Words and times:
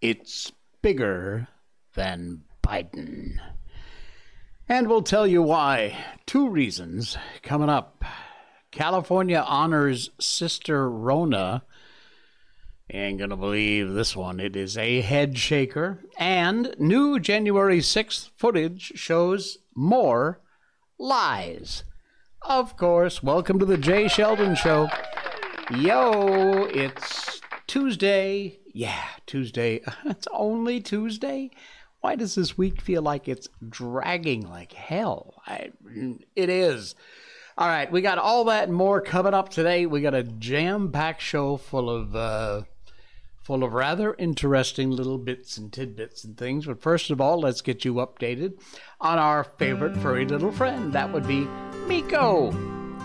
It's 0.00 0.50
bigger 0.80 1.46
than 1.94 2.44
Biden. 2.62 3.38
And 4.66 4.88
we'll 4.88 5.02
tell 5.02 5.26
you 5.26 5.42
why. 5.42 5.94
Two 6.24 6.48
reasons 6.48 7.18
coming 7.42 7.68
up. 7.68 8.02
California 8.70 9.44
honors 9.46 10.08
Sister 10.18 10.88
Rona. 10.88 11.64
Ain't 12.90 13.18
gonna 13.18 13.36
believe 13.36 13.92
this 13.92 14.16
one. 14.16 14.40
It 14.40 14.56
is 14.56 14.78
a 14.78 15.02
head 15.02 15.36
shaker. 15.36 16.02
And 16.16 16.74
new 16.78 17.20
January 17.20 17.80
6th 17.80 18.30
footage 18.36 18.92
shows 18.94 19.58
more 19.74 20.40
lies. 20.98 21.84
Of 22.40 22.78
course, 22.78 23.22
welcome 23.22 23.58
to 23.58 23.66
the 23.66 23.76
Jay 23.76 24.08
Sheldon 24.08 24.54
Show. 24.54 24.88
Yo, 25.70 26.64
it's 26.72 27.42
Tuesday. 27.66 28.59
Yeah, 28.72 29.04
Tuesday. 29.26 29.82
It's 30.04 30.28
only 30.32 30.80
Tuesday. 30.80 31.50
Why 32.00 32.14
does 32.16 32.34
this 32.34 32.56
week 32.56 32.80
feel 32.80 33.02
like 33.02 33.28
it's 33.28 33.48
dragging 33.68 34.48
like 34.48 34.72
hell? 34.72 35.42
I, 35.46 35.72
it 36.34 36.48
is. 36.48 36.94
All 37.58 37.68
right, 37.68 37.92
we 37.92 38.00
got 38.00 38.16
all 38.16 38.44
that 38.44 38.68
and 38.68 38.76
more 38.76 39.02
coming 39.02 39.34
up 39.34 39.50
today. 39.50 39.84
We 39.84 40.00
got 40.00 40.14
a 40.14 40.22
jam-packed 40.22 41.20
show 41.20 41.58
full 41.58 41.90
of 41.90 42.16
uh, 42.16 42.62
full 43.42 43.64
of 43.64 43.74
rather 43.74 44.14
interesting 44.14 44.90
little 44.90 45.18
bits 45.18 45.58
and 45.58 45.70
tidbits 45.70 46.24
and 46.24 46.38
things. 46.38 46.64
But 46.64 46.80
first 46.80 47.10
of 47.10 47.20
all, 47.20 47.38
let's 47.40 47.60
get 47.60 47.84
you 47.84 47.94
updated 47.94 48.54
on 49.00 49.18
our 49.18 49.44
favorite 49.44 49.96
furry 49.98 50.24
little 50.24 50.52
friend. 50.52 50.92
That 50.94 51.12
would 51.12 51.26
be 51.26 51.46
Miko, 51.86 52.50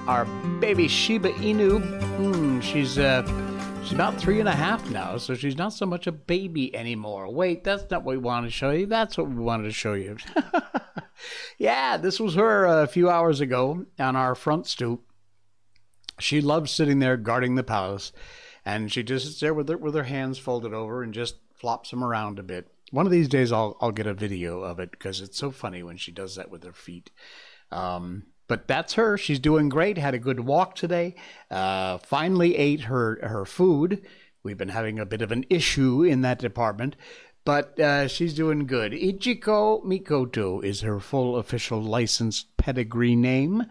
our 0.07 0.23
baby 0.59 0.87
Shiba 0.87 1.33
Inu. 1.33 1.81
Mm, 2.17 2.61
she's 2.61 2.97
uh, 2.97 3.23
She's 3.85 3.93
about 3.93 4.19
three 4.19 4.39
and 4.39 4.49
a 4.49 4.55
half 4.55 4.89
now, 4.89 5.17
so 5.17 5.35
she's 5.35 5.57
not 5.59 5.71
so 5.71 5.85
much 5.85 6.07
a 6.07 6.11
baby 6.11 6.75
anymore. 6.75 7.31
Wait, 7.31 7.63
that's 7.63 7.83
not 7.91 8.03
what 8.03 8.15
we 8.15 8.17
want 8.17 8.47
to 8.47 8.49
show 8.49 8.71
you. 8.71 8.87
That's 8.87 9.15
what 9.15 9.29
we 9.29 9.35
wanted 9.35 9.65
to 9.65 9.71
show 9.71 9.93
you. 9.93 10.17
yeah, 11.59 11.95
this 11.95 12.19
was 12.19 12.33
her 12.33 12.65
a 12.65 12.87
few 12.87 13.11
hours 13.11 13.41
ago 13.41 13.85
on 13.99 14.15
our 14.15 14.33
front 14.33 14.65
stoop. 14.65 15.03
She 16.19 16.41
loves 16.41 16.71
sitting 16.71 16.97
there 16.97 17.15
guarding 17.15 17.53
the 17.53 17.63
palace, 17.63 18.11
and 18.65 18.91
she 18.91 19.03
just 19.03 19.27
sits 19.27 19.39
there 19.39 19.53
with 19.53 19.69
her 19.69 19.77
with 19.77 19.93
her 19.93 20.03
hands 20.05 20.39
folded 20.39 20.73
over 20.73 21.03
and 21.03 21.13
just 21.13 21.35
flops 21.53 21.91
them 21.91 22.03
around 22.03 22.39
a 22.39 22.43
bit. 22.43 22.67
One 22.89 23.05
of 23.05 23.11
these 23.11 23.27
days, 23.27 23.51
I'll 23.51 23.77
I'll 23.79 23.91
get 23.91 24.07
a 24.07 24.15
video 24.15 24.61
of 24.61 24.79
it 24.79 24.89
because 24.89 25.21
it's 25.21 25.37
so 25.37 25.51
funny 25.51 25.83
when 25.83 25.97
she 25.97 26.11
does 26.11 26.37
that 26.37 26.49
with 26.49 26.63
her 26.63 26.73
feet. 26.73 27.11
Um, 27.71 28.23
but 28.47 28.67
that's 28.67 28.93
her. 28.93 29.17
She's 29.17 29.39
doing 29.39 29.69
great. 29.69 29.97
Had 29.97 30.13
a 30.13 30.19
good 30.19 30.41
walk 30.41 30.75
today. 30.75 31.15
Uh, 31.49 31.97
finally 31.97 32.55
ate 32.55 32.81
her 32.81 33.19
her 33.23 33.45
food. 33.45 34.05
We've 34.43 34.57
been 34.57 34.69
having 34.69 34.99
a 34.99 35.05
bit 35.05 35.21
of 35.21 35.31
an 35.31 35.45
issue 35.49 36.03
in 36.03 36.21
that 36.21 36.37
department, 36.37 36.95
but 37.45 37.79
uh, 37.79 38.07
she's 38.07 38.35
doing 38.35 38.67
good. 38.67 38.91
Ichiko 38.91 39.83
Mikoto 39.83 40.63
is 40.63 40.81
her 40.81 40.99
full 40.99 41.37
official 41.37 41.81
licensed 41.81 42.55
pedigree 42.57 43.15
name. 43.15 43.63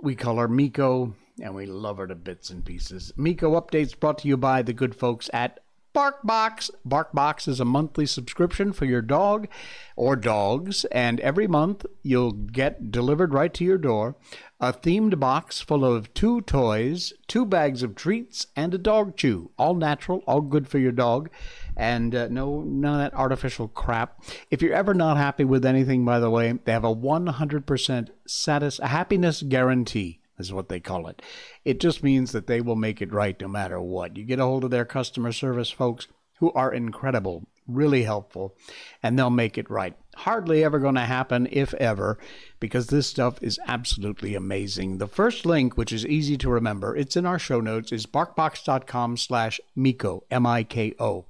We 0.00 0.16
call 0.16 0.38
her 0.38 0.48
Miko, 0.48 1.14
and 1.40 1.54
we 1.54 1.66
love 1.66 1.98
her 1.98 2.08
to 2.08 2.16
bits 2.16 2.50
and 2.50 2.64
pieces. 2.64 3.12
Miko 3.16 3.60
updates 3.60 3.98
brought 3.98 4.18
to 4.18 4.28
you 4.28 4.36
by 4.36 4.62
the 4.62 4.72
good 4.72 4.96
folks 4.96 5.30
at 5.32 5.61
BarkBox. 5.94 6.70
BarkBox 6.88 7.48
is 7.48 7.60
a 7.60 7.64
monthly 7.64 8.06
subscription 8.06 8.72
for 8.72 8.86
your 8.86 9.02
dog 9.02 9.46
or 9.94 10.16
dogs, 10.16 10.84
and 10.86 11.20
every 11.20 11.46
month 11.46 11.84
you'll 12.02 12.32
get 12.32 12.90
delivered 12.90 13.34
right 13.34 13.52
to 13.54 13.64
your 13.64 13.78
door 13.78 14.16
a 14.58 14.72
themed 14.72 15.18
box 15.18 15.60
full 15.60 15.84
of 15.84 16.14
two 16.14 16.40
toys, 16.42 17.12
two 17.26 17.44
bags 17.44 17.82
of 17.82 17.96
treats, 17.96 18.46
and 18.54 18.72
a 18.72 18.78
dog 18.78 19.16
chew. 19.16 19.50
All 19.58 19.74
natural, 19.74 20.22
all 20.24 20.40
good 20.40 20.68
for 20.68 20.78
your 20.78 20.92
dog, 20.92 21.30
and 21.76 22.14
uh, 22.14 22.28
no 22.28 22.62
none 22.62 22.94
of 22.94 23.00
that 23.00 23.18
artificial 23.18 23.66
crap. 23.66 24.22
If 24.50 24.62
you're 24.62 24.72
ever 24.72 24.94
not 24.94 25.16
happy 25.16 25.44
with 25.44 25.66
anything, 25.66 26.04
by 26.04 26.20
the 26.20 26.30
way, 26.30 26.52
they 26.64 26.72
have 26.72 26.84
a 26.84 26.94
100% 26.94 28.08
satis- 28.24 28.78
happiness 28.78 29.42
guarantee 29.42 30.21
is 30.38 30.52
what 30.52 30.68
they 30.68 30.80
call 30.80 31.06
it. 31.08 31.22
It 31.64 31.80
just 31.80 32.02
means 32.02 32.32
that 32.32 32.46
they 32.46 32.60
will 32.60 32.76
make 32.76 33.00
it 33.02 33.12
right 33.12 33.38
no 33.40 33.48
matter 33.48 33.80
what. 33.80 34.16
You 34.16 34.24
get 34.24 34.38
a 34.38 34.44
hold 34.44 34.64
of 34.64 34.70
their 34.70 34.84
customer 34.84 35.32
service 35.32 35.70
folks 35.70 36.08
who 36.38 36.50
are 36.52 36.72
incredible, 36.72 37.46
really 37.68 38.02
helpful, 38.02 38.56
and 39.02 39.16
they'll 39.16 39.30
make 39.30 39.56
it 39.56 39.70
right. 39.70 39.94
Hardly 40.16 40.64
ever 40.64 40.78
going 40.78 40.96
to 40.96 41.02
happen, 41.02 41.48
if 41.52 41.72
ever, 41.74 42.18
because 42.58 42.88
this 42.88 43.06
stuff 43.06 43.40
is 43.42 43.60
absolutely 43.66 44.34
amazing. 44.34 44.98
The 44.98 45.06
first 45.06 45.46
link, 45.46 45.76
which 45.76 45.92
is 45.92 46.04
easy 46.04 46.36
to 46.38 46.50
remember, 46.50 46.96
it's 46.96 47.16
in 47.16 47.26
our 47.26 47.38
show 47.38 47.60
notes, 47.60 47.92
is 47.92 48.06
barkbox.com 48.06 49.16
slash 49.18 49.60
Miko, 49.76 50.24
M-I-K-O. 50.30 51.26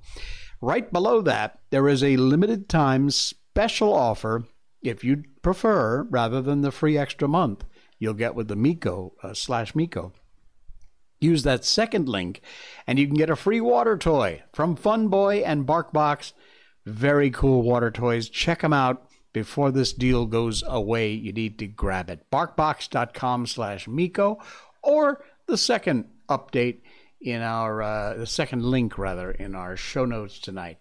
Right 0.60 0.92
below 0.92 1.20
that, 1.22 1.58
there 1.70 1.88
is 1.88 2.02
a 2.02 2.16
limited 2.16 2.68
time 2.68 3.10
special 3.10 3.92
offer 3.92 4.44
if 4.80 5.04
you'd 5.04 5.42
prefer, 5.42 6.04
rather 6.04 6.40
than 6.40 6.62
the 6.62 6.72
free 6.72 6.96
extra 6.96 7.28
month 7.28 7.64
you'll 8.02 8.14
get 8.14 8.34
with 8.34 8.48
the 8.48 8.56
Miko 8.56 9.12
uh, 9.22 9.32
slash 9.32 9.76
Miko. 9.76 10.12
Use 11.20 11.44
that 11.44 11.64
second 11.64 12.08
link, 12.08 12.40
and 12.84 12.98
you 12.98 13.06
can 13.06 13.14
get 13.14 13.30
a 13.30 13.36
free 13.36 13.60
water 13.60 13.96
toy 13.96 14.42
from 14.52 14.74
Fun 14.74 15.06
Boy 15.06 15.36
and 15.36 15.64
BarkBox. 15.64 16.32
Very 16.84 17.30
cool 17.30 17.62
water 17.62 17.92
toys. 17.92 18.28
Check 18.28 18.62
them 18.62 18.72
out 18.72 19.08
before 19.32 19.70
this 19.70 19.92
deal 19.92 20.26
goes 20.26 20.64
away. 20.66 21.12
You 21.12 21.32
need 21.32 21.60
to 21.60 21.68
grab 21.68 22.10
it. 22.10 22.26
Barkbox.com 22.32 23.46
slash 23.46 23.86
Miko, 23.86 24.40
or 24.82 25.24
the 25.46 25.56
second 25.56 26.06
update 26.28 26.80
in 27.20 27.40
our 27.40 27.82
uh, 27.82 28.14
the 28.14 28.26
second 28.26 28.64
link 28.64 28.98
rather 28.98 29.30
in 29.30 29.54
our 29.54 29.76
show 29.76 30.04
notes 30.04 30.40
tonight. 30.40 30.78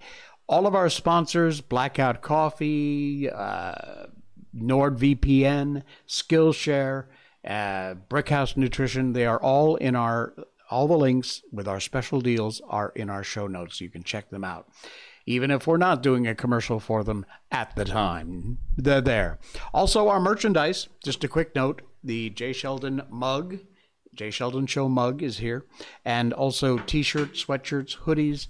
All 0.49 0.65
of 0.65 0.73
our 0.73 0.89
sponsors, 0.89 1.61
Blackout 1.61 2.23
Coffee, 2.23 3.29
uh, 3.29 4.07
NordVPN, 4.55 5.83
Skillshare, 6.07 7.05
uh, 7.45 7.95
Brickhouse 8.09 8.57
Nutrition. 8.57 9.13
They 9.13 9.25
are 9.25 9.41
all 9.41 9.75
in 9.75 9.95
our 9.95 10.33
all 10.69 10.87
the 10.87 10.97
links 10.97 11.41
with 11.51 11.67
our 11.67 11.81
special 11.81 12.21
deals 12.21 12.61
are 12.69 12.93
in 12.95 13.09
our 13.09 13.23
show 13.23 13.45
notes. 13.45 13.81
You 13.81 13.89
can 13.89 14.03
check 14.03 14.29
them 14.29 14.43
out. 14.43 14.69
Even 15.25 15.51
if 15.51 15.67
we're 15.67 15.77
not 15.77 16.01
doing 16.01 16.25
a 16.25 16.33
commercial 16.33 16.79
for 16.79 17.03
them 17.03 17.25
at 17.51 17.75
the 17.75 17.85
time, 17.85 18.57
they're 18.77 19.01
there. 19.01 19.37
Also, 19.73 20.07
our 20.07 20.19
merchandise. 20.19 20.87
Just 21.03 21.23
a 21.23 21.27
quick 21.27 21.55
note: 21.55 21.81
the 22.03 22.29
Jay 22.31 22.53
Sheldon 22.53 23.03
mug, 23.09 23.59
Jay 24.13 24.31
Sheldon 24.31 24.65
Show 24.65 24.89
mug, 24.89 25.21
is 25.21 25.37
here, 25.37 25.65
and 26.03 26.33
also 26.33 26.77
T-shirts, 26.77 27.45
sweatshirts, 27.45 27.99
hoodies. 27.99 28.47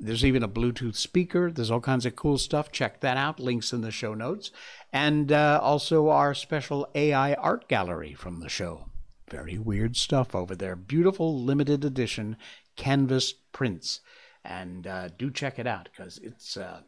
There's 0.00 0.24
even 0.24 0.42
a 0.42 0.48
Bluetooth 0.48 0.94
speaker. 0.94 1.50
There's 1.50 1.70
all 1.70 1.80
kinds 1.80 2.06
of 2.06 2.14
cool 2.14 2.38
stuff. 2.38 2.70
Check 2.70 3.00
that 3.00 3.16
out. 3.16 3.40
Links 3.40 3.72
in 3.72 3.80
the 3.80 3.90
show 3.90 4.14
notes 4.14 4.52
and 4.92 5.32
uh, 5.32 5.60
also 5.62 6.08
our 6.08 6.34
special 6.34 6.88
AI 6.94 7.34
art 7.34 7.68
gallery 7.68 8.14
from 8.14 8.40
the 8.40 8.48
show. 8.48 8.86
Very 9.30 9.58
weird 9.58 9.96
stuff 9.96 10.34
over 10.34 10.54
there. 10.54 10.76
Beautiful 10.76 11.42
limited 11.42 11.84
edition 11.84 12.36
canvas 12.76 13.34
prints, 13.52 14.00
and 14.44 14.86
uh, 14.86 15.08
do 15.18 15.30
check 15.30 15.58
it 15.58 15.66
out 15.66 15.88
because 15.90 16.18
it's 16.18 16.56
uh, 16.56 16.80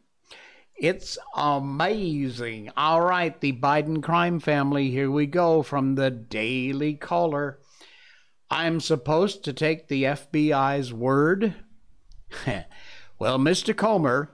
it's 0.76 1.19
amazing. 1.37 2.70
All 2.76 3.03
right, 3.03 3.38
the 3.38 3.53
Biden 3.53 4.03
crime 4.03 4.41
family. 4.41 4.91
Here 4.91 5.10
we 5.10 5.26
go 5.26 5.62
from 5.62 5.97
the 5.97 6.10
Daily 6.10 6.94
Caller. 6.94 7.59
I'm 8.50 8.81
supposed 8.81 9.44
to 9.44 9.53
take 9.53 9.88
the 9.88 10.04
FBI's 10.04 10.93
word. 10.93 11.54
well, 13.20 13.38
Mr. 13.38 13.76
Comer, 13.76 14.31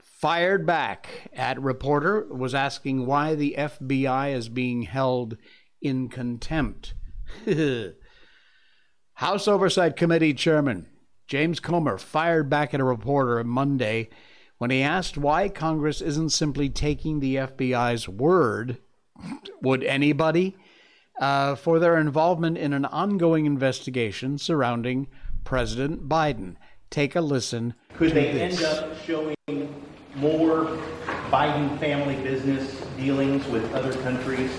fired 0.00 0.66
back 0.66 1.30
at 1.32 1.62
reporter 1.62 2.26
was 2.28 2.54
asking 2.54 3.06
why 3.06 3.36
the 3.36 3.54
FBI 3.56 4.34
is 4.34 4.48
being 4.48 4.82
held 4.82 5.36
in 5.80 6.08
contempt. 6.08 6.94
House 9.14 9.48
Oversight 9.48 9.96
Committee 9.96 10.34
Chairman 10.34 10.88
James 11.28 11.60
Comer 11.60 11.98
fired 11.98 12.48
back 12.50 12.74
at 12.74 12.80
a 12.80 12.84
reporter 12.84 13.44
Monday 13.44 14.08
when 14.56 14.70
he 14.70 14.82
asked 14.82 15.16
why 15.16 15.48
Congress 15.48 16.00
isn't 16.00 16.30
simply 16.30 16.68
taking 16.68 17.20
the 17.20 17.36
FBI's 17.36 18.08
word. 18.08 18.78
Would 19.62 19.84
anybody? 19.84 20.56
Uh, 21.20 21.56
for 21.56 21.80
their 21.80 21.96
involvement 21.96 22.56
in 22.56 22.72
an 22.72 22.84
ongoing 22.84 23.44
investigation 23.44 24.38
surrounding 24.38 25.08
President 25.44 26.08
Biden. 26.08 26.54
Take 26.90 27.16
a 27.16 27.20
listen. 27.20 27.74
Could 27.94 28.12
they 28.12 28.28
end 28.40 28.62
up 28.62 28.96
showing 29.04 29.36
more 30.16 30.78
Biden 31.30 31.78
family 31.78 32.16
business 32.22 32.80
dealings 32.96 33.46
with 33.48 33.72
other 33.74 33.92
countries? 34.02 34.50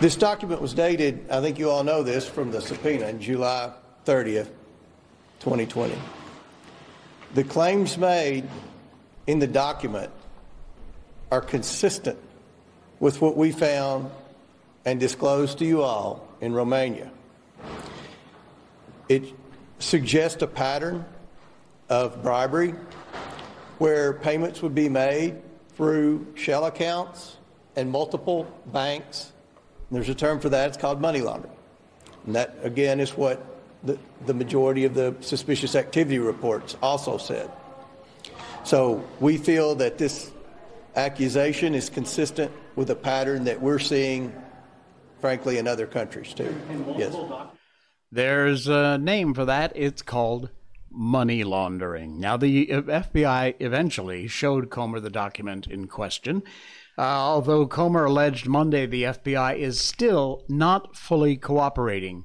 This 0.00 0.16
document 0.16 0.60
was 0.60 0.74
dated, 0.74 1.28
I 1.30 1.40
think 1.40 1.58
you 1.58 1.70
all 1.70 1.82
know 1.82 2.02
this, 2.02 2.28
from 2.28 2.50
the 2.50 2.60
subpoena 2.60 3.08
in 3.08 3.20
July 3.20 3.72
30th, 4.06 4.50
2020. 5.40 5.96
The 7.34 7.44
claims 7.44 7.98
made 7.98 8.48
in 9.26 9.40
the 9.40 9.46
document 9.46 10.10
are 11.32 11.40
consistent 11.40 12.18
with 13.00 13.20
what 13.20 13.36
we 13.36 13.50
found 13.50 14.10
and 14.84 15.00
disclosed 15.00 15.58
to 15.58 15.64
you 15.64 15.82
all 15.82 16.28
in 16.40 16.52
Romania. 16.52 17.10
It 19.08 19.24
suggests 19.80 20.42
a 20.42 20.46
pattern 20.46 21.04
of 21.88 22.22
bribery 22.22 22.74
where 23.78 24.14
payments 24.14 24.62
would 24.62 24.74
be 24.74 24.88
made 24.88 25.36
through 25.76 26.26
shell 26.34 26.66
accounts 26.66 27.36
and 27.76 27.90
multiple 27.90 28.46
banks. 28.66 29.32
There's 29.90 30.08
a 30.08 30.14
term 30.14 30.40
for 30.40 30.48
that, 30.48 30.68
it's 30.68 30.76
called 30.76 31.00
money 31.00 31.20
laundering. 31.20 31.54
And 32.26 32.34
that, 32.36 32.56
again, 32.62 33.00
is 33.00 33.16
what 33.16 33.44
the, 33.82 33.98
the 34.26 34.34
majority 34.34 34.84
of 34.84 34.94
the 34.94 35.14
suspicious 35.20 35.74
activity 35.74 36.18
reports 36.18 36.76
also 36.82 37.18
said. 37.18 37.50
So 38.64 39.04
we 39.20 39.36
feel 39.36 39.74
that 39.76 39.98
this 39.98 40.30
accusation 40.96 41.74
is 41.74 41.90
consistent 41.90 42.50
with 42.76 42.90
a 42.90 42.96
pattern 42.96 43.44
that 43.44 43.60
we're 43.60 43.78
seeing, 43.78 44.32
frankly, 45.20 45.58
in 45.58 45.68
other 45.68 45.86
countries 45.86 46.32
too. 46.32 46.54
Yes. 46.96 47.14
There's 48.10 48.68
a 48.68 48.96
name 48.96 49.34
for 49.34 49.44
that. 49.44 49.72
It's 49.74 50.00
called 50.00 50.48
money 50.94 51.44
laundering. 51.44 52.20
Now, 52.20 52.36
the 52.36 52.68
FBI 52.68 53.56
eventually 53.58 54.26
showed 54.28 54.70
Comer 54.70 55.00
the 55.00 55.10
document 55.10 55.66
in 55.66 55.86
question. 55.86 56.42
Uh, 56.96 57.02
although 57.02 57.66
Comer 57.66 58.04
alleged 58.04 58.46
Monday 58.46 58.86
the 58.86 59.02
FBI 59.02 59.56
is 59.56 59.80
still 59.80 60.44
not 60.48 60.96
fully 60.96 61.36
cooperating 61.36 62.24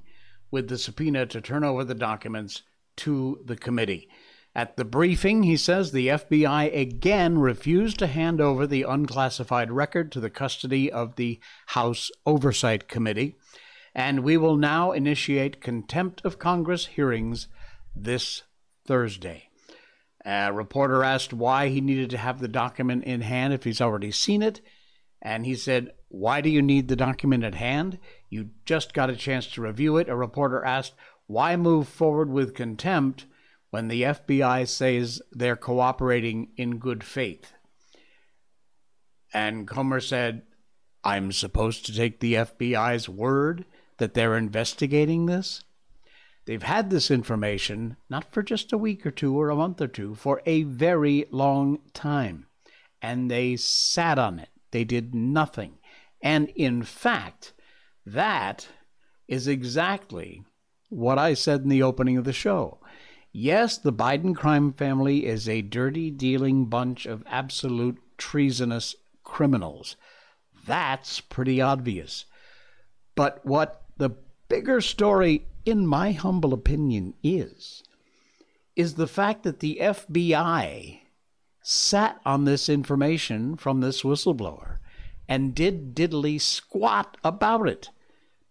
with 0.51 0.68
the 0.68 0.77
subpoena 0.77 1.25
to 1.25 1.42
turn 1.42 1.63
over 1.63 1.83
the 1.83 1.95
documents 1.95 2.62
to 2.98 3.39
the 3.45 3.56
committee. 3.56 4.07
At 4.56 4.77
the 4.77 4.86
briefing, 4.86 5.44
he 5.44 5.57
says 5.57 5.92
the 5.92 6.07
FBI 6.07 6.75
again 6.75 7.38
refused 7.38 8.00
to 8.00 8.07
hand 8.07 8.42
over 8.42 8.68
the 8.68 8.83
unclassified 8.83 9.71
record 9.71 10.12
to 10.12 10.19
the 10.19 10.30
custody 10.30 10.92
of 10.92 11.16
the 11.16 11.39
House 11.68 12.12
Oversight 12.25 12.88
Committee, 12.88 13.36
and 13.95 14.21
we 14.21 14.38
will 14.38 14.56
now 14.56 14.92
initiate 14.92 15.62
contempt 15.62 16.25
of 16.25 16.39
Congress 16.39 16.88
hearings 16.88 17.48
this 17.95 18.44
Thursday. 18.89 19.50
A 20.25 20.51
reporter 20.51 21.03
asked 21.03 21.31
why 21.31 21.69
he 21.69 21.80
needed 21.80 22.09
to 22.09 22.18
have 22.18 22.39
the 22.39 22.47
document 22.47 23.03
in 23.03 23.21
hand 23.21 23.53
if 23.53 23.63
he's 23.63 23.81
already 23.81 24.09
seen 24.09 24.41
it, 24.41 24.62
and 25.21 25.45
he 25.45 25.56
said, 25.56 25.91
Why 26.07 26.41
do 26.41 26.50
you 26.50 26.63
need 26.63 26.88
the 26.88 26.95
document 26.95 27.44
at 27.44 27.53
hand? 27.53 28.00
You 28.31 28.50
just 28.65 28.95
got 28.95 29.12
a 29.12 29.15
chance 29.15 29.45
to 29.51 29.62
review 29.62 29.97
it. 29.97 30.09
A 30.09 30.15
reporter 30.15 30.65
asked, 30.65 30.95
Why 31.27 31.56
move 31.56 31.88
forward 31.88 32.31
with 32.31 32.56
contempt 32.56 33.27
when 33.69 33.89
the 33.89 34.01
FBI 34.01 34.68
says 34.68 35.21
they're 35.31 35.56
cooperating 35.56 36.50
in 36.57 36.80
good 36.80 37.03
faith? 37.03 37.53
And 39.31 39.68
Comer 39.68 40.00
said, 40.00 40.42
I'm 41.03 41.31
supposed 41.31 41.85
to 41.85 41.95
take 41.95 42.21
the 42.21 42.33
FBI's 42.33 43.07
word 43.07 43.65
that 44.00 44.15
they're 44.15 44.35
investigating 44.35 45.27
this? 45.27 45.63
They've 46.50 46.63
had 46.63 46.90
this 46.90 47.12
information 47.12 47.96
not 48.10 48.31
for 48.31 48.42
just 48.42 48.74
a 48.74 48.78
week 48.80 49.06
or 49.06 49.12
two 49.12 49.40
or 49.40 49.51
a 49.51 49.56
month 49.56 49.80
or 49.81 49.88
two, 49.88 50.16
for 50.16 50.42
a 50.48 50.63
very 50.63 51.28
long 51.30 51.78
time. 51.94 52.48
And 53.04 53.30
they 53.30 53.56
sat 53.56 54.18
on 54.18 54.40
it. 54.40 54.50
They 54.72 54.84
did 54.84 55.13
nothing. 55.13 55.78
And 56.24 56.50
in 56.56 56.81
fact, 56.81 57.54
that 58.04 58.68
is 59.28 59.48
exactly 59.48 60.42
what 60.90 61.19
I 61.19 61.36
said 61.36 61.62
in 61.62 61.69
the 61.69 61.84
opening 61.84 62.18
of 62.18 62.24
the 62.24 62.34
show. 62.34 62.80
Yes, 63.31 63.78
the 63.78 63.94
Biden 63.94 64.36
crime 64.36 64.74
family 64.74 65.28
is 65.28 65.48
a 65.48 65.62
dirty 65.62 66.10
dealing 66.10 66.66
bunch 66.66 67.06
of 67.06 67.24
absolute 67.28 68.00
treasonous 68.18 68.95
criminals. 69.24 69.98
That's 70.66 71.22
pretty 71.22 71.62
obvious. 71.62 72.25
But 73.13 73.45
what 73.45 73.84
the 73.98 74.16
bigger 74.48 74.81
story 74.81 75.45
in 75.69 75.86
my 75.86 76.12
humble 76.12 76.54
opinion, 76.54 77.13
is 77.24 77.83
is 78.75 78.94
the 78.94 79.07
fact 79.07 79.44
that 79.44 79.60
the 79.60 79.77
FBI 79.81 81.01
sat 81.62 82.21
on 82.25 82.45
this 82.45 82.69
information 82.69 83.57
from 83.57 83.81
this 83.81 84.04
whistleblower 84.04 84.77
and 85.27 85.54
did 85.54 85.94
diddly 85.94 86.39
squat 86.39 87.18
about 87.24 87.68
it, 87.68 87.89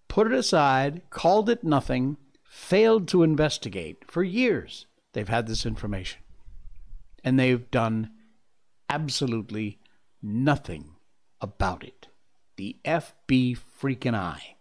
put 0.06 0.26
it 0.26 0.32
aside, 0.34 1.00
called 1.10 1.48
it 1.48 1.64
nothing, 1.64 2.16
failed 2.44 3.08
to 3.08 3.22
investigate. 3.22 4.04
For 4.06 4.22
years, 4.22 4.86
they've 5.14 5.28
had 5.28 5.46
this 5.46 5.64
information. 5.64 6.20
And 7.24 7.38
they've 7.38 7.70
done 7.70 8.10
absolutely 8.88 9.78
nothing 10.22 10.90
about 11.40 11.82
it. 11.82 12.08
The 12.56 12.76
FB 12.84 13.58
freaking 13.80 14.14
I. 14.14 14.56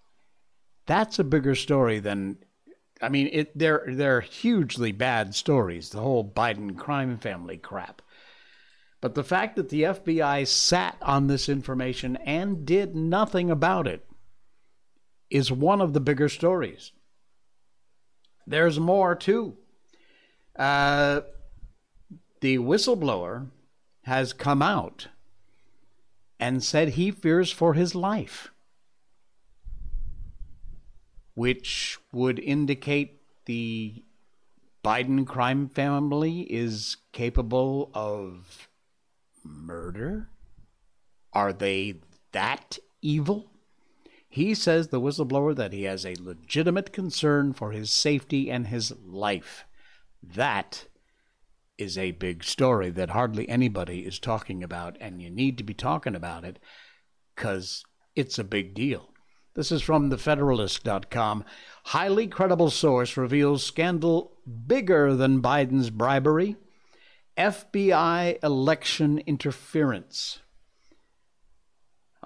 That's 0.85 1.19
a 1.19 1.23
bigger 1.23 1.55
story 1.55 1.99
than 1.99 2.37
I 3.01 3.09
mean, 3.09 3.29
it 3.31 3.57
they're 3.57 3.85
they're 3.87 4.21
hugely 4.21 4.91
bad 4.91 5.35
stories, 5.35 5.89
the 5.89 5.99
whole 5.99 6.29
Biden 6.29 6.77
crime 6.77 7.17
family 7.17 7.57
crap. 7.57 8.01
But 8.99 9.13
the 9.13 9.23
fact 9.23 9.55
that 9.55 9.69
the 9.69 9.83
FBI 9.83 10.47
sat 10.47 10.97
on 11.01 11.27
this 11.27 11.47
information 11.47 12.15
and 12.17 12.65
did 12.65 12.95
nothing 12.95 13.51
about 13.51 13.87
it 13.87 14.07
is 15.29 15.51
one 15.51 15.81
of 15.81 15.93
the 15.93 15.99
bigger 15.99 16.29
stories. 16.29 16.93
There's 18.47 18.79
more 18.79 19.13
too. 19.13 19.57
Uh, 20.57 21.21
the 22.41 22.57
whistleblower 22.57 23.49
has 24.03 24.33
come 24.33 24.61
out 24.61 25.09
and 26.39 26.63
said 26.63 26.89
he 26.89 27.11
fears 27.11 27.51
for 27.51 27.73
his 27.73 27.93
life 27.93 28.51
which 31.37 31.99
would 32.11 32.39
indicate 32.39 33.21
the 33.45 34.03
Biden 34.83 35.23
crime 35.23 35.69
family 35.69 36.41
is 36.51 36.97
capable 37.11 37.91
of 37.93 38.67
murder? 39.43 40.29
Are 41.33 41.53
they 41.53 42.01
that 42.31 42.79
evil? 43.03 43.51
He 44.27 44.55
says, 44.55 44.87
the 44.87 44.99
whistleblower, 44.99 45.55
that 45.55 45.73
he 45.73 45.83
has 45.83 46.07
a 46.07 46.15
legitimate 46.19 46.91
concern 46.91 47.53
for 47.53 47.71
his 47.71 47.93
safety 47.93 48.49
and 48.49 48.65
his 48.65 48.91
life. 49.05 49.63
That 50.23 50.87
is 51.77 51.99
a 51.99 52.13
big 52.13 52.43
story 52.43 52.89
that 52.89 53.11
hardly 53.11 53.47
anybody 53.47 54.07
is 54.07 54.17
talking 54.17 54.63
about, 54.63 54.97
and 54.99 55.21
you 55.21 55.29
need 55.29 55.59
to 55.59 55.63
be 55.63 55.75
talking 55.75 56.15
about 56.15 56.43
it 56.43 56.57
because 57.35 57.85
it's 58.15 58.39
a 58.39 58.43
big 58.43 58.73
deal. 58.73 59.11
This 59.57 59.71
is 59.71 59.81
from 59.81 60.11
thefederalist.com. 60.11 61.43
Highly 61.85 62.27
credible 62.27 62.69
source 62.69 63.17
reveals 63.17 63.65
scandal 63.65 64.37
bigger 64.67 65.15
than 65.15 65.41
Biden's 65.41 65.89
bribery. 65.89 66.57
FBI 67.35 68.37
election 68.43 69.17
interference. 69.25 70.41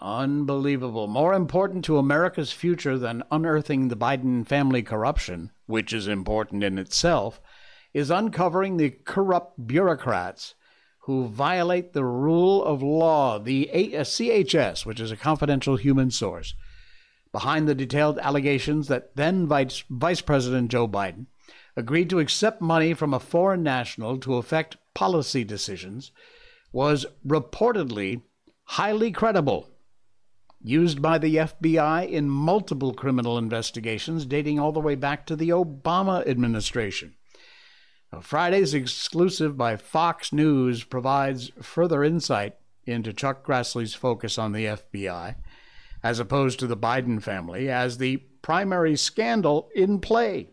Unbelievable. 0.02 1.08
More 1.08 1.34
important 1.34 1.86
to 1.86 1.98
America's 1.98 2.52
future 2.52 2.98
than 2.98 3.24
unearthing 3.32 3.88
the 3.88 3.96
Biden 3.96 4.46
family 4.46 4.84
corruption, 4.84 5.52
which 5.68 5.94
is 5.94 6.10
important 6.10 6.66
in 6.66 6.78
itself, 6.78 7.40
is 7.94 8.12
uncovering 8.12 8.76
the 8.76 8.90
corrupt 8.90 9.68
bureaucrats 9.68 10.56
who 11.04 11.30
violate 11.30 11.94
the 11.94 12.04
rule 12.04 12.62
of 12.62 12.84
law, 12.84 13.40
the 13.40 13.70
uh, 13.72 14.02
CHS, 14.02 14.86
which 14.86 15.00
is 15.00 15.12
a 15.12 15.18
confidential 15.18 15.78
human 15.78 16.12
source 16.12 16.56
behind 17.32 17.68
the 17.68 17.76
detailed 17.76 18.20
allegations 18.20 18.88
that 18.88 19.16
then 19.16 19.48
Vice, 19.48 19.84
Vice 19.90 20.22
President 20.22 20.70
Joe 20.70 20.88
Biden 20.88 21.28
agreed 21.76 22.10
to 22.10 22.20
accept 22.20 22.62
money 22.62 22.94
from 22.94 23.14
a 23.14 23.20
foreign 23.20 23.64
national 23.64 24.18
to 24.20 24.36
affect 24.36 24.78
policy 24.94 25.44
decisions 25.44 26.12
was 26.72 27.06
reportedly 27.26 28.22
highly 28.64 29.12
credible, 29.12 29.70
used 30.62 31.02
by 31.02 31.18
the 31.18 31.36
FBI 31.36 32.10
in 32.10 32.30
multiple 32.30 32.94
criminal 32.94 33.38
investigations 33.38 34.26
dating 34.26 34.60
all 34.60 34.72
the 34.72 34.80
way 34.80 34.96
back 34.96 35.26
to 35.26 35.36
the 35.36 35.50
Obama 35.50 36.26
administration. 36.28 37.16
Friday's 38.20 38.74
exclusive 38.74 39.58
by 39.58 39.78
Fox 39.78 40.34
News 40.34 40.84
provides 40.84 41.52
further 41.62 42.04
insight 42.04 42.56
into 42.86 43.14
Chuck 43.14 43.46
Grassley's 43.46 43.94
focus 43.94 44.38
on 44.38 44.52
the 44.52 44.66
FBI 44.66 45.36
as 46.04 46.20
opposed 46.20 46.60
to 46.60 46.68
the 46.68 46.78
Biden 46.78 47.22
family, 47.22 47.70
as 47.70 47.98
the 47.98 48.18
primary 48.42 48.96
scandal 48.96 49.70
in 49.76 50.00
play. 50.00 50.50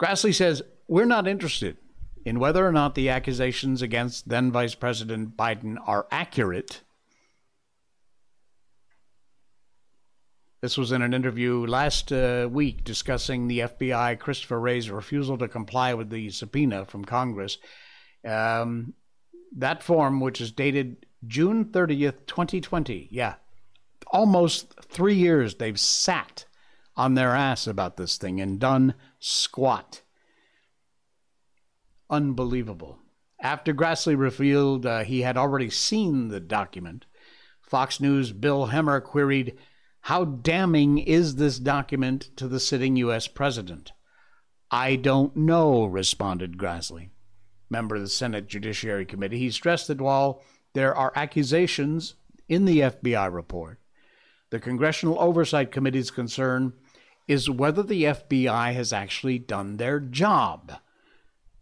Grassley 0.00 0.34
says, 0.34 0.62
We're 0.88 1.04
not 1.04 1.28
interested 1.28 1.76
in 2.24 2.38
whether 2.38 2.66
or 2.66 2.72
not 2.72 2.94
the 2.94 3.08
accusations 3.08 3.82
against 3.82 4.28
then 4.28 4.50
Vice 4.50 4.74
President 4.74 5.36
Biden 5.36 5.76
are 5.86 6.06
accurate. 6.10 6.82
This 10.60 10.78
was 10.78 10.92
in 10.92 11.02
an 11.02 11.12
interview 11.12 11.66
last 11.66 12.12
uh, 12.12 12.48
week 12.50 12.84
discussing 12.84 13.48
the 13.48 13.60
FBI 13.60 14.18
Christopher 14.20 14.60
Wray's 14.60 14.90
refusal 14.90 15.36
to 15.38 15.48
comply 15.48 15.92
with 15.94 16.08
the 16.08 16.30
subpoena 16.30 16.84
from 16.84 17.04
Congress. 17.04 17.58
Um, 18.24 18.94
that 19.56 19.82
form, 19.82 20.20
which 20.20 20.40
is 20.40 20.52
dated 20.52 21.04
June 21.26 21.64
30th, 21.66 22.26
2020. 22.26 23.08
Yeah, 23.10 23.34
almost 24.12 24.72
three 24.82 25.14
years 25.14 25.56
they've 25.56 25.80
sat 25.80 26.44
on 26.96 27.14
their 27.14 27.34
ass 27.34 27.66
about 27.66 27.96
this 27.96 28.18
thing 28.18 28.40
and 28.40 28.60
done 28.60 28.94
squat. 29.18 30.02
Unbelievable. 32.10 32.98
After 33.40 33.74
Grassley 33.74 34.16
revealed 34.16 34.86
uh, 34.86 35.02
he 35.02 35.22
had 35.22 35.36
already 35.36 35.70
seen 35.70 36.28
the 36.28 36.38
document, 36.38 37.06
Fox 37.60 38.00
News' 38.00 38.32
Bill 38.32 38.66
Hemmer 38.66 39.02
queried, 39.02 39.56
How 40.02 40.24
damning 40.24 40.98
is 40.98 41.36
this 41.36 41.58
document 41.58 42.28
to 42.36 42.46
the 42.46 42.60
sitting 42.60 42.96
U.S. 42.96 43.26
president? 43.26 43.92
I 44.70 44.96
don't 44.96 45.34
know, 45.34 45.84
responded 45.86 46.56
Grassley, 46.56 47.10
member 47.68 47.96
of 47.96 48.02
the 48.02 48.08
Senate 48.08 48.46
Judiciary 48.46 49.06
Committee. 49.06 49.38
He 49.38 49.50
stressed 49.50 49.88
that 49.88 50.00
while 50.00 50.42
there 50.74 50.94
are 50.94 51.12
accusations 51.16 52.14
in 52.48 52.64
the 52.64 52.80
FBI 52.80 53.32
report, 53.32 53.78
the 54.52 54.60
Congressional 54.60 55.18
Oversight 55.18 55.72
Committee's 55.72 56.10
concern 56.10 56.74
is 57.26 57.48
whether 57.48 57.82
the 57.82 58.04
FBI 58.04 58.74
has 58.74 58.92
actually 58.92 59.38
done 59.38 59.78
their 59.78 59.98
job. 59.98 60.74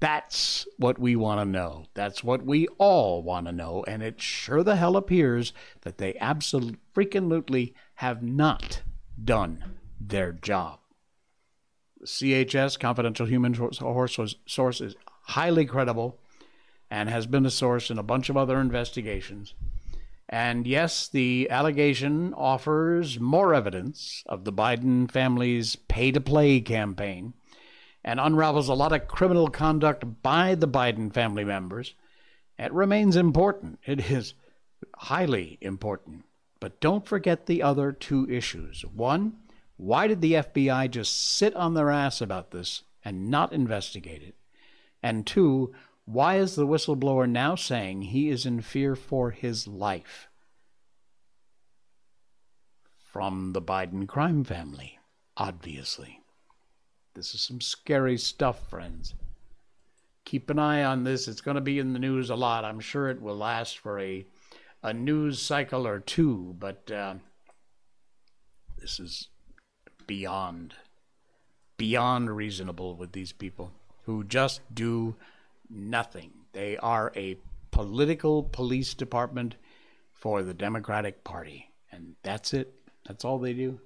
That's 0.01 0.67
what 0.77 0.99
we 0.99 1.15
want 1.15 1.39
to 1.41 1.45
know. 1.45 1.85
That's 1.95 2.25
what 2.25 2.45
we 2.45 2.67
all 2.79 3.23
want 3.23 3.47
to 3.47 3.53
know. 3.53 3.85
And 3.87 4.03
it 4.03 4.21
sure 4.21 4.65
the 4.65 4.75
hell 4.75 4.97
appears 4.97 5.53
that 5.83 5.99
they 5.99 6.17
absolutely 6.19 7.75
have 7.95 8.25
not 8.25 8.83
done 9.23 9.79
their 10.01 10.33
job. 10.33 10.81
CHS, 12.05 12.77
Confidential 12.81 13.27
Human 13.27 13.55
Source, 13.55 14.81
is 14.81 14.97
highly 15.27 15.65
credible 15.65 16.19
and 16.91 17.09
has 17.09 17.29
been 17.29 17.47
a 17.47 17.51
source 17.51 17.89
in 17.89 17.99
a 17.99 18.03
bunch 18.03 18.29
of 18.31 18.37
other 18.37 18.59
investigations. 18.59 19.55
And 20.33 20.65
yes, 20.65 21.09
the 21.09 21.51
allegation 21.51 22.33
offers 22.35 23.19
more 23.19 23.53
evidence 23.53 24.23
of 24.27 24.45
the 24.45 24.53
Biden 24.53 25.11
family's 25.11 25.75
pay 25.75 26.13
to 26.13 26.21
play 26.21 26.61
campaign 26.61 27.35
and 28.05 28.21
unravels 28.21 28.69
a 28.69 28.75
lot 28.75 28.93
of 28.93 29.09
criminal 29.09 29.49
conduct 29.49 30.23
by 30.23 30.55
the 30.55 30.69
Biden 30.69 31.13
family 31.13 31.45
members. 31.45 31.95
It 32.61 32.73
remains 32.73 33.17
important. 33.17 33.81
It 33.85 34.09
is 34.09 34.35
highly 34.97 35.59
important. 35.61 36.25
But 36.61 36.81
don't 36.81 37.07
forget 37.07 37.47
the 37.47 37.65
other 37.65 37.91
two 37.91 38.31
issues. 38.31 38.85
One, 38.85 39.35
why 39.77 40.07
did 40.07 40.21
the 40.21 40.35
FBI 40.35 40.93
just 40.93 41.37
sit 41.37 41.57
on 41.57 41.75
their 41.75 41.91
ass 41.91 42.21
about 42.21 42.53
this 42.53 42.85
and 43.05 43.31
not 43.31 43.53
investigate 43.53 44.23
it? 44.23 44.37
And 45.03 45.27
two, 45.27 45.75
why 46.13 46.37
is 46.37 46.57
the 46.57 46.67
whistleblower 46.67 47.29
now 47.29 47.55
saying 47.55 48.03
he 48.03 48.31
is 48.31 48.45
in 48.45 48.61
fear 48.61 48.97
for 48.97 49.31
his 49.31 49.69
life? 49.69 50.29
From 53.13 53.53
the 53.53 53.63
Biden 53.63 54.09
crime 54.09 54.43
family, 54.43 54.99
obviously. 55.37 56.21
This 57.15 57.35
is 57.35 57.41
some 57.41 57.61
scary 57.61 58.17
stuff, 58.17 58.69
friends. 58.69 59.15
Keep 60.25 60.51
an 60.51 60.59
eye 60.59 60.83
on 60.83 61.05
this. 61.05 61.29
It's 61.29 61.41
going 61.41 61.57
to 61.57 61.61
be 61.61 61.79
in 61.79 61.93
the 61.93 61.99
news 61.99 62.31
a 62.31 62.37
lot. 62.37 62.65
I'm 62.65 62.81
sure 62.81 63.09
it 63.09 63.23
will 63.23 63.37
last 63.37 63.79
for 63.79 64.01
a, 64.01 64.27
a 64.83 64.93
news 64.93 65.41
cycle 65.41 65.87
or 65.87 66.01
two, 66.01 66.57
but 66.59 66.91
uh, 66.91 67.15
this 68.79 68.99
is 68.99 69.29
beyond, 70.07 70.75
beyond 71.77 72.35
reasonable 72.37 72.97
with 72.97 73.13
these 73.13 73.33
people 73.33 73.73
who 74.05 74.25
just 74.25 74.61
do 74.75 75.15
nothing. 75.71 76.33
They 76.53 76.77
are 76.77 77.13
a 77.17 77.37
political 77.71 78.43
police 78.43 78.95
department 78.95 79.57
for 80.13 80.43
the 80.43 80.55
Democratic 80.55 81.25
Party, 81.25 81.71
and 81.91 82.17
that's 82.23 82.53
it. 82.53 82.75
That's 83.07 83.25
all 83.25 83.39
they 83.39 83.55
do. 83.55 83.81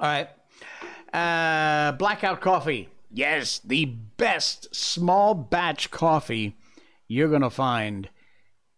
All 0.00 0.08
right. 0.08 0.28
Uh, 1.12 1.92
blackout 1.92 2.40
coffee. 2.40 2.88
Yes, 3.10 3.60
the 3.60 3.84
best 3.84 4.74
small 4.74 5.34
batch 5.34 5.90
coffee 5.90 6.56
you're 7.08 7.28
going 7.28 7.42
to 7.42 7.50
find 7.50 8.08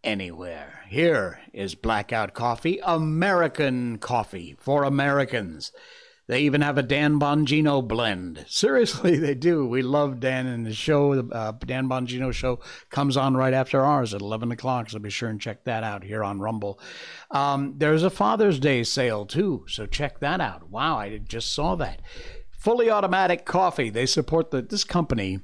anywhere. 0.03 0.81
Here 0.87 1.39
is 1.51 1.75
Blackout 1.75 2.33
Coffee, 2.33 2.79
American 2.83 3.97
coffee 3.97 4.55
for 4.59 4.83
Americans. 4.83 5.71
They 6.29 6.41
even 6.41 6.61
have 6.61 6.77
a 6.77 6.83
Dan 6.83 7.19
Bongino 7.19 7.85
blend. 7.85 8.45
Seriously, 8.47 9.17
they 9.17 9.33
do. 9.33 9.65
We 9.65 9.81
love 9.81 10.19
Dan 10.19 10.45
and 10.45 10.63
the 10.63 10.75
show. 10.75 11.19
The 11.19 11.35
uh, 11.35 11.53
Dan 11.53 11.89
Bongino 11.89 12.31
show 12.31 12.59
comes 12.91 13.17
on 13.17 13.35
right 13.35 13.51
after 13.53 13.81
ours 13.81 14.13
at 14.13 14.21
11 14.21 14.51
o'clock, 14.51 14.91
so 14.91 14.99
be 14.99 15.09
sure 15.09 15.29
and 15.29 15.41
check 15.41 15.63
that 15.63 15.83
out 15.83 16.03
here 16.03 16.23
on 16.23 16.39
Rumble. 16.39 16.79
Um, 17.31 17.73
there's 17.77 18.03
a 18.03 18.11
Father's 18.11 18.59
Day 18.59 18.83
sale, 18.83 19.25
too, 19.25 19.65
so 19.67 19.87
check 19.87 20.19
that 20.19 20.39
out. 20.39 20.69
Wow, 20.69 20.99
I 20.99 21.17
just 21.17 21.51
saw 21.51 21.73
that. 21.77 21.99
Fully 22.51 22.91
automatic 22.91 23.43
coffee. 23.43 23.89
They 23.89 24.05
support 24.05 24.51
the, 24.51 24.61
this 24.61 24.83
company. 24.83 25.39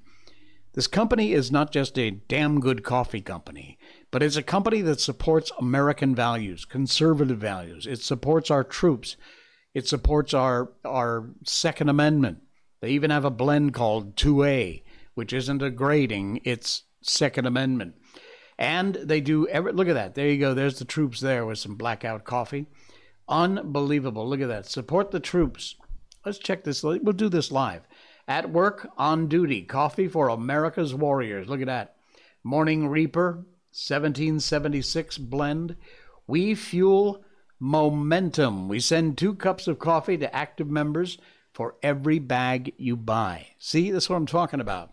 This 0.74 0.86
company 0.86 1.34
is 1.34 1.52
not 1.52 1.72
just 1.72 1.98
a 1.98 2.12
damn 2.12 2.60
good 2.60 2.84
coffee 2.84 3.22
company, 3.22 3.80
but 4.12 4.22
it's 4.22 4.38
a 4.38 4.44
company 4.44 4.82
that 4.82 5.02
supports 5.02 5.52
American 5.60 6.14
values, 6.14 6.64
conservative 6.64 7.40
values. 7.40 7.88
It 7.88 8.02
supports 8.04 8.52
our 8.52 8.64
troops. 8.64 9.18
It 9.76 9.88
supports 9.88 10.34
our 10.34 10.72
our 10.86 11.30
Second 11.44 11.90
Amendment. 11.90 12.40
They 12.80 12.92
even 12.92 13.12
have 13.12 13.26
a 13.26 13.30
blend 13.30 13.74
called 13.74 14.16
2A, 14.16 14.84
which 15.16 15.34
isn't 15.34 15.62
a 15.62 15.70
grading, 15.70 16.40
it's 16.46 16.84
Second 17.02 17.46
Amendment. 17.46 17.96
And 18.58 18.96
they 18.96 19.20
do 19.20 19.48
every 19.50 19.74
look 19.74 19.90
at 19.90 19.96
that. 19.96 20.16
There 20.16 20.30
you 20.30 20.40
go. 20.40 20.54
There's 20.54 20.80
the 20.80 20.86
troops 20.86 21.20
there 21.20 21.46
with 21.46 21.60
some 21.60 21.76
blackout 21.76 22.24
coffee. 22.24 22.68
Unbelievable. 23.28 24.28
Look 24.28 24.40
at 24.40 24.48
that. 24.48 24.66
Support 24.66 25.12
the 25.12 25.20
troops. 25.20 25.76
Let's 26.26 26.38
check 26.38 26.64
this. 26.64 26.82
We'll 26.82 27.00
do 27.12 27.28
this 27.28 27.52
live. 27.52 27.82
At 28.30 28.52
work, 28.52 28.88
on 28.98 29.28
duty. 29.28 29.64
Coffee 29.64 30.08
for 30.08 30.30
America's 30.30 30.96
warriors. 30.96 31.50
Look 31.50 31.60
at 31.60 31.68
that. 31.68 31.96
Morning 32.46 32.88
Reaper, 32.88 33.46
1776 33.74 35.18
blend. 35.18 35.76
We 36.28 36.56
fuel 36.56 37.25
momentum. 37.60 38.68
We 38.68 38.80
send 38.80 39.18
two 39.18 39.36
cups 39.36 39.68
of 39.68 39.80
coffee 39.80 40.18
to 40.18 40.36
active 40.36 40.70
members 40.70 41.18
for 41.54 41.76
every 41.82 42.20
bag 42.20 42.74
you 42.78 42.98
buy. 42.98 43.48
See, 43.58 43.92
that's 43.92 44.10
what 44.10 44.18
I'm 44.18 44.26
talking 44.26 44.60
about. 44.60 44.92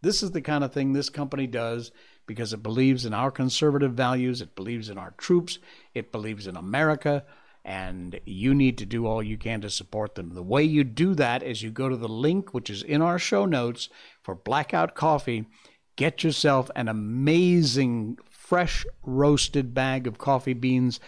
This 0.00 0.22
is 0.22 0.32
the 0.32 0.40
kind 0.40 0.64
of 0.64 0.72
thing 0.72 0.92
this 0.92 1.08
company 1.08 1.46
does 1.46 1.92
because 2.26 2.52
it 2.52 2.62
believes 2.62 3.04
in 3.04 3.14
our 3.14 3.30
conservative 3.30 3.92
values, 3.92 4.40
it 4.40 4.56
believes 4.56 4.88
in 4.88 4.98
our 4.98 5.12
troops, 5.16 5.58
it 5.94 6.10
believes 6.10 6.46
in 6.46 6.56
America, 6.56 7.24
and 7.64 8.18
you 8.24 8.54
need 8.54 8.78
to 8.78 8.86
do 8.86 9.06
all 9.06 9.22
you 9.22 9.36
can 9.36 9.60
to 9.60 9.70
support 9.70 10.16
them. 10.16 10.34
The 10.34 10.42
way 10.42 10.64
you 10.64 10.82
do 10.82 11.14
that 11.14 11.42
is 11.42 11.62
you 11.62 11.70
go 11.70 11.88
to 11.88 11.96
the 11.96 12.08
link 12.08 12.52
which 12.52 12.68
is 12.68 12.82
in 12.82 13.00
our 13.00 13.18
show 13.18 13.44
notes 13.44 13.88
for 14.22 14.34
Blackout 14.34 14.94
Coffee. 14.94 15.46
Get 15.94 16.24
yourself 16.24 16.70
an 16.74 16.88
amazing 16.88 18.18
fresh 18.28 18.84
roasted 19.04 19.72
bag 19.72 20.06
of 20.06 20.18
coffee 20.18 20.54
beans 20.54 20.98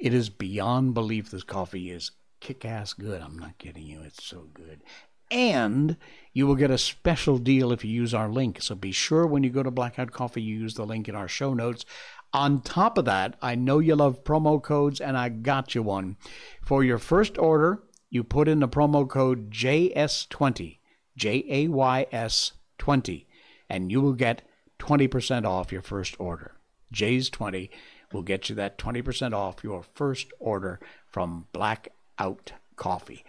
it 0.00 0.14
is 0.14 0.30
beyond 0.30 0.94
belief 0.94 1.30
this 1.30 1.44
coffee 1.44 1.90
is 1.90 2.12
kick 2.40 2.64
ass 2.64 2.94
good. 2.94 3.20
I'm 3.20 3.38
not 3.38 3.58
kidding 3.58 3.84
you. 3.84 4.00
It's 4.02 4.24
so 4.24 4.48
good. 4.54 4.82
And 5.30 5.96
you 6.32 6.46
will 6.46 6.56
get 6.56 6.70
a 6.70 6.78
special 6.78 7.38
deal 7.38 7.70
if 7.70 7.84
you 7.84 7.92
use 7.92 8.14
our 8.14 8.28
link. 8.28 8.62
So 8.62 8.74
be 8.74 8.90
sure 8.92 9.26
when 9.26 9.44
you 9.44 9.50
go 9.50 9.62
to 9.62 9.70
Blackout 9.70 10.10
Coffee, 10.10 10.42
you 10.42 10.58
use 10.58 10.74
the 10.74 10.86
link 10.86 11.08
in 11.08 11.14
our 11.14 11.28
show 11.28 11.54
notes. 11.54 11.84
On 12.32 12.62
top 12.62 12.96
of 12.98 13.04
that, 13.04 13.36
I 13.42 13.54
know 13.54 13.78
you 13.78 13.94
love 13.94 14.24
promo 14.24 14.60
codes, 14.60 15.00
and 15.00 15.16
I 15.16 15.28
got 15.28 15.74
you 15.74 15.82
one. 15.82 16.16
For 16.62 16.82
your 16.82 16.98
first 16.98 17.38
order, 17.38 17.82
you 18.08 18.24
put 18.24 18.48
in 18.48 18.60
the 18.60 18.68
promo 18.68 19.08
code 19.08 19.50
JS20, 19.50 20.78
J 21.16 21.44
A 21.48 21.68
Y 21.68 22.06
S 22.10 22.52
20, 22.78 23.28
and 23.68 23.92
you 23.92 24.00
will 24.00 24.14
get 24.14 24.42
20% 24.78 25.44
off 25.44 25.72
your 25.72 25.82
first 25.82 26.16
order. 26.18 26.56
J's 26.92 27.30
20 27.30 27.70
will 28.12 28.22
get 28.22 28.48
you 28.48 28.54
that 28.56 28.78
20% 28.78 29.32
off 29.32 29.62
your 29.62 29.82
first 29.82 30.32
order 30.38 30.80
from 31.06 31.46
Blackout 31.52 32.52
Coffee. 32.76 33.24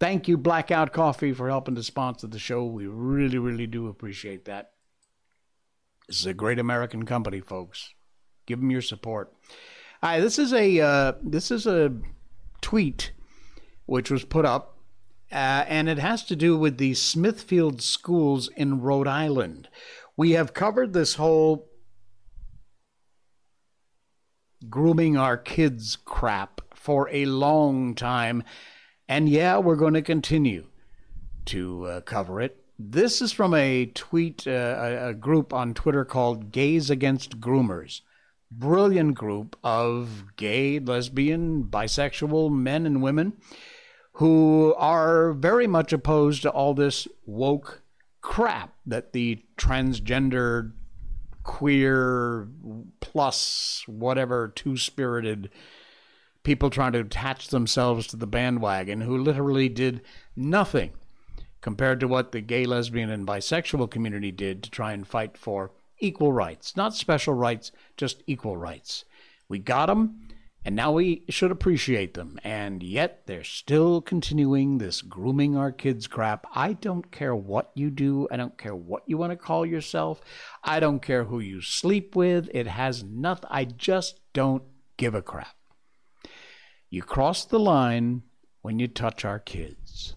Thank 0.00 0.28
you, 0.28 0.36
Blackout 0.36 0.92
Coffee, 0.92 1.32
for 1.32 1.48
helping 1.48 1.74
to 1.74 1.82
sponsor 1.82 2.26
the 2.26 2.38
show. 2.38 2.64
We 2.64 2.86
really, 2.86 3.38
really 3.38 3.66
do 3.66 3.88
appreciate 3.88 4.44
that. 4.44 4.72
This 6.06 6.20
is 6.20 6.26
a 6.26 6.34
great 6.34 6.58
American 6.58 7.04
company, 7.04 7.40
folks. 7.40 7.92
Give 8.46 8.60
them 8.60 8.70
your 8.70 8.82
support. 8.82 9.32
Right, 10.02 10.20
this 10.20 10.38
is 10.38 10.52
a 10.52 10.80
uh, 10.80 11.12
this 11.22 11.50
is 11.50 11.66
a 11.66 11.92
tweet 12.60 13.12
which 13.86 14.10
was 14.10 14.24
put 14.24 14.44
up, 14.44 14.78
uh, 15.32 15.64
and 15.66 15.88
it 15.88 15.98
has 15.98 16.24
to 16.24 16.36
do 16.36 16.56
with 16.56 16.78
the 16.78 16.94
Smithfield 16.94 17.82
schools 17.82 18.48
in 18.56 18.80
Rhode 18.80 19.08
Island. 19.08 19.68
We 20.16 20.32
have 20.32 20.54
covered 20.54 20.92
this 20.92 21.16
whole 21.16 21.67
grooming 24.70 25.16
our 25.16 25.36
kids 25.36 25.96
crap 25.96 26.60
for 26.74 27.08
a 27.10 27.26
long 27.26 27.94
time. 27.94 28.42
And 29.08 29.28
yeah, 29.28 29.58
we're 29.58 29.76
going 29.76 29.94
to 29.94 30.02
continue 30.02 30.66
to 31.46 31.84
uh, 31.86 32.00
cover 32.02 32.40
it. 32.40 32.62
This 32.78 33.20
is 33.20 33.32
from 33.32 33.54
a 33.54 33.86
tweet, 33.86 34.46
uh, 34.46 34.50
a, 34.50 35.08
a 35.08 35.14
group 35.14 35.52
on 35.52 35.74
Twitter 35.74 36.04
called 36.04 36.52
Gays 36.52 36.90
Against 36.90 37.40
Groomers. 37.40 38.02
Brilliant 38.50 39.14
group 39.14 39.56
of 39.62 40.24
gay, 40.36 40.78
lesbian, 40.78 41.64
bisexual 41.64 42.50
men 42.52 42.86
and 42.86 43.02
women 43.02 43.34
who 44.12 44.74
are 44.78 45.32
very 45.32 45.66
much 45.66 45.92
opposed 45.92 46.42
to 46.42 46.50
all 46.50 46.74
this 46.74 47.06
woke 47.24 47.82
crap 48.20 48.74
that 48.86 49.12
the 49.12 49.44
transgender, 49.56 50.72
queer, 51.48 52.46
plus 53.00 53.82
whatever, 53.86 54.52
two 54.54 54.76
spirited 54.76 55.48
people 56.42 56.68
trying 56.68 56.92
to 56.92 57.00
attach 57.00 57.48
themselves 57.48 58.06
to 58.06 58.16
the 58.16 58.26
bandwagon 58.26 59.00
who 59.00 59.16
literally 59.16 59.66
did 59.66 60.02
nothing 60.36 60.92
compared 61.62 62.00
to 62.00 62.06
what 62.06 62.32
the 62.32 62.42
gay, 62.42 62.66
lesbian, 62.66 63.08
and 63.08 63.26
bisexual 63.26 63.90
community 63.90 64.30
did 64.30 64.62
to 64.62 64.70
try 64.70 64.92
and 64.92 65.08
fight 65.08 65.38
for 65.38 65.72
equal 65.98 66.34
rights. 66.34 66.76
Not 66.76 66.94
special 66.94 67.32
rights, 67.32 67.72
just 67.96 68.22
equal 68.26 68.58
rights. 68.58 69.06
We 69.48 69.58
got 69.58 69.86
them, 69.86 70.27
and 70.64 70.76
now 70.76 70.92
we 70.92 71.24
should 71.28 71.50
appreciate 71.50 72.14
them. 72.14 72.38
And 72.44 72.82
yet 72.82 73.22
they're 73.26 73.44
still 73.44 74.00
continuing 74.00 74.78
this 74.78 75.02
grooming 75.02 75.56
our 75.56 75.72
kids 75.72 76.06
crap. 76.06 76.46
I 76.54 76.74
don't 76.74 77.10
care 77.10 77.34
what 77.34 77.70
you 77.74 77.90
do. 77.90 78.28
I 78.30 78.36
don't 78.36 78.58
care 78.58 78.74
what 78.74 79.02
you 79.06 79.16
want 79.16 79.32
to 79.32 79.36
call 79.36 79.64
yourself. 79.64 80.20
I 80.62 80.80
don't 80.80 81.00
care 81.00 81.24
who 81.24 81.40
you 81.40 81.62
sleep 81.62 82.14
with. 82.14 82.50
It 82.52 82.66
has 82.66 83.02
nothing. 83.02 83.48
I 83.50 83.64
just 83.64 84.20
don't 84.32 84.64
give 84.96 85.14
a 85.14 85.22
crap. 85.22 85.54
You 86.90 87.02
cross 87.02 87.44
the 87.44 87.60
line 87.60 88.22
when 88.62 88.78
you 88.78 88.88
touch 88.88 89.24
our 89.24 89.38
kids. 89.38 90.16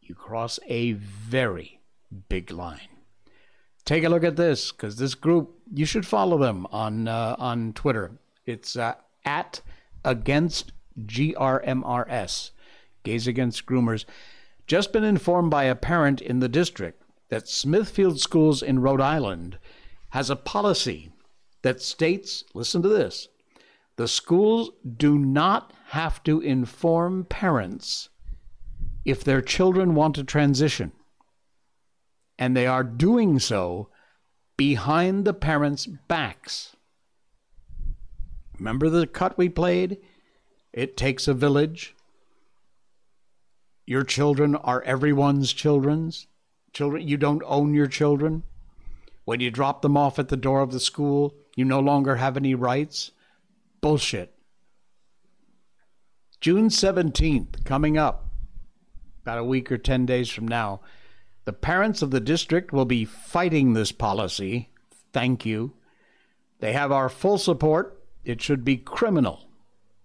You 0.00 0.14
cross 0.14 0.58
a 0.66 0.92
very 0.92 1.80
big 2.28 2.50
line. 2.50 2.88
Take 3.84 4.04
a 4.04 4.08
look 4.08 4.24
at 4.24 4.36
this 4.36 4.72
because 4.72 4.96
this 4.96 5.14
group, 5.14 5.58
you 5.72 5.86
should 5.86 6.06
follow 6.06 6.38
them 6.38 6.66
on 6.70 7.08
uh, 7.08 7.36
on 7.38 7.72
Twitter. 7.72 8.18
It's 8.46 8.76
uh, 8.76 8.94
at 9.24 9.60
against 10.04 10.72
GRMRS, 10.98 12.50
Gays 13.02 13.26
Against 13.26 13.66
Groomers. 13.66 14.04
Just 14.66 14.92
been 14.92 15.04
informed 15.04 15.50
by 15.50 15.64
a 15.64 15.74
parent 15.74 16.20
in 16.20 16.40
the 16.40 16.48
district 16.48 17.02
that 17.28 17.48
Smithfield 17.48 18.20
Schools 18.20 18.62
in 18.62 18.80
Rhode 18.80 19.00
Island 19.00 19.58
has 20.10 20.30
a 20.30 20.36
policy 20.36 21.12
that 21.62 21.80
states, 21.80 22.44
listen 22.54 22.82
to 22.82 22.88
this, 22.88 23.28
the 23.96 24.08
schools 24.08 24.70
do 24.96 25.18
not 25.18 25.72
have 25.88 26.22
to 26.24 26.40
inform 26.40 27.24
parents 27.24 28.08
if 29.04 29.22
their 29.22 29.42
children 29.42 29.94
want 29.94 30.14
to 30.14 30.24
transition. 30.24 30.92
And 32.38 32.56
they 32.56 32.66
are 32.66 32.84
doing 32.84 33.38
so 33.38 33.88
behind 34.56 35.24
the 35.24 35.34
parents' 35.34 35.86
backs. 35.86 36.76
Remember 38.60 38.90
the 38.90 39.06
cut 39.06 39.38
we 39.38 39.48
played? 39.48 39.96
It 40.70 40.94
takes 40.94 41.26
a 41.26 41.32
village. 41.32 41.96
Your 43.86 44.04
children 44.04 44.54
are 44.54 44.82
everyone's 44.82 45.54
children's 45.54 46.26
children. 46.74 47.08
You 47.08 47.16
don't 47.16 47.42
own 47.46 47.72
your 47.72 47.86
children. 47.86 48.42
When 49.24 49.40
you 49.40 49.50
drop 49.50 49.80
them 49.80 49.96
off 49.96 50.18
at 50.18 50.28
the 50.28 50.36
door 50.36 50.60
of 50.60 50.72
the 50.72 50.78
school, 50.78 51.34
you 51.56 51.64
no 51.64 51.80
longer 51.80 52.16
have 52.16 52.36
any 52.36 52.54
rights. 52.54 53.12
Bullshit. 53.80 54.34
June 56.42 56.68
17th, 56.68 57.64
coming 57.64 57.96
up, 57.96 58.26
about 59.22 59.38
a 59.38 59.44
week 59.44 59.72
or 59.72 59.78
10 59.78 60.04
days 60.04 60.28
from 60.28 60.46
now, 60.46 60.80
the 61.46 61.54
parents 61.54 62.02
of 62.02 62.10
the 62.10 62.20
district 62.20 62.74
will 62.74 62.84
be 62.84 63.06
fighting 63.06 63.72
this 63.72 63.90
policy. 63.90 64.68
Thank 65.14 65.46
you. 65.46 65.72
They 66.58 66.74
have 66.74 66.92
our 66.92 67.08
full 67.08 67.38
support 67.38 67.99
it 68.24 68.42
should 68.42 68.64
be 68.64 68.76
criminal 68.76 69.48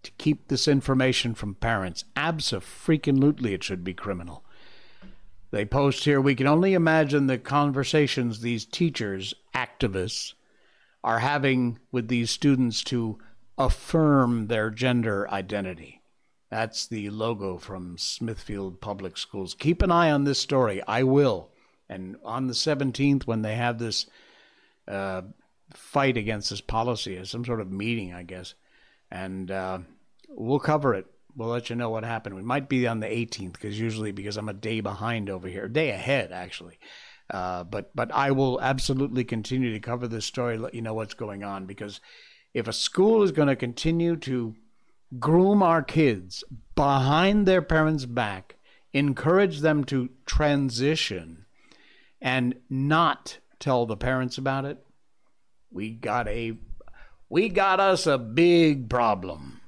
to 0.03 0.11
keep 0.17 0.47
this 0.47 0.67
information 0.67 1.33
from 1.33 1.55
parents. 1.55 2.05
Abso-freaking-lutely, 2.15 3.53
it 3.53 3.63
should 3.63 3.83
be 3.83 3.93
criminal. 3.93 4.43
They 5.51 5.65
post 5.65 6.03
here, 6.05 6.21
we 6.21 6.35
can 6.35 6.47
only 6.47 6.73
imagine 6.73 7.27
the 7.27 7.37
conversations 7.37 8.41
these 8.41 8.65
teachers, 8.65 9.33
activists, 9.53 10.33
are 11.03 11.19
having 11.19 11.79
with 11.91 12.07
these 12.07 12.31
students 12.31 12.83
to 12.83 13.17
affirm 13.57 14.47
their 14.47 14.69
gender 14.69 15.29
identity. 15.29 16.01
That's 16.49 16.87
the 16.87 17.09
logo 17.09 17.57
from 17.57 17.97
Smithfield 17.97 18.81
Public 18.81 19.17
Schools. 19.17 19.55
Keep 19.57 19.81
an 19.81 19.91
eye 19.91 20.11
on 20.11 20.23
this 20.23 20.39
story. 20.39 20.81
I 20.87 21.03
will. 21.03 21.49
And 21.89 22.17
on 22.23 22.47
the 22.47 22.53
17th, 22.53 23.23
when 23.23 23.41
they 23.41 23.55
have 23.55 23.77
this 23.77 24.07
uh, 24.87 25.23
fight 25.73 26.17
against 26.17 26.49
this 26.49 26.61
policy 26.61 27.17
as 27.17 27.29
some 27.29 27.45
sort 27.45 27.61
of 27.61 27.71
meeting, 27.71 28.13
I 28.13 28.23
guess. 28.23 28.53
And 29.11 29.49
uh, 29.51 29.79
we'll 30.29 30.59
cover 30.59 30.93
it. 30.93 31.05
We'll 31.35 31.49
let 31.49 31.69
you 31.69 31.75
know 31.75 31.89
what 31.89 32.05
happened. 32.05 32.35
We 32.35 32.43
might 32.43 32.69
be 32.69 32.87
on 32.87 32.99
the 32.99 33.07
18th 33.07 33.53
because 33.53 33.79
usually 33.79 34.11
because 34.11 34.37
I'm 34.37 34.49
a 34.49 34.53
day 34.53 34.79
behind 34.79 35.29
over 35.29 35.47
here, 35.47 35.67
day 35.67 35.89
ahead 35.89 36.31
actually. 36.31 36.79
Uh, 37.29 37.63
but 37.63 37.91
but 37.95 38.11
I 38.13 38.31
will 38.31 38.61
absolutely 38.61 39.23
continue 39.23 39.73
to 39.73 39.79
cover 39.79 40.07
this 40.07 40.25
story, 40.25 40.57
let 40.57 40.75
you 40.75 40.81
know 40.81 40.93
what's 40.93 41.15
going 41.15 41.43
on 41.43 41.65
because 41.65 41.99
if 42.53 42.67
a 42.67 42.73
school 42.73 43.23
is 43.23 43.31
going 43.31 43.47
to 43.47 43.55
continue 43.55 44.15
to 44.17 44.55
groom 45.19 45.63
our 45.63 45.81
kids 45.81 46.43
behind 46.75 47.45
their 47.45 47.61
parents' 47.61 48.05
back, 48.05 48.55
encourage 48.93 49.59
them 49.59 49.83
to 49.85 50.09
transition, 50.25 51.45
and 52.21 52.55
not 52.69 53.39
tell 53.59 53.85
the 53.85 53.97
parents 53.97 54.37
about 54.37 54.65
it, 54.65 54.84
we 55.75 55.89
got 55.91 56.27
a 56.29 56.57
we 57.27 57.49
got 57.49 57.81
us 57.81 58.07
a 58.07 58.17
big 58.17 58.89
problem. 58.89 59.59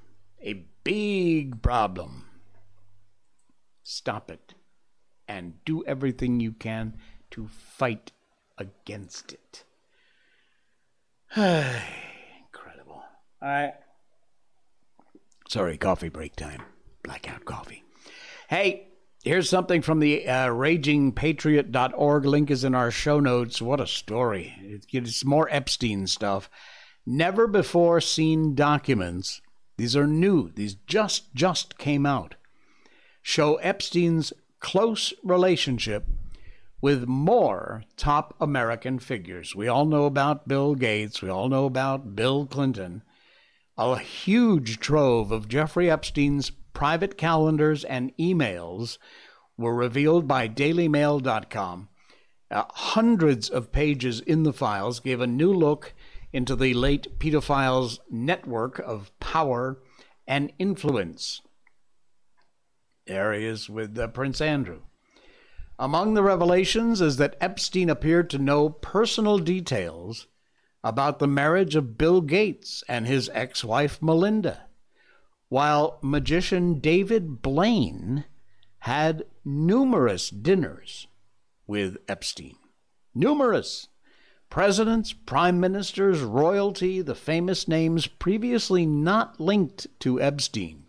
A 0.41 0.65
big 0.83 1.61
problem. 1.61 2.25
Stop 3.83 4.31
it 4.31 4.53
and 5.27 5.53
do 5.65 5.83
everything 5.85 6.39
you 6.39 6.53
can 6.53 6.97
to 7.31 7.47
fight 7.47 8.13
against 8.57 9.33
it. 9.33 9.65
Incredible. 11.35 13.03
All 13.41 13.49
right. 13.49 13.73
Sorry, 15.49 15.77
coffee 15.77 16.09
break 16.09 16.37
time. 16.37 16.63
Blackout 17.03 17.43
coffee. 17.43 17.83
Hey, 18.49 18.86
Here's 19.27 19.49
something 19.49 19.81
from 19.81 19.99
the 19.99 20.25
uh, 20.25 20.47
ragingpatriot.org. 20.47 22.25
Link 22.25 22.49
is 22.49 22.63
in 22.63 22.73
our 22.73 22.89
show 22.89 23.19
notes. 23.19 23.61
What 23.61 23.81
a 23.81 23.85
story. 23.85 24.81
It's 24.89 25.25
more 25.25 25.49
Epstein 25.51 26.07
stuff. 26.07 26.49
Never 27.05 27.45
before 27.45 27.99
seen 27.99 28.55
documents. 28.55 29.41
These 29.77 29.97
are 29.97 30.07
new. 30.07 30.49
These 30.55 30.75
just 30.75 31.35
just 31.35 31.77
came 31.77 32.05
out. 32.05 32.35
Show 33.21 33.55
Epstein's 33.55 34.31
close 34.61 35.13
relationship 35.25 36.05
with 36.79 37.05
more 37.05 37.83
top 37.97 38.33
American 38.39 38.97
figures. 38.97 39.53
We 39.53 39.67
all 39.67 39.85
know 39.85 40.05
about 40.05 40.47
Bill 40.47 40.73
Gates. 40.73 41.21
We 41.21 41.27
all 41.27 41.49
know 41.49 41.65
about 41.65 42.15
Bill 42.15 42.45
Clinton. 42.45 43.03
A 43.77 43.99
huge 43.99 44.79
trove 44.79 45.33
of 45.33 45.49
Jeffrey 45.49 45.91
Epstein's 45.91 46.49
private 46.77 47.17
calendars 47.17 47.83
and 47.85 48.15
emails 48.17 48.99
were 49.57 49.73
revealed 49.73 50.27
by 50.27 50.47
DailyMail.com. 50.47 51.89
Uh, 52.51 52.63
hundreds 52.69 53.49
of 53.49 53.71
pages 53.71 54.19
in 54.19 54.43
the 54.43 54.53
files 54.53 54.99
gave 54.99 55.19
a 55.19 55.25
new 55.25 55.51
look 55.51 55.95
into 56.31 56.55
the 56.55 56.75
late 56.75 57.17
pedophile's 57.17 57.99
network 58.11 58.77
of 58.77 59.09
power 59.19 59.81
and 60.27 60.53
influence. 60.59 61.41
Areas 63.07 63.67
with 63.67 63.97
uh, 63.97 64.07
Prince 64.09 64.39
Andrew. 64.39 64.81
Among 65.79 66.13
the 66.13 66.21
revelations 66.21 67.01
is 67.01 67.17
that 67.17 67.37
Epstein 67.41 67.89
appeared 67.89 68.29
to 68.29 68.37
know 68.37 68.69
personal 68.69 69.39
details 69.39 70.27
about 70.83 71.17
the 71.17 71.27
marriage 71.27 71.75
of 71.75 71.97
Bill 71.97 72.21
Gates 72.21 72.83
and 72.87 73.07
his 73.07 73.31
ex 73.33 73.63
wife 73.63 73.99
Melinda 73.99 74.66
while 75.49 75.99
magician 76.01 76.79
David 76.79 77.41
Blaine 77.41 78.25
had 78.79 79.25
numerous 79.43 80.29
dinners 80.29 81.07
with 81.65 81.97
Epstein. 82.07 82.55
Numerous. 83.13 83.87
Presidents, 84.49 85.11
prime 85.11 85.59
ministers, 85.59 86.21
royalty, 86.21 87.01
the 87.01 87.15
famous 87.15 87.67
names 87.67 88.07
previously 88.07 88.85
not 88.85 89.39
linked 89.41 89.87
to 89.99 90.21
Epstein, 90.21 90.85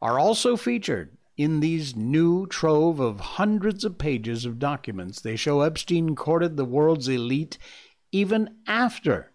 are 0.00 0.18
also 0.18 0.56
featured 0.56 1.16
in 1.36 1.60
these 1.60 1.96
new 1.96 2.46
trove 2.46 3.00
of 3.00 3.20
hundreds 3.20 3.84
of 3.84 3.98
pages 3.98 4.46
of 4.46 4.58
documents. 4.58 5.20
They 5.20 5.36
show 5.36 5.60
Epstein 5.60 6.14
courted 6.14 6.56
the 6.56 6.64
world's 6.64 7.08
elite 7.08 7.58
even 8.12 8.56
after 8.66 9.32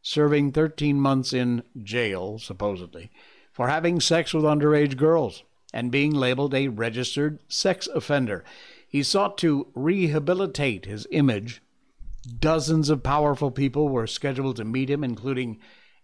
serving 0.00 0.52
13 0.52 0.98
months 0.98 1.32
in 1.32 1.62
jail, 1.82 2.38
supposedly, 2.38 3.10
for 3.52 3.68
having 3.68 4.00
sex 4.00 4.32
with 4.32 4.44
underage 4.44 4.96
girls 4.96 5.44
and 5.72 5.90
being 5.90 6.12
labeled 6.12 6.54
a 6.54 6.68
registered 6.68 7.38
sex 7.48 7.86
offender. 7.88 8.44
He 8.88 9.02
sought 9.02 9.38
to 9.38 9.68
rehabilitate 9.74 10.84
his 10.84 11.06
image. 11.10 11.62
Dozens 12.38 12.90
of 12.90 13.02
powerful 13.02 13.50
people 13.50 13.88
were 13.88 14.06
scheduled 14.06 14.56
to 14.56 14.64
meet 14.64 14.90
him, 14.90 15.02
including 15.02 15.58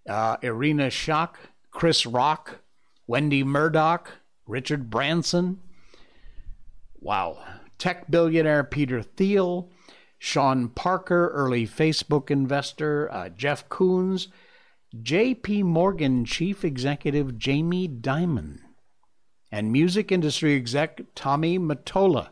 uh, 0.09 0.37
Irina 0.43 0.89
Shayk, 0.89 1.35
Chris 1.71 2.07
Rock, 2.07 2.61
Wendi 3.09 3.45
Murdoch, 3.45 4.11
Richard 4.47 4.91
Branson. 4.91 5.61
Wow. 6.99 7.39
Tech 7.79 8.11
billionaire 8.11 8.65
Peter 8.65 9.03
Thiel, 9.03 9.71
Sean 10.19 10.69
Parker, 10.69 11.29
early 11.29 11.67
Facebook 11.67 12.31
investor, 12.31 13.09
uh, 13.13 13.29
Jeff 13.29 13.69
Koons, 13.69 14.29
JP 14.97 15.65
Morgan 15.65 16.25
chief 16.25 16.65
executive 16.65 17.37
Jamie 17.37 17.87
Dimon, 17.87 18.61
and 19.53 19.71
music 19.71 20.11
industry 20.11 20.57
exec 20.57 21.03
Tommy 21.15 21.59
Mottola, 21.59 22.31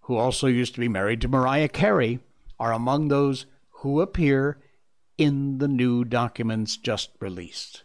who 0.00 0.16
also 0.16 0.48
used 0.48 0.74
to 0.74 0.80
be 0.80 0.88
married 0.88 1.20
to 1.20 1.28
Mariah 1.28 1.68
Carey, 1.68 2.18
are 2.58 2.72
among 2.72 3.06
those 3.06 3.46
who 3.70 4.00
appear 4.00 4.58
in 5.16 5.58
the 5.58 5.68
new 5.68 6.04
documents 6.04 6.76
just 6.76 7.10
released. 7.20 7.84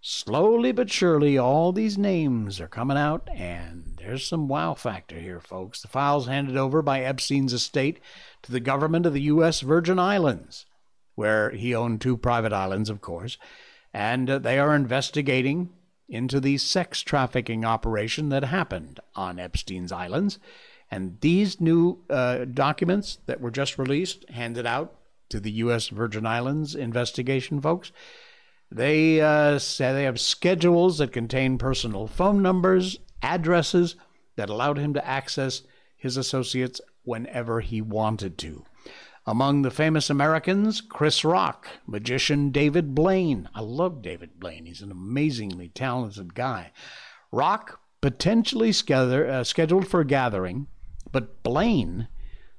Slowly 0.00 0.70
but 0.70 0.88
surely, 0.88 1.36
all 1.36 1.72
these 1.72 1.98
names 1.98 2.60
are 2.60 2.68
coming 2.68 2.96
out, 2.96 3.28
and 3.34 3.96
there's 3.98 4.24
some 4.24 4.46
wow 4.46 4.74
factor 4.74 5.18
here, 5.18 5.40
folks. 5.40 5.82
The 5.82 5.88
files 5.88 6.28
handed 6.28 6.56
over 6.56 6.82
by 6.82 7.00
Epstein's 7.00 7.52
estate 7.52 7.98
to 8.42 8.52
the 8.52 8.60
government 8.60 9.06
of 9.06 9.12
the 9.12 9.22
U.S. 9.22 9.60
Virgin 9.62 9.98
Islands, 9.98 10.66
where 11.16 11.50
he 11.50 11.74
owned 11.74 12.00
two 12.00 12.16
private 12.16 12.52
islands, 12.52 12.88
of 12.88 13.00
course, 13.00 13.36
and 13.92 14.30
uh, 14.30 14.38
they 14.38 14.58
are 14.58 14.74
investigating 14.74 15.70
into 16.08 16.38
the 16.38 16.56
sex 16.58 17.00
trafficking 17.00 17.64
operation 17.64 18.28
that 18.28 18.44
happened 18.44 19.00
on 19.16 19.40
Epstein's 19.40 19.90
islands. 19.90 20.38
And 20.90 21.18
these 21.20 21.60
new 21.60 22.04
uh, 22.08 22.44
documents 22.44 23.18
that 23.26 23.40
were 23.40 23.50
just 23.50 23.76
released, 23.76 24.28
handed 24.30 24.66
out 24.66 24.94
to 25.30 25.40
the 25.40 25.50
U.S. 25.52 25.88
Virgin 25.88 26.24
Islands 26.24 26.76
investigation 26.76 27.60
folks. 27.60 27.90
They 28.70 29.20
uh, 29.20 29.58
say 29.58 29.92
they 29.92 30.04
have 30.04 30.20
schedules 30.20 30.98
that 30.98 31.12
contain 31.12 31.58
personal 31.58 32.06
phone 32.06 32.42
numbers, 32.42 32.98
addresses 33.22 33.96
that 34.36 34.50
allowed 34.50 34.78
him 34.78 34.94
to 34.94 35.06
access 35.06 35.62
his 35.96 36.16
associates 36.16 36.80
whenever 37.04 37.60
he 37.60 37.80
wanted 37.80 38.38
to. 38.38 38.64
Among 39.28 39.62
the 39.62 39.72
famous 39.72 40.08
Americans, 40.08 40.80
Chris 40.80 41.24
Rock, 41.24 41.66
magician 41.84 42.50
David 42.50 42.94
Blaine. 42.94 43.48
I 43.54 43.60
love 43.60 44.00
David 44.00 44.38
Blaine. 44.38 44.66
He's 44.66 44.82
an 44.82 44.92
amazingly 44.92 45.68
talented 45.68 46.34
guy. 46.34 46.70
Rock 47.32 47.80
potentially 48.00 48.70
uh, 48.70 49.42
scheduled 49.42 49.88
for 49.88 50.00
a 50.00 50.06
gathering, 50.06 50.68
but 51.10 51.42
Blaine 51.42 52.06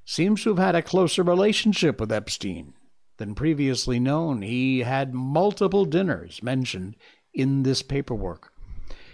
seems 0.04 0.42
to 0.42 0.50
have 0.50 0.58
had 0.58 0.74
a 0.74 0.82
closer 0.82 1.22
relationship 1.22 1.98
with 1.98 2.12
Epstein 2.12 2.74
than 3.16 3.34
previously 3.34 3.98
known. 3.98 4.42
He 4.42 4.80
had 4.80 5.14
multiple 5.14 5.86
dinners 5.86 6.42
mentioned 6.42 6.96
in 7.32 7.62
this 7.62 7.82
paperwork. 7.82 8.52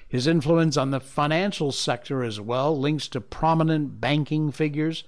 His 0.08 0.26
influence 0.26 0.76
on 0.76 0.90
the 0.90 1.00
financial 1.00 1.70
sector 1.70 2.24
as 2.24 2.40
well 2.40 2.76
links 2.78 3.06
to 3.08 3.20
prominent 3.20 4.00
banking 4.00 4.50
figures. 4.50 5.04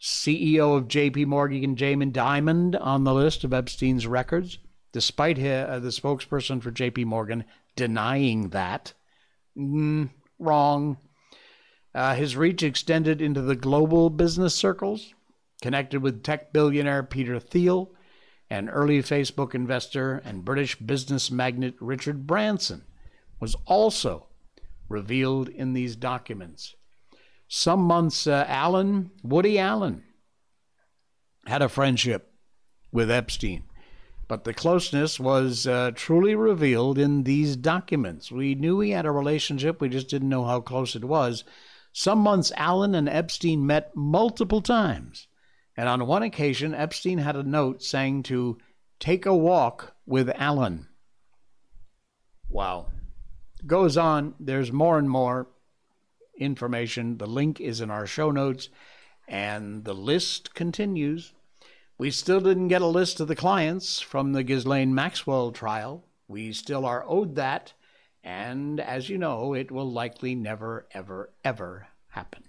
CEO 0.00 0.76
of 0.76 0.88
JP 0.88 1.26
Morgan, 1.26 1.76
Jamie 1.76 2.06
Diamond, 2.06 2.76
on 2.76 3.04
the 3.04 3.14
list 3.14 3.44
of 3.44 3.52
Epstein's 3.52 4.06
records, 4.06 4.58
despite 4.92 5.36
his, 5.36 5.66
uh, 5.68 5.78
the 5.78 5.88
spokesperson 5.88 6.62
for 6.62 6.70
JP 6.70 7.04
Morgan 7.04 7.44
denying 7.76 8.50
that. 8.50 8.94
Mm, 9.56 10.10
wrong. 10.38 10.96
Uh, 11.94 12.14
his 12.14 12.36
reach 12.36 12.62
extended 12.62 13.20
into 13.20 13.42
the 13.42 13.56
global 13.56 14.10
business 14.10 14.54
circles 14.54 15.12
connected 15.60 16.02
with 16.02 16.22
tech 16.22 16.52
billionaire 16.52 17.02
Peter 17.02 17.38
Thiel 17.38 17.92
and 18.48 18.68
early 18.72 19.00
Facebook 19.00 19.54
investor 19.54 20.20
and 20.24 20.44
British 20.44 20.76
business 20.76 21.30
magnate 21.30 21.76
Richard 21.80 22.26
Branson, 22.26 22.84
was 23.38 23.54
also 23.66 24.26
revealed 24.88 25.48
in 25.48 25.72
these 25.72 25.94
documents. 25.94 26.74
Some 27.52 27.80
months, 27.80 28.26
uh, 28.26 28.46
Allen, 28.48 29.10
Woody 29.22 29.58
Allen, 29.58 30.04
had 31.46 31.60
a 31.60 31.68
friendship 31.68 32.32
with 32.90 33.10
Epstein, 33.10 33.64
but 34.26 34.44
the 34.44 34.54
closeness 34.54 35.20
was 35.20 35.66
uh, 35.66 35.90
truly 35.94 36.34
revealed 36.34 36.96
in 36.96 37.24
these 37.24 37.56
documents. 37.56 38.32
We 38.32 38.54
knew 38.54 38.80
he 38.80 38.92
had 38.92 39.04
a 39.04 39.10
relationship, 39.10 39.80
we 39.80 39.90
just 39.90 40.08
didn't 40.08 40.30
know 40.30 40.44
how 40.44 40.60
close 40.60 40.96
it 40.96 41.04
was. 41.04 41.44
Some 41.92 42.20
months, 42.20 42.52
Allen 42.56 42.94
and 42.94 43.08
Epstein 43.08 43.66
met 43.66 43.94
multiple 43.94 44.62
times 44.62 45.26
and 45.80 45.88
on 45.88 46.06
one 46.06 46.22
occasion, 46.22 46.74
Epstein 46.74 47.16
had 47.16 47.36
a 47.36 47.42
note 47.42 47.82
saying 47.82 48.24
to 48.24 48.58
take 48.98 49.24
a 49.24 49.34
walk 49.34 49.94
with 50.04 50.30
Allen. 50.34 50.88
Wow. 52.50 52.88
Goes 53.66 53.96
on, 53.96 54.34
there's 54.38 54.72
more 54.72 54.98
and 54.98 55.08
more 55.08 55.48
information. 56.40 57.18
The 57.18 57.26
link 57.26 57.60
is 57.60 57.80
in 57.80 57.90
our 57.90 58.06
show 58.06 58.30
notes, 58.30 58.68
and 59.28 59.84
the 59.84 59.94
list 59.94 60.54
continues. 60.54 61.32
We 61.98 62.10
still 62.10 62.40
didn't 62.40 62.68
get 62.68 62.82
a 62.82 62.86
list 62.86 63.20
of 63.20 63.28
the 63.28 63.36
clients 63.36 64.00
from 64.00 64.32
the 64.32 64.42
Ghislaine 64.42 64.94
Maxwell 64.94 65.52
trial. 65.52 66.04
We 66.26 66.52
still 66.52 66.86
are 66.86 67.04
owed 67.06 67.34
that, 67.36 67.74
and 68.24 68.80
as 68.80 69.08
you 69.08 69.18
know, 69.18 69.54
it 69.54 69.70
will 69.70 69.90
likely 69.90 70.34
never, 70.34 70.86
ever, 70.92 71.30
ever 71.44 71.88
happen. 72.08 72.44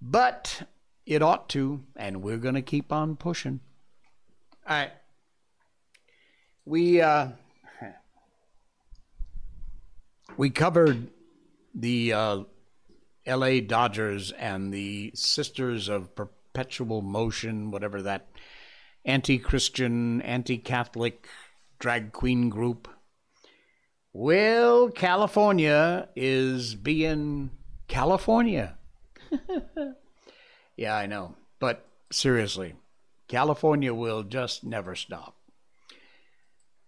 But 0.00 0.62
it 1.06 1.22
ought 1.22 1.48
to, 1.50 1.84
and 1.96 2.22
we're 2.22 2.38
going 2.38 2.54
to 2.54 2.62
keep 2.62 2.92
on 2.92 3.16
pushing. 3.16 3.60
All 4.66 4.76
right. 4.76 4.92
We 6.64 7.00
uh, 7.00 7.28
we 10.36 10.50
covered 10.50 11.08
the 11.74 12.12
uh, 12.12 12.40
L.A. 13.28 13.60
Dodgers 13.60 14.32
and 14.32 14.72
the 14.72 15.12
Sisters 15.14 15.88
of 15.88 16.14
Perpetual 16.16 17.02
Motion, 17.02 17.70
whatever 17.70 18.02
that 18.02 18.26
anti-Christian, 19.04 20.20
anti-Catholic 20.22 21.28
drag 21.78 22.12
queen 22.12 22.48
group. 22.48 22.88
Well, 24.12 24.90
California 24.90 26.08
is 26.16 26.74
being 26.74 27.50
California. 27.86 28.76
Yeah, 30.78 30.96
I 30.96 31.06
know. 31.06 31.34
But 31.58 31.84
seriously, 32.10 32.76
California 33.26 33.92
will 33.92 34.22
just 34.22 34.62
never 34.62 34.94
stop. 34.94 35.34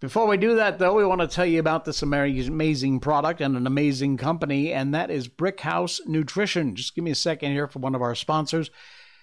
Before 0.00 0.26
we 0.26 0.38
do 0.38 0.54
that, 0.54 0.78
though, 0.78 0.94
we 0.94 1.04
want 1.04 1.20
to 1.20 1.28
tell 1.28 1.44
you 1.44 1.60
about 1.60 1.84
this 1.84 2.00
amazing 2.00 3.00
product 3.00 3.42
and 3.42 3.54
an 3.54 3.66
amazing 3.66 4.16
company, 4.16 4.72
and 4.72 4.94
that 4.94 5.10
is 5.10 5.28
Brickhouse 5.28 6.00
Nutrition. 6.06 6.74
Just 6.74 6.94
give 6.94 7.04
me 7.04 7.10
a 7.10 7.14
second 7.14 7.52
here 7.52 7.68
for 7.68 7.80
one 7.80 7.94
of 7.94 8.00
our 8.00 8.14
sponsors. 8.14 8.70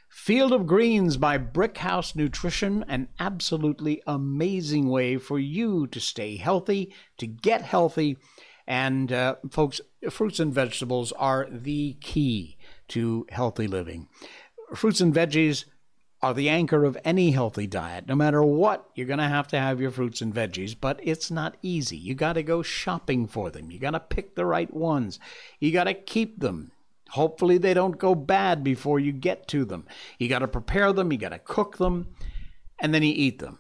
Field 0.08 0.54
of 0.54 0.68
Greens 0.68 1.18
by 1.18 1.40
Brickhouse 1.40 2.16
Nutrition, 2.16 2.86
an 2.88 3.10
absolutely 3.20 4.04
amazing 4.06 4.88
way 4.88 5.18
for 5.18 5.40
you 5.40 5.88
to 5.88 6.00
stay 6.00 6.38
healthy, 6.38 6.94
to 7.18 7.26
get 7.26 7.64
healthy. 7.64 8.18
And, 8.68 9.12
uh, 9.12 9.38
folks, 9.50 9.82
fruits 10.12 10.40
and 10.40 10.54
vegetables 10.54 11.12
are 11.14 11.48
the 11.50 11.98
key 12.02 12.56
to 12.90 13.26
healthy 13.32 13.66
living 13.66 14.10
fruits 14.76 15.02
and 15.02 15.14
veggies 15.14 15.66
are 16.22 16.34
the 16.34 16.50
anchor 16.50 16.84
of 16.84 16.98
any 17.06 17.32
healthy 17.32 17.68
diet. 17.68 18.08
No 18.08 18.16
matter 18.16 18.44
what, 18.44 18.90
you're 18.96 19.06
going 19.06 19.20
to 19.20 19.28
have 19.28 19.48
to 19.50 19.60
have 19.60 19.80
your 19.80 19.92
fruits 19.92 20.22
and 20.22 20.34
veggies, 20.34 20.76
but 20.80 21.00
it's 21.04 21.30
not 21.30 21.58
easy. 21.62 21.98
You 21.98 22.16
got 22.16 22.34
to 22.34 22.44
go 22.44 22.64
shopping 22.64 23.28
for 23.28 23.52
them. 23.52 23.70
You 23.70 23.80
got 23.80 23.92
to 23.92 24.00
pick 24.00 24.36
the 24.36 24.46
right 24.46 24.74
ones. 24.74 25.20
You 25.60 25.72
got 25.72 25.84
to 25.84 25.94
keep 25.94 26.40
them. 26.40 26.72
Hopefully, 27.12 27.58
they 27.58 27.74
don't 27.74 28.00
go 28.00 28.16
bad 28.16 28.64
before 28.64 29.00
you 29.00 29.12
get 29.12 29.48
to 29.50 29.64
them. 29.64 29.86
You 30.18 30.28
got 30.28 30.40
to 30.40 30.48
prepare 30.48 30.92
them, 30.92 31.12
you 31.12 31.18
got 31.18 31.30
to 31.30 31.40
cook 31.40 31.78
them, 31.78 32.08
and 32.80 32.94
then 32.94 33.04
you 33.04 33.14
eat 33.16 33.40
them. 33.40 33.60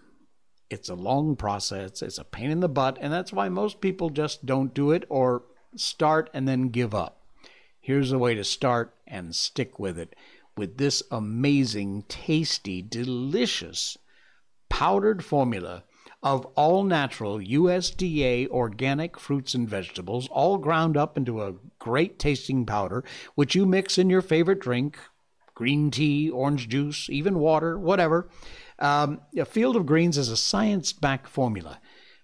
It's 0.69 0.89
a 0.89 0.95
long 0.95 1.37
process, 1.37 2.01
it's 2.01 2.17
a 2.17 2.25
pain 2.25 2.51
in 2.51 2.59
the 2.59 2.67
butt, 2.67 2.97
and 2.99 3.13
that's 3.13 3.31
why 3.31 3.47
most 3.47 3.79
people 3.79 4.09
just 4.09 4.45
don't 4.45 4.73
do 4.73 4.91
it 4.91 5.05
or 5.07 5.43
start 5.77 6.29
and 6.33 6.45
then 6.45 6.69
give 6.69 6.93
up. 6.93 7.21
Here's 7.79 8.11
a 8.11 8.19
way 8.19 8.35
to 8.35 8.43
start 8.43 8.93
and 9.07 9.33
stick 9.33 9.79
with 9.79 9.97
it 9.97 10.13
with 10.57 10.77
this 10.77 11.03
amazing, 11.11 12.03
tasty, 12.07 12.81
delicious 12.81 13.97
powdered 14.69 15.23
formula 15.23 15.83
of 16.23 16.45
all 16.55 16.83
natural 16.83 17.37
USDA 17.37 18.47
organic 18.49 19.19
fruits 19.19 19.53
and 19.53 19.69
vegetables, 19.69 20.27
all 20.29 20.57
ground 20.57 20.97
up 20.97 21.17
into 21.17 21.41
a 21.41 21.55
great 21.79 22.19
tasting 22.19 22.65
powder, 22.65 23.03
which 23.35 23.55
you 23.55 23.65
mix 23.65 23.97
in 23.97 24.09
your 24.09 24.21
favorite 24.21 24.59
drink 24.59 24.97
green 25.57 25.89
tea, 25.89 26.29
orange 26.29 26.69
juice, 26.69 27.09
even 27.09 27.39
water, 27.39 27.79
whatever. 27.79 28.29
Um, 28.77 29.21
a 29.35 29.43
Field 29.43 29.75
of 29.75 29.87
Greens 29.87 30.15
is 30.15 30.29
a 30.29 30.37
science 30.37 30.93
backed 30.93 31.27
formula. 31.27 31.79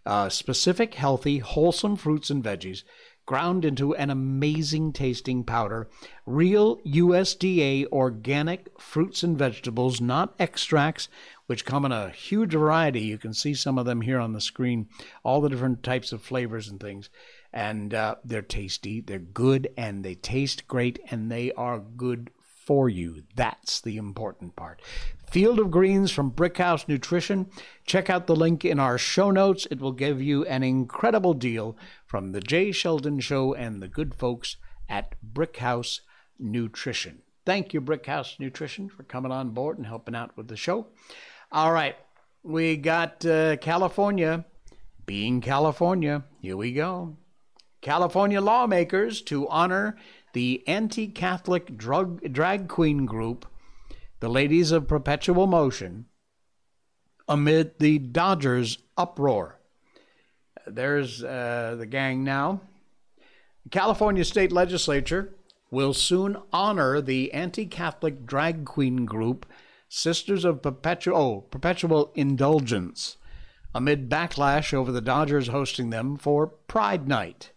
Uh, 0.06 0.30
specific, 0.30 0.94
healthy, 0.94 1.40
wholesome 1.40 1.96
fruits 1.96 2.30
and 2.30 2.44
veggies 2.44 2.84
ground 3.26 3.64
into 3.66 3.96
an 3.96 4.10
amazing 4.10 4.94
tasting 4.94 5.44
powder. 5.44 5.90
Real 6.26 6.78
USDA 6.80 7.88
organic 7.88 8.80
fruits 8.80 9.24
and 9.24 9.38
vegetables, 9.38 10.02
not 10.02 10.36
extracts, 10.40 11.08
which 11.48 11.66
come 11.66 11.86
in 11.86 11.92
a 11.92 12.10
huge 12.10 12.52
variety. 12.52 13.02
You 13.02 13.18
can 13.18 13.34
see 13.34 13.54
some 13.54 13.78
of 13.78 13.86
them 13.86 14.02
here 14.02 14.20
on 14.20 14.34
the 14.34 14.42
screen, 14.42 14.88
all 15.24 15.42
the 15.42 15.50
different 15.50 15.84
types 15.84 16.12
of 16.12 16.22
flavors 16.22 16.68
and 16.68 16.80
things. 16.80 17.10
And 17.52 17.94
uh, 17.94 18.16
they're 18.24 18.42
tasty, 18.42 19.02
they're 19.02 19.20
good, 19.20 19.70
and 19.78 20.04
they 20.04 20.16
taste 20.16 20.68
great, 20.68 21.00
and 21.12 21.32
they 21.32 21.52
are 21.52 21.80
good 21.80 22.32
for 22.66 22.90
you. 22.90 23.24
That's 23.36 23.82
the 23.82 23.98
important 23.98 24.56
part. 24.56 24.82
Field 25.30 25.60
of 25.60 25.72
Greens 25.72 26.12
from 26.12 26.32
Brickhouse 26.32 26.88
Nutrition. 26.88 27.48
Check 27.86 28.10
out 28.10 28.28
the 28.28 28.36
link 28.36 28.64
in 28.64 28.80
our 28.80 28.98
show 28.98 29.32
notes. 29.32 29.68
It 29.72 29.80
will 29.80 29.92
give 29.92 30.22
you 30.22 30.46
an 30.46 30.64
incredible 30.64 31.34
deal 31.34 31.78
from 32.06 32.32
the 32.32 32.42
Jay 32.42 32.72
Sheldon 32.72 33.20
Show 33.20 33.54
and 33.54 33.82
the 33.82 33.88
good 33.88 34.14
folks 34.14 34.58
at 34.88 35.16
Brickhouse 35.24 36.02
Nutrition. 36.40 37.22
Thank 37.46 37.74
you, 37.74 37.82
Brickhouse 37.82 38.40
Nutrition, 38.40 38.90
for 38.90 39.04
coming 39.04 39.32
on 39.32 39.50
board 39.50 39.78
and 39.78 39.88
helping 39.88 40.16
out 40.16 40.38
with 40.38 40.48
the 40.48 40.56
show. 40.56 40.88
All 41.52 41.74
right, 41.74 41.96
we 42.44 42.78
got 42.78 43.26
uh, 43.26 43.58
California 43.58 44.46
being 45.06 45.42
California. 45.42 46.24
Here 46.40 46.56
we 46.56 46.72
go. 46.72 47.18
California 47.82 48.40
lawmakers 48.40 49.22
to 49.24 49.48
honor 49.50 49.98
the 50.34 50.64
anti 50.68 51.08
Catholic 51.08 51.78
drag 51.78 52.68
queen 52.68 53.06
group, 53.06 53.46
the 54.20 54.30
Ladies 54.30 54.72
of 54.72 54.88
Perpetual 54.88 55.48
Motion, 55.48 56.06
amid 57.28 57.80
the 57.80 58.00
Dodgers 58.00 58.80
uproar. 58.98 59.60
There's 60.66 61.24
uh, 61.24 61.76
the 61.78 61.86
gang 61.86 62.24
now. 62.24 62.62
The 63.64 63.70
California 63.70 64.26
state 64.26 64.52
legislature 64.52 65.34
will 65.72 65.94
soon 65.94 66.38
honor 66.52 67.00
the 67.00 67.32
anti 67.32 67.66
Catholic 67.66 68.26
drag 68.26 68.66
queen 68.66 69.06
group, 69.06 69.46
Sisters 69.88 70.46
of 70.46 70.62
Perpetual, 70.62 71.18
oh, 71.18 71.42
Perpetual 71.42 72.12
Indulgence, 72.16 73.18
amid 73.76 74.10
backlash 74.10 74.74
over 74.74 74.92
the 74.92 75.02
Dodgers 75.02 75.48
hosting 75.48 75.92
them 75.92 76.18
for 76.18 76.48
Pride 76.48 77.08
Night. 77.08 77.53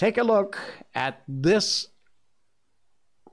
Take 0.00 0.16
a 0.16 0.22
look 0.22 0.58
at 0.94 1.20
this 1.28 1.88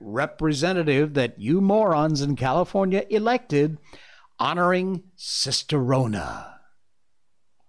representative 0.00 1.14
that 1.14 1.40
you 1.40 1.62
morons 1.62 2.20
in 2.20 2.36
California 2.36 3.06
elected 3.08 3.78
honoring 4.38 5.02
Sister 5.16 5.78
Rona. 5.78 6.60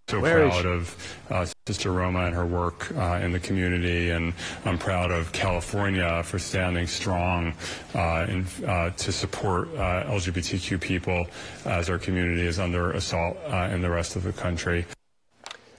So 0.09 0.19
Where 0.19 0.49
proud 0.49 0.65
of 0.65 1.17
uh, 1.29 1.45
Sister 1.65 1.93
Rona 1.93 2.25
and 2.25 2.35
her 2.35 2.45
work 2.45 2.91
uh, 2.97 3.21
in 3.23 3.31
the 3.31 3.39
community, 3.39 4.09
and 4.09 4.33
I'm 4.65 4.77
proud 4.77 5.11
of 5.11 5.31
California 5.31 6.21
for 6.23 6.37
standing 6.37 6.85
strong 6.85 7.53
uh, 7.95 8.25
in, 8.27 8.45
uh, 8.67 8.89
to 8.89 9.11
support 9.13 9.69
uh, 9.75 10.11
LGBTQ 10.11 10.81
people 10.81 11.25
as 11.63 11.89
our 11.89 11.99
community 11.99 12.45
is 12.45 12.59
under 12.59 12.91
assault 12.91 13.37
uh, 13.47 13.69
in 13.71 13.81
the 13.81 13.89
rest 13.89 14.17
of 14.17 14.23
the 14.23 14.33
country. 14.33 14.85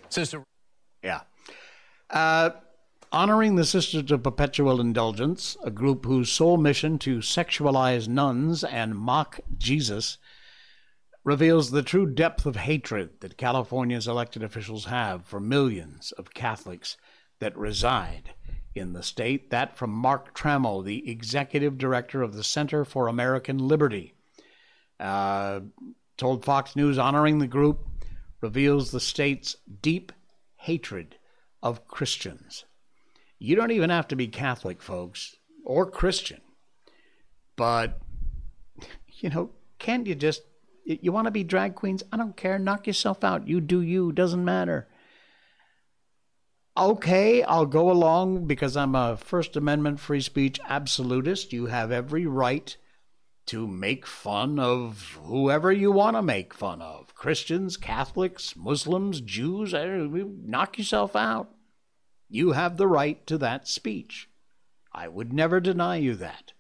Sister, 0.09 0.43
yeah. 1.05 1.21
Honoring 3.13 3.57
the 3.57 3.65
Sisters 3.65 4.13
of 4.13 4.23
Perpetual 4.23 4.81
Indulgence, 4.81 5.57
a 5.65 5.71
group 5.73 6.05
whose 6.05 6.31
sole 6.31 6.57
mission 6.57 6.97
to 7.01 7.19
sexualize 7.19 8.07
nuns 8.07 8.63
and 8.63 8.95
mock 8.95 9.41
Jesus 9.59 10.17
reveals 11.25 11.73
the 11.73 11.83
true 11.83 12.07
depth 12.07 12.47
of 12.47 12.55
hatred 12.55 13.21
that 13.21 13.37
California's 13.37 14.07
elected 14.07 14.45
officials 14.45 14.85
have 14.85 15.25
for 15.27 15.41
millions 15.41 16.13
of 16.13 16.35
Catholics 16.35 16.97
that 17.41 17.59
reside 17.59 18.31
in 18.77 18.93
the 18.93 19.03
state. 19.03 19.51
That 19.51 19.77
from 19.77 19.91
Mark 19.91 20.33
Trammell, 20.33 20.85
the 20.85 21.11
executive 21.11 21.79
director 21.79 22.23
of 22.23 22.37
the 22.37 22.45
Center 22.45 22.85
for 22.85 23.09
American 23.09 23.59
Liberty. 23.59 24.15
Uh, 25.01 25.63
told 26.17 26.45
Fox 26.45 26.77
News 26.77 26.97
honoring 26.97 27.41
the 27.41 27.49
group 27.49 27.89
reveals 28.41 28.93
the 28.93 29.01
state's 29.01 29.57
deep 29.83 30.13
hatred 30.55 31.17
of 31.61 31.89
Christians. 31.89 32.67
You 33.43 33.57
don't 33.57 33.71
even 33.71 33.89
have 33.89 34.07
to 34.09 34.17
be 34.17 34.29
Catholic, 34.29 34.83
folks, 34.83 35.35
or 35.65 35.91
Christian. 35.91 36.43
But, 37.57 37.99
you 39.09 39.31
know, 39.31 39.51
can't 39.79 40.07
you 40.07 40.15
just, 40.15 40.43
you 40.85 41.11
want 41.11 41.25
to 41.25 41.31
be 41.31 41.43
drag 41.43 41.75
queens? 41.75 42.03
I 42.13 42.19
don't 42.19 42.37
care. 42.37 42.59
Knock 42.59 42.87
yourself 42.87 43.25
out. 43.25 43.49
You 43.49 43.63
do 43.63 43.81
you. 43.81 44.13
Doesn't 44.13 44.45
matter. 44.45 44.89
Okay, 46.77 47.43
I'll 47.43 47.67
go 47.67 47.91
along 47.91 48.47
because 48.47 48.77
I'm 48.77 48.95
a 48.95 49.17
First 49.17 49.57
Amendment 49.57 50.01
free 50.01 50.21
speech 50.21 50.61
absolutist. 50.69 51.53
You 51.53 51.67
have 51.67 51.91
every 51.91 52.27
right 52.27 52.77
to 53.47 53.67
make 53.67 54.07
fun 54.07 54.59
of 54.59 55.19
whoever 55.25 55.73
you 55.73 55.91
want 55.93 56.17
to 56.17 56.23
make 56.23 56.53
fun 56.53 56.83
of 56.83 57.15
Christians, 57.15 57.79
Catholics, 57.79 58.55
Muslims, 58.55 59.23
Jews. 59.23 59.75
Knock 59.75 60.77
yourself 60.77 61.17
out. 61.17 61.55
You 62.31 62.53
have 62.53 62.77
the 62.77 62.87
right 62.87 63.27
to 63.27 63.37
that 63.39 63.67
speech. 63.67 64.29
I 64.93 65.09
would 65.09 65.33
never 65.33 65.61
deny 65.61 65.97
you 65.97 66.15
that. 66.15 66.53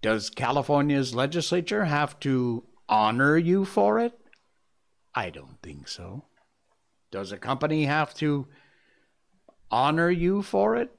Does 0.00 0.30
California's 0.30 1.14
legislature 1.14 1.84
have 1.84 2.18
to 2.20 2.64
honor 2.88 3.36
you 3.36 3.66
for 3.66 4.00
it? 4.00 4.18
I 5.14 5.28
don't 5.28 5.60
think 5.62 5.88
so. 5.88 6.24
Does 7.10 7.32
a 7.32 7.36
company 7.36 7.84
have 7.84 8.14
to 8.14 8.46
honor 9.70 10.10
you 10.10 10.42
for 10.42 10.74
it? 10.74 10.90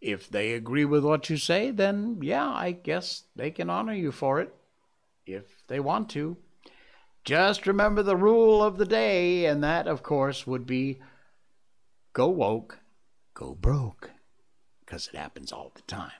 If 0.00 0.28
they 0.28 0.52
agree 0.52 0.84
with 0.84 1.04
what 1.04 1.30
you 1.30 1.38
say, 1.38 1.70
then 1.70 2.18
yeah, 2.20 2.50
I 2.50 2.72
guess 2.72 3.24
they 3.34 3.50
can 3.50 3.70
honor 3.70 3.94
you 3.94 4.12
for 4.12 4.40
it 4.40 4.54
if 5.24 5.66
they 5.68 5.80
want 5.80 6.10
to. 6.10 6.36
Just 7.24 7.66
remember 7.66 8.02
the 8.02 8.16
rule 8.16 8.62
of 8.62 8.78
the 8.78 8.84
day, 8.84 9.46
and 9.46 9.62
that, 9.62 9.86
of 9.86 10.02
course, 10.02 10.44
would 10.46 10.66
be 10.66 10.98
go 12.12 12.28
woke, 12.28 12.78
go 13.34 13.54
broke, 13.54 14.10
because 14.80 15.08
it 15.08 15.16
happens 15.16 15.52
all 15.52 15.72
the 15.74 15.82
time. 15.82 16.10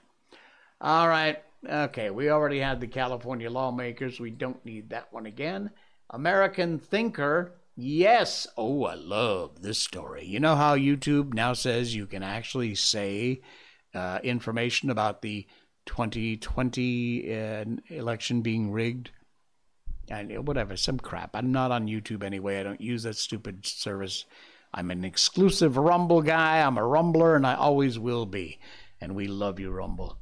All 0.81 1.07
right. 1.07 1.41
Okay, 1.67 2.09
we 2.09 2.29
already 2.29 2.59
had 2.59 2.81
the 2.81 2.87
California 2.87 3.49
lawmakers. 3.49 4.19
We 4.19 4.31
don't 4.31 4.63
need 4.65 4.89
that 4.89 5.13
one 5.13 5.25
again. 5.25 5.71
American 6.09 6.77
thinker. 6.77 7.55
Yes. 7.75 8.47
Oh, 8.57 8.83
I 8.83 8.95
love 8.95 9.61
this 9.61 9.79
story. 9.79 10.25
You 10.25 10.39
know 10.39 10.55
how 10.55 10.75
YouTube 10.75 11.33
now 11.33 11.53
says 11.53 11.95
you 11.95 12.05
can 12.05 12.21
actually 12.21 12.75
say 12.75 13.41
uh, 13.95 14.19
information 14.23 14.89
about 14.89 15.21
the 15.21 15.47
2020 15.85 17.33
uh, 17.33 17.65
election 17.89 18.41
being 18.41 18.71
rigged? 18.71 19.11
And 20.09 20.45
whatever, 20.45 20.75
some 20.75 20.99
crap. 20.99 21.31
I'm 21.33 21.51
not 21.51 21.71
on 21.71 21.87
YouTube 21.87 22.23
anyway. 22.23 22.59
I 22.59 22.63
don't 22.63 22.81
use 22.81 23.03
that 23.03 23.15
stupid 23.15 23.65
service. 23.65 24.25
I'm 24.73 24.89
an 24.89 25.05
exclusive 25.05 25.77
Rumble 25.77 26.23
guy. 26.23 26.61
I'm 26.61 26.79
a 26.79 26.81
Rumbler, 26.81 27.35
and 27.35 27.45
I 27.45 27.53
always 27.53 27.99
will 27.99 28.25
be. 28.25 28.57
And 28.99 29.15
we 29.15 29.27
love 29.27 29.59
you, 29.59 29.69
Rumble. 29.69 30.17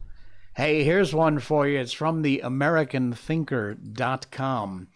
Hey, 0.55 0.83
here's 0.83 1.13
one 1.13 1.39
for 1.39 1.65
you. 1.65 1.79
It's 1.79 1.93
from 1.93 2.21
the 2.21 2.41
AmericanThinker.com. 2.43 4.87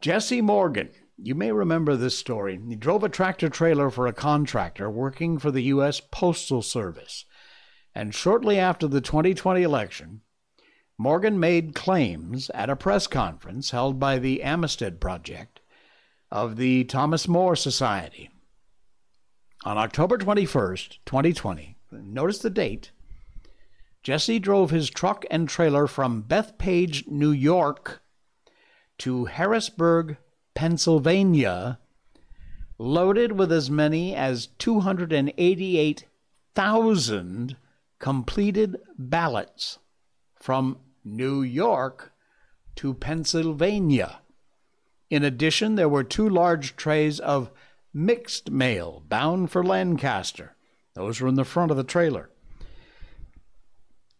Jesse 0.00 0.40
Morgan. 0.40 0.90
You 1.16 1.34
may 1.34 1.50
remember 1.50 1.96
this 1.96 2.16
story. 2.16 2.60
He 2.68 2.76
drove 2.76 3.02
a 3.02 3.08
tractor 3.08 3.48
trailer 3.48 3.90
for 3.90 4.06
a 4.06 4.12
contractor 4.12 4.88
working 4.90 5.38
for 5.38 5.50
the 5.50 5.62
U.S. 5.62 6.00
Postal 6.00 6.62
Service. 6.62 7.24
And 7.94 8.14
shortly 8.14 8.58
after 8.58 8.86
the 8.86 9.00
2020 9.00 9.62
election, 9.62 10.20
Morgan 10.98 11.40
made 11.40 11.74
claims 11.74 12.50
at 12.50 12.70
a 12.70 12.76
press 12.76 13.08
conference 13.08 13.70
held 13.70 13.98
by 13.98 14.18
the 14.18 14.42
Amistad 14.42 15.00
Project 15.00 15.60
of 16.30 16.56
the 16.56 16.84
Thomas 16.84 17.26
More 17.26 17.56
Society 17.56 18.30
on 19.64 19.78
October 19.78 20.18
21st, 20.18 20.98
2020, 21.06 21.76
notice 21.90 22.38
the 22.38 22.50
date, 22.50 22.90
Jesse 24.02 24.38
drove 24.38 24.70
his 24.70 24.90
truck 24.90 25.24
and 25.30 25.48
trailer 25.48 25.86
from 25.86 26.22
Bethpage, 26.22 27.08
New 27.08 27.30
York 27.30 28.02
to 28.98 29.24
Harrisburg, 29.24 30.18
Pennsylvania, 30.54 31.78
loaded 32.78 33.32
with 33.32 33.50
as 33.50 33.70
many 33.70 34.14
as 34.14 34.48
288,000 34.58 37.56
completed 37.98 38.76
ballots 38.98 39.78
from 40.34 40.76
New 41.02 41.40
York 41.40 42.12
to 42.76 42.92
Pennsylvania. 42.92 44.20
In 45.08 45.24
addition, 45.24 45.76
there 45.76 45.88
were 45.88 46.04
two 46.04 46.28
large 46.28 46.76
trays 46.76 47.18
of 47.20 47.50
mixed 47.94 48.50
mail 48.50 49.02
bound 49.08 49.50
for 49.50 49.62
Lancaster. 49.62 50.56
Those 50.94 51.20
were 51.20 51.28
in 51.28 51.36
the 51.36 51.44
front 51.44 51.70
of 51.70 51.76
the 51.76 51.84
trailer. 51.84 52.28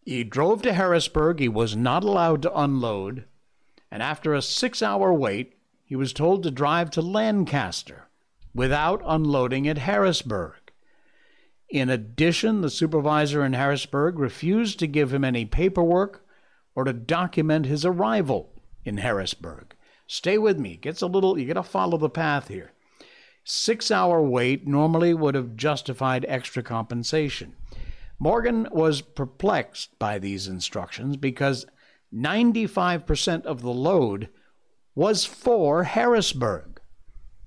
He 0.05 0.23
drove 0.23 0.61
to 0.61 0.73
Harrisburg. 0.73 1.39
He 1.39 1.49
was 1.49 1.75
not 1.75 2.03
allowed 2.03 2.41
to 2.43 2.59
unload. 2.59 3.25
And 3.91 4.01
after 4.01 4.33
a 4.33 4.41
six 4.41 4.81
hour 4.81 5.13
wait, 5.13 5.57
he 5.83 5.95
was 5.95 6.13
told 6.13 6.43
to 6.43 6.51
drive 6.51 6.89
to 6.91 7.01
Lancaster 7.01 8.07
without 8.53 9.01
unloading 9.05 9.67
at 9.67 9.79
Harrisburg. 9.79 10.53
In 11.69 11.89
addition, 11.89 12.61
the 12.61 12.69
supervisor 12.69 13.43
in 13.43 13.53
Harrisburg 13.53 14.19
refused 14.19 14.79
to 14.79 14.87
give 14.87 15.13
him 15.13 15.23
any 15.23 15.45
paperwork 15.45 16.25
or 16.75 16.83
to 16.83 16.93
document 16.93 17.65
his 17.65 17.85
arrival 17.85 18.53
in 18.83 18.97
Harrisburg. 18.97 19.75
Stay 20.07 20.37
with 20.37 20.59
me. 20.59 20.77
Gets 20.77 21.01
a 21.01 21.07
little, 21.07 21.37
you 21.37 21.47
got 21.47 21.53
to 21.53 21.63
follow 21.63 21.97
the 21.97 22.09
path 22.09 22.47
here. 22.47 22.71
Six 23.47 23.91
hour 23.91 24.23
wait 24.23 24.65
normally 24.65 25.13
would 25.13 25.35
have 25.35 25.55
justified 25.55 26.25
extra 26.27 26.63
compensation. 26.63 27.55
Morgan 28.17 28.67
was 28.71 29.01
perplexed 29.01 29.99
by 29.99 30.17
these 30.17 30.47
instructions 30.47 31.15
because 31.15 31.67
95% 32.11 33.45
of 33.45 33.61
the 33.61 33.69
load 33.69 34.29
was 34.95 35.25
for 35.25 35.83
Harrisburg. 35.83 36.81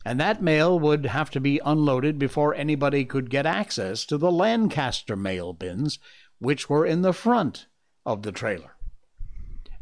And 0.04 0.20
that 0.20 0.40
mail 0.40 0.78
would 0.78 1.06
have 1.06 1.30
to 1.30 1.40
be 1.40 1.60
unloaded 1.64 2.16
before 2.16 2.54
anybody 2.54 3.04
could 3.04 3.28
get 3.28 3.44
access 3.44 4.06
to 4.06 4.16
the 4.16 4.30
Lancaster 4.30 5.16
mail 5.16 5.52
bins, 5.52 5.98
which 6.38 6.70
were 6.70 6.86
in 6.86 7.02
the 7.02 7.12
front 7.12 7.66
of 8.06 8.22
the 8.22 8.32
trailer. 8.32 8.76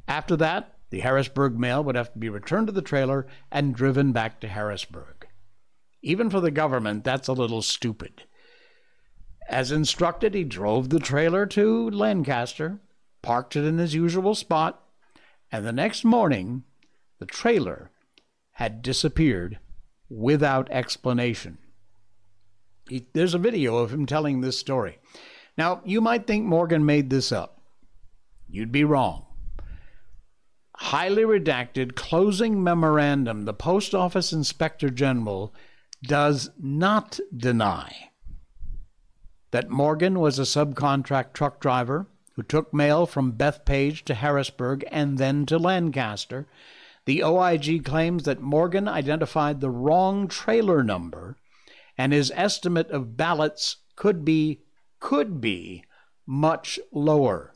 After 0.08 0.34
that, 0.36 0.78
the 0.88 1.00
Harrisburg 1.00 1.58
mail 1.58 1.84
would 1.84 1.94
have 1.94 2.12
to 2.14 2.18
be 2.18 2.30
returned 2.30 2.68
to 2.68 2.72
the 2.72 2.80
trailer 2.80 3.26
and 3.52 3.74
driven 3.74 4.12
back 4.12 4.40
to 4.40 4.48
Harrisburg. 4.48 5.15
Even 6.06 6.30
for 6.30 6.40
the 6.40 6.52
government, 6.52 7.02
that's 7.02 7.26
a 7.26 7.32
little 7.32 7.62
stupid. 7.62 8.22
As 9.48 9.72
instructed, 9.72 10.34
he 10.34 10.44
drove 10.44 10.88
the 10.88 11.00
trailer 11.00 11.46
to 11.46 11.90
Lancaster, 11.90 12.78
parked 13.22 13.56
it 13.56 13.64
in 13.64 13.78
his 13.78 13.92
usual 13.92 14.36
spot, 14.36 14.84
and 15.50 15.66
the 15.66 15.72
next 15.72 16.04
morning, 16.04 16.62
the 17.18 17.26
trailer 17.26 17.90
had 18.52 18.82
disappeared 18.82 19.58
without 20.08 20.70
explanation. 20.70 21.58
He, 22.88 23.08
there's 23.12 23.34
a 23.34 23.38
video 23.38 23.78
of 23.78 23.92
him 23.92 24.06
telling 24.06 24.42
this 24.42 24.60
story. 24.60 25.00
Now, 25.58 25.80
you 25.84 26.00
might 26.00 26.28
think 26.28 26.44
Morgan 26.44 26.86
made 26.86 27.10
this 27.10 27.32
up. 27.32 27.60
You'd 28.48 28.70
be 28.70 28.84
wrong 28.84 29.26
highly 30.78 31.22
redacted 31.22 31.94
closing 31.94 32.62
memorandum, 32.62 33.46
the 33.46 33.54
Post 33.54 33.94
Office 33.94 34.30
Inspector 34.30 34.88
General 34.90 35.54
does 36.06 36.50
not 36.58 37.18
deny 37.36 38.10
that 39.50 39.70
Morgan 39.70 40.18
was 40.20 40.38
a 40.38 40.42
subcontract 40.42 41.32
truck 41.32 41.60
driver 41.60 42.06
who 42.34 42.42
took 42.42 42.74
mail 42.74 43.06
from 43.06 43.32
Bethpage 43.32 44.02
to 44.04 44.14
Harrisburg 44.14 44.84
and 44.90 45.18
then 45.18 45.46
to 45.46 45.58
Lancaster. 45.58 46.46
The 47.06 47.22
OIG 47.22 47.84
claims 47.84 48.24
that 48.24 48.40
Morgan 48.40 48.88
identified 48.88 49.60
the 49.60 49.70
wrong 49.70 50.28
trailer 50.28 50.82
number 50.82 51.36
and 51.96 52.12
his 52.12 52.32
estimate 52.34 52.90
of 52.90 53.16
ballots 53.16 53.76
could 53.94 54.24
be 54.24 54.60
could 55.00 55.40
be 55.40 55.84
much 56.26 56.78
lower. 56.92 57.54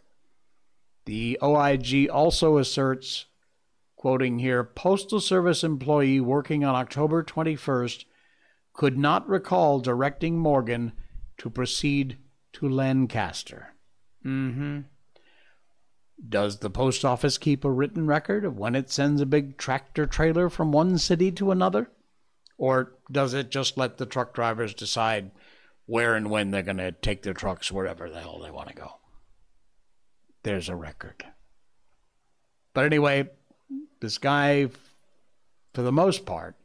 The 1.07 1.39
OIG 1.43 2.09
also 2.09 2.59
asserts, 2.59 3.27
quoting 3.97 4.39
here, 4.39 4.63
Postal 4.63 5.21
Service 5.21 5.65
employee 5.65 6.21
working 6.21 6.65
on 6.65 6.75
October 6.75 7.25
21st 7.25 8.05
could 8.81 8.97
not 8.97 9.29
recall 9.29 9.79
directing 9.79 10.39
Morgan 10.39 10.93
to 11.37 11.51
proceed 11.51 12.17
to 12.55 12.67
Lancaster. 12.67 13.75
Mm-hmm. 14.25 14.81
Does 16.27 16.61
the 16.61 16.71
post 16.71 17.05
office 17.05 17.37
keep 17.37 17.63
a 17.63 17.71
written 17.71 18.07
record 18.07 18.43
of 18.43 18.57
when 18.57 18.75
it 18.75 18.91
sends 18.91 19.21
a 19.21 19.27
big 19.27 19.59
tractor 19.59 20.07
trailer 20.07 20.49
from 20.49 20.73
one 20.73 20.97
city 20.97 21.31
to 21.33 21.51
another? 21.51 21.91
Or 22.57 22.95
does 23.13 23.35
it 23.35 23.51
just 23.51 23.77
let 23.77 23.99
the 23.99 24.07
truck 24.07 24.33
drivers 24.33 24.73
decide 24.73 25.31
where 25.85 26.15
and 26.15 26.31
when 26.31 26.51
they're 26.51 26.63
going 26.63 26.79
to 26.79 26.91
take 26.93 27.23
their 27.23 27.35
trucks 27.35 27.71
wherever 27.71 28.09
the 28.09 28.21
hell 28.21 28.41
they 28.43 28.51
want 28.51 28.69
to 28.69 28.75
go? 28.75 28.93
there's 30.43 30.71
a 30.71 30.75
record. 30.75 31.23
But 32.73 32.87
anyway, 32.87 33.29
this 34.01 34.17
guy, 34.17 34.71
for 35.75 35.83
the 35.83 35.93
most 35.93 36.25
part, 36.25 36.57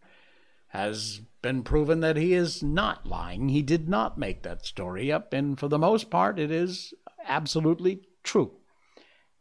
has 0.69 1.19
been 1.45 1.61
proven 1.61 1.99
that 1.99 2.17
he 2.17 2.33
is 2.33 2.63
not 2.63 3.05
lying. 3.05 3.49
He 3.49 3.61
did 3.61 3.87
not 3.87 4.17
make 4.17 4.41
that 4.41 4.65
story 4.65 5.11
up, 5.11 5.31
and 5.31 5.59
for 5.59 5.67
the 5.67 5.77
most 5.77 6.09
part, 6.09 6.39
it 6.39 6.49
is 6.49 6.91
absolutely 7.23 8.01
true. 8.23 8.53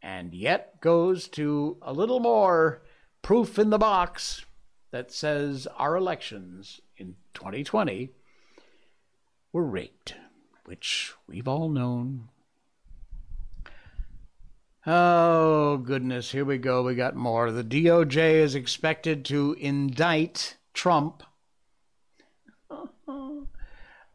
And 0.03 0.31
yet 0.31 0.79
goes 0.81 1.27
to 1.29 1.77
a 1.81 1.93
little 1.93 2.19
more 2.19 2.83
proof 3.23 3.57
in 3.57 3.71
the 3.71 3.79
box 3.79 4.45
that 4.91 5.11
says 5.11 5.67
our 5.77 5.95
elections 5.95 6.79
in 6.95 7.15
2020 7.33 8.11
were 9.51 9.65
rigged, 9.65 10.13
which 10.65 11.11
we've 11.25 11.47
all 11.47 11.69
known 11.69 12.29
Oh, 14.87 15.77
goodness. 15.77 16.31
Here 16.31 16.45
we 16.45 16.59
go. 16.59 16.83
We 16.83 16.93
got 16.93 17.15
more. 17.15 17.49
The 17.49 17.63
DOJ 17.63 18.35
is 18.35 18.53
expected 18.53 19.25
to 19.25 19.55
indict 19.59 20.57
Trump. 20.75 21.23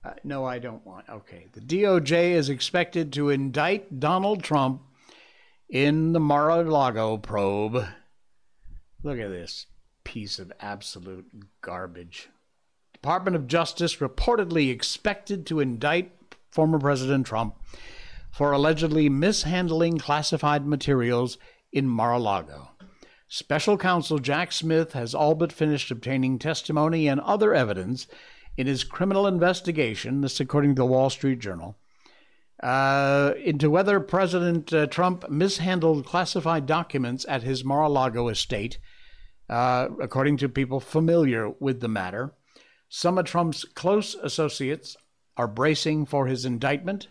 Uh, 0.02 0.12
no, 0.24 0.44
I 0.44 0.58
don't 0.58 0.84
want. 0.86 1.08
Okay. 1.08 1.46
The 1.52 1.60
DOJ 1.60 2.32
is 2.32 2.48
expected 2.48 3.12
to 3.12 3.28
indict 3.28 4.00
Donald 4.00 4.42
Trump 4.42 4.82
in 5.68 6.12
the 6.12 6.20
Mar 6.20 6.48
a 6.50 6.62
Lago 6.62 7.18
probe. 7.18 7.84
Look 9.02 9.18
at 9.18 9.30
this 9.30 9.66
piece 10.04 10.38
of 10.38 10.52
absolute 10.60 11.26
garbage. 11.62 12.28
Department 12.92 13.36
of 13.36 13.46
Justice 13.46 13.96
reportedly 13.96 14.70
expected 14.70 15.46
to 15.46 15.60
indict 15.60 16.12
former 16.50 16.78
President 16.78 17.26
Trump 17.26 17.56
for 18.30 18.52
allegedly 18.52 19.08
mishandling 19.08 19.98
classified 19.98 20.66
materials 20.66 21.38
in 21.72 21.86
Mar 21.86 22.12
a 22.12 22.18
Lago. 22.18 22.70
Special 23.28 23.78
counsel 23.78 24.18
Jack 24.18 24.50
Smith 24.50 24.92
has 24.92 25.14
all 25.14 25.34
but 25.34 25.52
finished 25.52 25.90
obtaining 25.90 26.38
testimony 26.38 27.06
and 27.06 27.20
other 27.20 27.54
evidence 27.54 28.06
in 28.56 28.66
his 28.66 28.84
criminal 28.84 29.26
investigation, 29.26 30.20
this 30.20 30.40
according 30.40 30.74
to 30.74 30.82
the 30.82 30.86
Wall 30.86 31.10
Street 31.10 31.38
Journal, 31.38 31.76
uh, 32.62 33.32
into 33.42 33.70
whether 33.70 34.00
President 34.00 34.72
uh, 34.72 34.86
Trump 34.86 35.28
mishandled 35.30 36.04
classified 36.04 36.66
documents 36.66 37.24
at 37.28 37.42
his 37.42 37.64
Mar 37.64 37.82
a 37.82 37.88
Lago 37.88 38.28
estate, 38.28 38.78
uh, 39.48 39.88
according 40.00 40.36
to 40.36 40.48
people 40.48 40.80
familiar 40.80 41.50
with 41.58 41.80
the 41.80 41.88
matter. 41.88 42.34
Some 42.88 43.18
of 43.18 43.24
Trump's 43.24 43.64
close 43.64 44.14
associates 44.14 44.96
are 45.36 45.48
bracing 45.48 46.06
for 46.06 46.26
his 46.26 46.44
indictment 46.44 47.08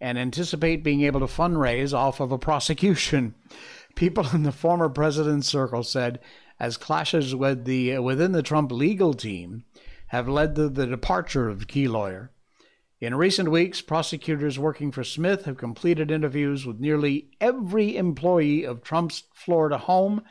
and 0.00 0.18
anticipate 0.18 0.84
being 0.84 1.02
able 1.02 1.20
to 1.20 1.26
fundraise 1.26 1.94
off 1.94 2.20
of 2.20 2.32
a 2.32 2.38
prosecution. 2.38 3.34
People 3.94 4.26
in 4.32 4.42
the 4.42 4.52
former 4.52 4.88
president's 4.88 5.46
circle 5.46 5.82
said, 5.82 6.18
as 6.58 6.76
clashes 6.76 7.34
with 7.34 7.64
the 7.64 7.98
within 7.98 8.32
the 8.32 8.42
Trump 8.42 8.70
legal 8.72 9.14
team 9.14 9.64
have 10.12 10.28
led 10.28 10.54
to 10.54 10.68
the 10.68 10.86
departure 10.86 11.48
of 11.48 11.58
the 11.58 11.64
key 11.64 11.88
lawyer. 11.88 12.30
In 13.00 13.14
recent 13.14 13.50
weeks, 13.50 13.80
prosecutors 13.80 14.58
working 14.58 14.92
for 14.92 15.02
Smith 15.02 15.46
have 15.46 15.56
completed 15.56 16.10
interviews 16.10 16.66
with 16.66 16.78
nearly 16.78 17.30
every 17.40 17.96
employee 17.96 18.62
of 18.62 18.82
Trump's 18.82 19.24
Florida 19.32 19.78
home, 19.78 20.22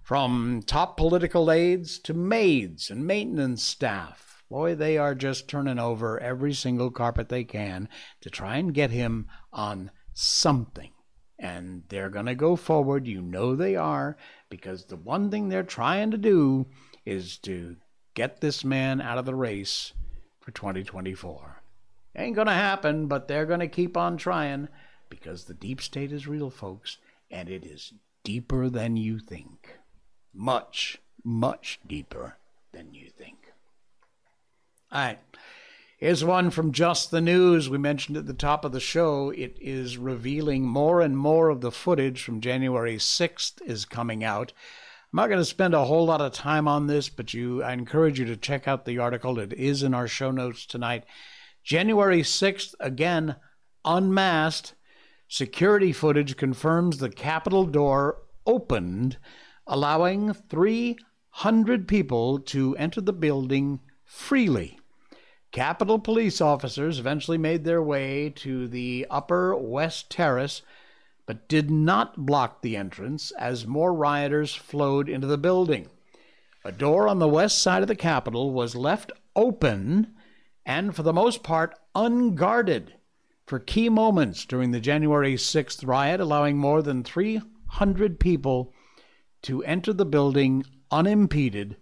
from 0.00 0.62
top 0.64 0.96
political 0.96 1.50
aides 1.50 1.98
to 1.98 2.14
maids 2.14 2.88
and 2.88 3.04
maintenance 3.04 3.64
staff. 3.64 4.44
Boy, 4.48 4.76
they 4.76 4.96
are 4.96 5.16
just 5.16 5.48
turning 5.48 5.80
over 5.80 6.20
every 6.20 6.54
single 6.54 6.92
carpet 6.92 7.28
they 7.28 7.42
can 7.42 7.88
to 8.20 8.30
try 8.30 8.58
and 8.58 8.72
get 8.72 8.92
him 8.92 9.26
on 9.52 9.90
something. 10.14 10.92
And 11.36 11.82
they're 11.88 12.10
going 12.10 12.26
to 12.26 12.36
go 12.36 12.54
forward. 12.54 13.08
You 13.08 13.22
know 13.22 13.56
they 13.56 13.74
are, 13.74 14.16
because 14.48 14.86
the 14.86 14.94
one 14.94 15.32
thing 15.32 15.48
they're 15.48 15.64
trying 15.64 16.12
to 16.12 16.16
do 16.16 16.68
is 17.04 17.38
to 17.38 17.74
get 18.16 18.40
this 18.40 18.64
man 18.64 19.00
out 19.00 19.18
of 19.18 19.26
the 19.26 19.34
race 19.34 19.92
for 20.40 20.50
2024. 20.50 21.62
Ain't 22.16 22.34
going 22.34 22.46
to 22.48 22.52
happen, 22.52 23.06
but 23.06 23.28
they're 23.28 23.46
going 23.46 23.60
to 23.60 23.68
keep 23.68 23.96
on 23.96 24.16
trying 24.16 24.68
because 25.08 25.44
the 25.44 25.54
deep 25.54 25.80
state 25.80 26.10
is 26.10 26.26
real, 26.26 26.50
folks, 26.50 26.98
and 27.30 27.48
it 27.48 27.64
is 27.64 27.92
deeper 28.24 28.68
than 28.68 28.96
you 28.96 29.20
think. 29.20 29.76
Much, 30.34 30.98
much 31.22 31.78
deeper 31.86 32.38
than 32.72 32.94
you 32.94 33.10
think. 33.10 33.52
All 34.90 35.00
right. 35.00 35.18
Here's 35.98 36.24
one 36.24 36.50
from 36.50 36.72
Just 36.72 37.10
the 37.10 37.20
News. 37.20 37.68
We 37.68 37.78
mentioned 37.78 38.16
at 38.16 38.26
the 38.26 38.34
top 38.34 38.64
of 38.64 38.72
the 38.72 38.80
show. 38.80 39.30
It 39.30 39.56
is 39.60 39.98
revealing 39.98 40.64
more 40.64 41.00
and 41.00 41.16
more 41.16 41.48
of 41.50 41.60
the 41.60 41.70
footage 41.70 42.22
from 42.22 42.40
January 42.40 42.96
6th 42.96 43.62
is 43.62 43.84
coming 43.84 44.24
out. 44.24 44.52
I'm 45.16 45.22
not 45.22 45.28
going 45.28 45.40
to 45.40 45.46
spend 45.46 45.72
a 45.72 45.82
whole 45.82 46.04
lot 46.04 46.20
of 46.20 46.34
time 46.34 46.68
on 46.68 46.88
this, 46.88 47.08
but 47.08 47.32
you, 47.32 47.62
I 47.62 47.72
encourage 47.72 48.18
you 48.18 48.26
to 48.26 48.36
check 48.36 48.68
out 48.68 48.84
the 48.84 48.98
article. 48.98 49.38
It 49.38 49.54
is 49.54 49.82
in 49.82 49.94
our 49.94 50.06
show 50.06 50.30
notes 50.30 50.66
tonight. 50.66 51.04
January 51.64 52.20
6th, 52.20 52.74
again, 52.80 53.36
unmasked. 53.82 54.74
Security 55.26 55.90
footage 55.90 56.36
confirms 56.36 56.98
the 56.98 57.08
Capitol 57.08 57.64
door 57.64 58.18
opened, 58.44 59.16
allowing 59.66 60.34
300 60.34 61.88
people 61.88 62.38
to 62.40 62.76
enter 62.76 63.00
the 63.00 63.14
building 63.14 63.80
freely. 64.04 64.78
Capitol 65.50 65.98
police 65.98 66.42
officers 66.42 66.98
eventually 66.98 67.38
made 67.38 67.64
their 67.64 67.82
way 67.82 68.28
to 68.36 68.68
the 68.68 69.06
upper 69.08 69.56
west 69.56 70.10
terrace, 70.10 70.60
but 71.26 71.48
did 71.48 71.70
not 71.70 72.24
block 72.24 72.62
the 72.62 72.76
entrance 72.76 73.32
as 73.32 73.66
more 73.66 73.92
rioters 73.92 74.54
flowed 74.54 75.08
into 75.08 75.26
the 75.26 75.36
building. 75.36 75.88
A 76.64 76.72
door 76.72 77.08
on 77.08 77.18
the 77.18 77.28
west 77.28 77.60
side 77.60 77.82
of 77.82 77.88
the 77.88 77.96
Capitol 77.96 78.52
was 78.52 78.74
left 78.74 79.12
open 79.34 80.14
and, 80.64 80.94
for 80.94 81.02
the 81.02 81.12
most 81.12 81.42
part, 81.42 81.78
unguarded 81.94 82.94
for 83.46 83.58
key 83.58 83.88
moments 83.88 84.44
during 84.44 84.70
the 84.70 84.80
January 84.80 85.34
6th 85.34 85.86
riot, 85.86 86.20
allowing 86.20 86.56
more 86.56 86.82
than 86.82 87.04
300 87.04 88.18
people 88.18 88.72
to 89.42 89.62
enter 89.64 89.92
the 89.92 90.04
building 90.04 90.64
unimpeded, 90.90 91.76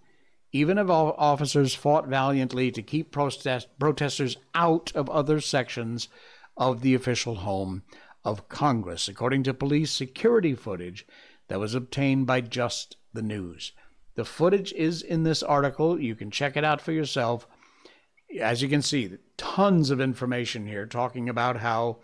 even 0.52 0.76
if 0.76 0.90
officers 0.90 1.74
fought 1.74 2.06
valiantly 2.08 2.70
to 2.70 2.82
keep 2.82 3.10
protest- 3.10 3.68
protesters 3.78 4.36
out 4.54 4.92
of 4.94 5.08
other 5.08 5.40
sections 5.40 6.08
of 6.56 6.82
the 6.82 6.94
official 6.94 7.36
home 7.36 7.82
of 8.24 8.48
Congress, 8.48 9.08
according 9.08 9.42
to 9.42 9.54
police 9.54 9.90
security 9.90 10.54
footage 10.54 11.06
that 11.48 11.60
was 11.60 11.74
obtained 11.74 12.26
by 12.26 12.40
Just 12.40 12.96
the 13.12 13.22
News. 13.22 13.72
The 14.14 14.24
footage 14.24 14.72
is 14.72 15.02
in 15.02 15.24
this 15.24 15.42
article. 15.42 16.00
You 16.00 16.14
can 16.14 16.30
check 16.30 16.56
it 16.56 16.64
out 16.64 16.80
for 16.80 16.92
yourself. 16.92 17.46
As 18.40 18.62
you 18.62 18.68
can 18.68 18.82
see, 18.82 19.18
tons 19.36 19.90
of 19.90 20.00
information 20.00 20.66
here 20.66 20.86
talking 20.86 21.28
about 21.28 21.58
how 21.58 21.98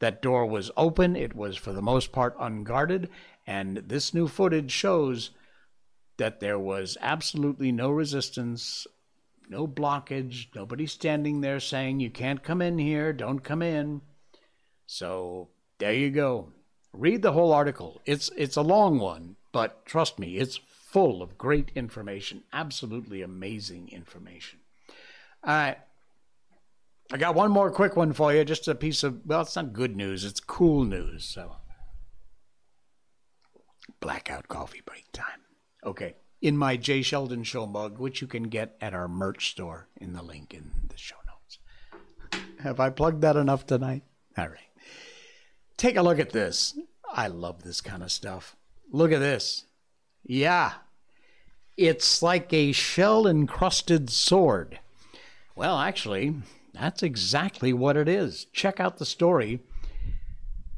that 0.00 0.20
door 0.20 0.46
was 0.46 0.70
open. 0.76 1.16
It 1.16 1.34
was, 1.34 1.56
for 1.56 1.72
the 1.72 1.82
most 1.82 2.12
part, 2.12 2.36
unguarded. 2.38 3.08
And 3.46 3.78
this 3.78 4.12
new 4.12 4.28
footage 4.28 4.70
shows 4.70 5.30
that 6.18 6.40
there 6.40 6.58
was 6.58 6.98
absolutely 7.00 7.72
no 7.72 7.90
resistance, 7.90 8.86
no 9.48 9.66
blockage, 9.66 10.48
nobody 10.54 10.86
standing 10.86 11.40
there 11.40 11.60
saying, 11.60 12.00
You 12.00 12.10
can't 12.10 12.42
come 12.42 12.60
in 12.60 12.78
here, 12.78 13.12
don't 13.12 13.40
come 13.40 13.62
in. 13.62 14.02
So 14.86 15.48
there 15.82 15.92
you 15.92 16.10
go. 16.10 16.52
Read 16.92 17.22
the 17.22 17.32
whole 17.32 17.52
article. 17.52 18.00
It's 18.06 18.30
it's 18.36 18.56
a 18.56 18.62
long 18.62 19.00
one, 19.00 19.34
but 19.50 19.84
trust 19.84 20.16
me, 20.16 20.36
it's 20.36 20.56
full 20.56 21.22
of 21.22 21.36
great 21.36 21.72
information. 21.74 22.44
Absolutely 22.52 23.20
amazing 23.20 23.88
information. 23.88 24.60
All 25.42 25.52
right. 25.52 25.78
I 27.12 27.16
got 27.16 27.34
one 27.34 27.50
more 27.50 27.72
quick 27.72 27.96
one 27.96 28.12
for 28.12 28.32
you. 28.32 28.44
Just 28.44 28.68
a 28.68 28.76
piece 28.76 29.02
of 29.02 29.26
well, 29.26 29.40
it's 29.40 29.56
not 29.56 29.72
good 29.72 29.96
news. 29.96 30.24
It's 30.24 30.38
cool 30.38 30.84
news. 30.84 31.24
So 31.24 31.56
blackout 33.98 34.46
coffee 34.46 34.82
break 34.84 35.10
time. 35.12 35.40
Okay. 35.84 36.14
In 36.40 36.56
my 36.56 36.76
Jay 36.76 37.02
Sheldon 37.02 37.42
Show 37.42 37.66
mug, 37.66 37.98
which 37.98 38.20
you 38.20 38.28
can 38.28 38.44
get 38.44 38.76
at 38.80 38.94
our 38.94 39.08
merch 39.08 39.50
store 39.50 39.88
in 39.96 40.12
the 40.12 40.22
link 40.22 40.54
in 40.54 40.70
the 40.88 40.96
show 40.96 41.16
notes. 41.26 41.58
Have 42.60 42.78
I 42.78 42.90
plugged 42.90 43.22
that 43.22 43.34
enough 43.34 43.66
tonight? 43.66 44.04
All 44.38 44.46
right. 44.46 44.71
Take 45.82 45.96
a 45.96 46.02
look 46.02 46.20
at 46.20 46.30
this. 46.30 46.78
I 47.12 47.26
love 47.26 47.64
this 47.64 47.80
kind 47.80 48.04
of 48.04 48.12
stuff. 48.12 48.54
Look 48.92 49.10
at 49.10 49.18
this. 49.18 49.64
Yeah. 50.22 50.74
It's 51.76 52.22
like 52.22 52.52
a 52.52 52.70
shell 52.70 53.26
encrusted 53.26 54.08
sword. 54.08 54.78
Well, 55.56 55.80
actually, 55.80 56.36
that's 56.72 57.02
exactly 57.02 57.72
what 57.72 57.96
it 57.96 58.08
is. 58.08 58.44
Check 58.52 58.78
out 58.78 58.98
the 58.98 59.04
story. 59.04 59.58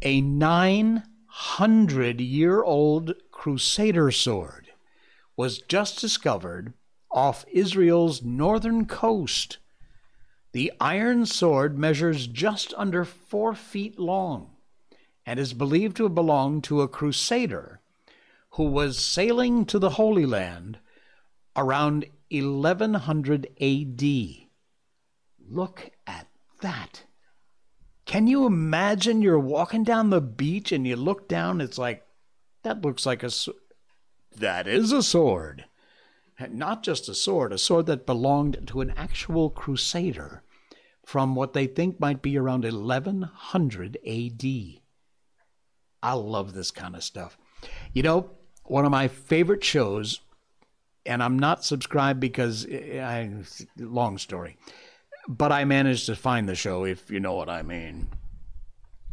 A 0.00 0.22
900 0.22 2.22
year 2.22 2.62
old 2.62 3.12
Crusader 3.30 4.10
sword 4.10 4.70
was 5.36 5.58
just 5.58 6.00
discovered 6.00 6.72
off 7.10 7.44
Israel's 7.52 8.22
northern 8.22 8.86
coast. 8.86 9.58
The 10.52 10.72
iron 10.80 11.26
sword 11.26 11.76
measures 11.76 12.26
just 12.26 12.72
under 12.78 13.04
four 13.04 13.54
feet 13.54 13.98
long 13.98 14.52
and 15.26 15.40
is 15.40 15.52
believed 15.52 15.96
to 15.96 16.04
have 16.04 16.14
belonged 16.14 16.64
to 16.64 16.82
a 16.82 16.88
crusader 16.88 17.80
who 18.50 18.64
was 18.64 18.98
sailing 18.98 19.64
to 19.66 19.78
the 19.78 19.90
Holy 19.90 20.26
Land 20.26 20.78
around 21.56 22.06
1100 22.30 23.48
AD. 23.60 24.02
Look 25.48 25.90
at 26.06 26.28
that. 26.60 27.04
Can 28.06 28.26
you 28.26 28.46
imagine 28.46 29.22
you're 29.22 29.38
walking 29.38 29.82
down 29.82 30.10
the 30.10 30.20
beach 30.20 30.72
and 30.72 30.86
you 30.86 30.96
look 30.96 31.28
down? 31.28 31.60
It's 31.60 31.78
like, 31.78 32.06
that 32.62 32.82
looks 32.82 33.06
like 33.06 33.22
a. 33.22 33.30
That 34.36 34.66
is 34.66 34.92
a 34.92 35.02
sword. 35.02 35.64
Not 36.50 36.82
just 36.82 37.08
a 37.08 37.14
sword, 37.14 37.52
a 37.52 37.58
sword 37.58 37.86
that 37.86 38.06
belonged 38.06 38.66
to 38.68 38.80
an 38.80 38.92
actual 38.96 39.50
crusader 39.50 40.42
from 41.04 41.34
what 41.34 41.52
they 41.52 41.66
think 41.66 42.00
might 42.00 42.22
be 42.22 42.36
around 42.36 42.64
1100 42.64 43.98
AD. 44.06 44.83
I 46.04 46.12
love 46.12 46.52
this 46.52 46.70
kind 46.70 46.94
of 46.94 47.02
stuff. 47.02 47.38
You 47.94 48.02
know, 48.02 48.30
one 48.64 48.84
of 48.84 48.90
my 48.90 49.08
favorite 49.08 49.64
shows, 49.64 50.20
and 51.06 51.22
I'm 51.22 51.38
not 51.38 51.64
subscribed 51.64 52.20
because 52.20 52.66
eh, 52.66 52.98
eh, 52.98 53.02
I, 53.02 53.30
long 53.78 54.18
story, 54.18 54.58
but 55.26 55.50
I 55.50 55.64
managed 55.64 56.04
to 56.06 56.14
find 56.14 56.46
the 56.46 56.54
show, 56.54 56.84
if 56.84 57.10
you 57.10 57.20
know 57.20 57.32
what 57.32 57.48
I 57.48 57.62
mean, 57.62 58.08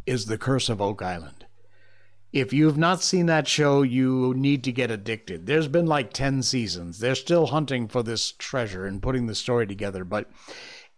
is 0.04 0.26
The 0.26 0.36
Curse 0.36 0.68
of 0.68 0.82
Oak 0.82 1.00
Island. 1.00 1.46
If 2.30 2.52
you've 2.52 2.78
not 2.78 3.02
seen 3.02 3.24
that 3.26 3.48
show, 3.48 3.80
you 3.80 4.34
need 4.36 4.62
to 4.64 4.72
get 4.72 4.90
addicted. 4.90 5.46
There's 5.46 5.68
been 5.68 5.86
like 5.86 6.12
10 6.12 6.42
seasons. 6.42 6.98
They're 6.98 7.14
still 7.14 7.46
hunting 7.46 7.88
for 7.88 8.02
this 8.02 8.32
treasure 8.32 8.84
and 8.84 9.02
putting 9.02 9.26
the 9.26 9.34
story 9.34 9.66
together, 9.66 10.04
but 10.04 10.30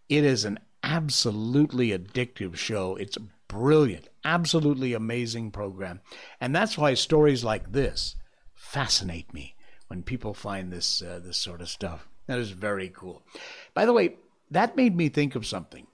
it 0.09 0.25
is 0.25 0.45
an 0.45 0.59
absolutely 0.83 1.97
addictive 1.97 2.57
show. 2.57 2.97
It's 2.97 3.19
brilliant, 3.49 4.09
absolutely 4.25 4.93
amazing 4.93 5.51
program. 5.51 6.01
And 6.41 6.55
that's 6.55 6.79
why 6.79 6.95
stories 6.95 7.45
like 7.45 7.73
this 7.73 8.17
fascinate 8.55 9.33
me 9.33 9.55
when 9.89 10.03
people 10.03 10.35
find 10.35 10.73
this 10.73 11.03
uh, 11.03 11.21
this 11.23 11.37
sort 11.37 11.61
of 11.61 11.69
stuff. 11.69 12.09
That 12.27 12.39
is 12.39 12.51
very 12.51 12.89
cool. 12.89 13.23
By 13.75 13.87
the 13.87 13.93
way, 13.93 14.17
that 14.51 14.77
made 14.77 14.97
me 14.97 15.09
think 15.09 15.35
of 15.35 15.47
something. 15.47 15.87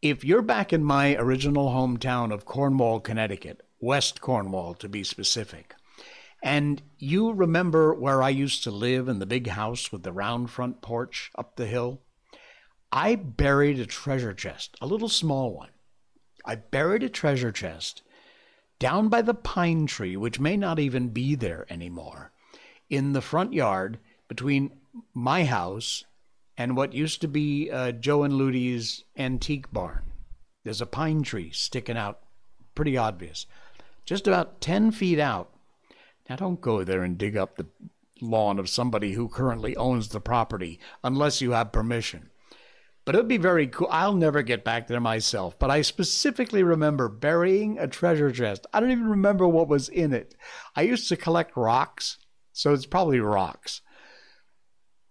If 0.00 0.24
you're 0.24 0.42
back 0.42 0.72
in 0.72 0.82
my 0.82 1.14
original 1.16 1.70
hometown 1.70 2.32
of 2.32 2.44
Cornwall, 2.44 3.00
Connecticut, 3.00 3.60
West 3.80 4.20
Cornwall 4.20 4.74
to 4.74 4.88
be 4.88 5.04
specific, 5.04 5.74
and 6.42 6.82
you 6.98 7.32
remember 7.32 7.94
where 7.94 8.22
I 8.22 8.30
used 8.30 8.64
to 8.64 8.70
live 8.70 9.08
in 9.08 9.20
the 9.20 9.26
big 9.26 9.46
house 9.46 9.92
with 9.92 10.02
the 10.02 10.12
round 10.12 10.50
front 10.50 10.82
porch 10.82 11.30
up 11.38 11.54
the 11.54 11.66
hill, 11.66 12.02
I 12.90 13.14
buried 13.14 13.78
a 13.78 13.86
treasure 13.86 14.34
chest, 14.34 14.76
a 14.80 14.86
little 14.86 15.08
small 15.08 15.54
one, 15.54 15.70
I 16.44 16.56
buried 16.56 17.02
a 17.02 17.08
treasure 17.08 17.52
chest 17.52 18.02
down 18.78 19.08
by 19.08 19.22
the 19.22 19.34
pine 19.34 19.86
tree, 19.86 20.16
which 20.16 20.40
may 20.40 20.56
not 20.56 20.78
even 20.78 21.10
be 21.10 21.34
there 21.36 21.66
anymore, 21.70 22.32
in 22.90 23.12
the 23.12 23.20
front 23.20 23.52
yard 23.52 23.98
between 24.26 24.72
my 25.14 25.44
house 25.44 26.04
and 26.58 26.76
what 26.76 26.92
used 26.92 27.20
to 27.20 27.28
be 27.28 27.70
uh, 27.70 27.92
Joe 27.92 28.24
and 28.24 28.34
Ludy's 28.34 29.04
antique 29.16 29.72
barn. 29.72 30.02
There's 30.64 30.80
a 30.80 30.86
pine 30.86 31.22
tree 31.22 31.50
sticking 31.52 31.96
out, 31.96 32.20
pretty 32.74 32.96
obvious, 32.96 33.46
just 34.04 34.26
about 34.26 34.60
10 34.60 34.90
feet 34.90 35.20
out. 35.20 35.50
Now, 36.28 36.36
don't 36.36 36.60
go 36.60 36.82
there 36.82 37.02
and 37.02 37.16
dig 37.16 37.36
up 37.36 37.56
the 37.56 37.66
lawn 38.20 38.58
of 38.58 38.68
somebody 38.68 39.12
who 39.12 39.28
currently 39.28 39.76
owns 39.76 40.08
the 40.08 40.20
property 40.20 40.80
unless 41.04 41.40
you 41.40 41.52
have 41.52 41.72
permission. 41.72 42.30
But 43.04 43.14
it 43.14 43.18
would 43.18 43.28
be 43.28 43.36
very 43.36 43.66
cool. 43.66 43.88
I'll 43.90 44.14
never 44.14 44.42
get 44.42 44.64
back 44.64 44.86
there 44.86 45.00
myself, 45.00 45.58
but 45.58 45.70
I 45.70 45.82
specifically 45.82 46.62
remember 46.62 47.08
burying 47.08 47.78
a 47.78 47.88
treasure 47.88 48.30
chest. 48.30 48.66
I 48.72 48.78
don't 48.78 48.92
even 48.92 49.08
remember 49.08 49.46
what 49.48 49.68
was 49.68 49.88
in 49.88 50.12
it. 50.12 50.36
I 50.76 50.82
used 50.82 51.08
to 51.08 51.16
collect 51.16 51.56
rocks, 51.56 52.18
so 52.52 52.72
it's 52.72 52.86
probably 52.86 53.18
rocks. 53.18 53.80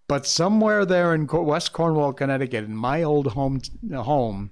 But 0.07 0.25
somewhere 0.25 0.85
there 0.85 1.13
in 1.13 1.27
West 1.27 1.73
Cornwall, 1.73 2.13
Connecticut, 2.13 2.63
in 2.63 2.75
my 2.75 3.03
old 3.03 3.27
home, 3.27 3.61
home, 3.93 4.51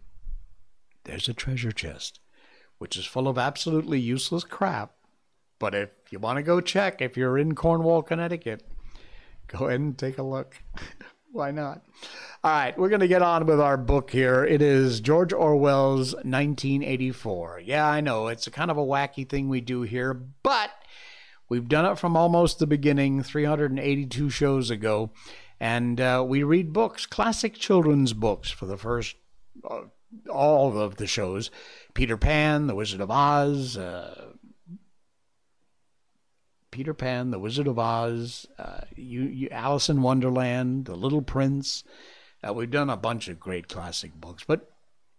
there's 1.06 1.30
a 1.30 1.34
treasure 1.34 1.72
chest, 1.72 2.20
which 2.78 2.98
is 2.98 3.06
full 3.06 3.28
of 3.28 3.38
absolutely 3.38 4.00
useless 4.00 4.44
crap. 4.44 4.94
But 5.60 5.76
if 5.76 5.90
you 6.12 6.20
want 6.20 6.38
to 6.38 6.44
go 6.44 6.62
check, 6.62 7.02
if 7.02 7.18
you're 7.18 7.38
in 7.38 7.56
Cornwall, 7.56 8.04
Connecticut, 8.04 8.64
go 9.48 9.68
ahead 9.68 9.80
and 9.80 9.98
take 9.98 10.18
a 10.18 10.24
look. 10.24 10.62
Why 11.32 11.52
not? 11.52 11.84
All 12.44 12.52
right, 12.52 12.78
we're 12.78 12.90
going 12.90 13.02
to 13.02 13.08
get 13.08 13.22
on 13.22 13.46
with 13.46 13.60
our 13.60 13.78
book 13.78 14.10
here. 14.10 14.44
It 14.44 14.62
is 14.62 15.00
George 15.00 15.32
Orwell's 15.32 16.14
1984. 16.16 17.62
Yeah, 17.64 17.88
I 17.88 18.02
know 18.02 18.28
it's 18.28 18.48
a 18.48 18.52
kind 18.52 18.72
of 18.72 18.78
a 18.78 18.86
wacky 18.86 19.28
thing 19.28 19.48
we 19.48 19.62
do 19.62 19.84
here, 19.84 20.14
but 20.14 20.72
we've 21.48 21.68
done 21.68 21.86
it 21.86 22.00
from 22.00 22.18
almost 22.18 22.58
the 22.58 22.66
beginning, 22.66 23.22
382 23.22 24.30
shows 24.32 24.72
ago, 24.72 25.12
and 25.60 26.02
uh, 26.02 26.26
we 26.28 26.42
read 26.42 26.74
books, 26.74 27.06
classic 27.06 27.54
children's 27.54 28.14
books 28.14 28.50
for 28.50 28.66
the 28.66 28.78
first 28.78 29.16
uh, 29.70 29.82
all 30.32 30.80
of 30.80 30.96
the 30.96 31.08
shows. 31.08 31.52
Peter 31.94 32.18
Pan, 32.18 32.66
The 32.66 32.76
Wizard 32.76 33.02
of 33.02 33.12
Oz, 33.12 33.78
uh, 33.78 34.29
Peter 36.72 36.94
Pan, 36.94 37.32
The 37.32 37.40
Wizard 37.40 37.68
of 37.68 37.80
Oz, 37.80 38.46
uh, 38.58 38.82
you, 38.96 39.24
you, 39.24 39.50
Alice 39.52 39.90
in 39.90 40.02
Wonderland, 40.02 40.86
The 40.86 40.96
Little 40.96 41.22
Prince. 41.22 41.84
Uh, 42.48 42.54
we've 42.54 42.70
done 42.70 42.90
a 42.90 42.98
bunch 42.98 43.28
of 43.28 43.40
great 43.40 43.68
classic 43.68 44.14
books, 44.14 44.44
but 44.48 44.72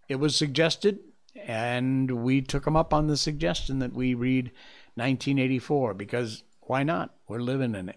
it 0.09 0.17
was 0.17 0.37
suggested, 0.37 1.01
and 1.37 2.23
we 2.23 2.41
took 2.41 2.65
them 2.65 2.77
up 2.77 2.95
on 2.95 3.07
the 3.07 3.17
suggestion 3.17 3.79
that 3.81 3.93
we 3.93 4.15
read 4.15 4.47
1984 4.95 5.95
because 5.95 6.45
why 6.63 6.83
not? 6.83 7.15
We're 7.29 7.41
living 7.41 7.75
in 7.75 7.89
it. 7.89 7.97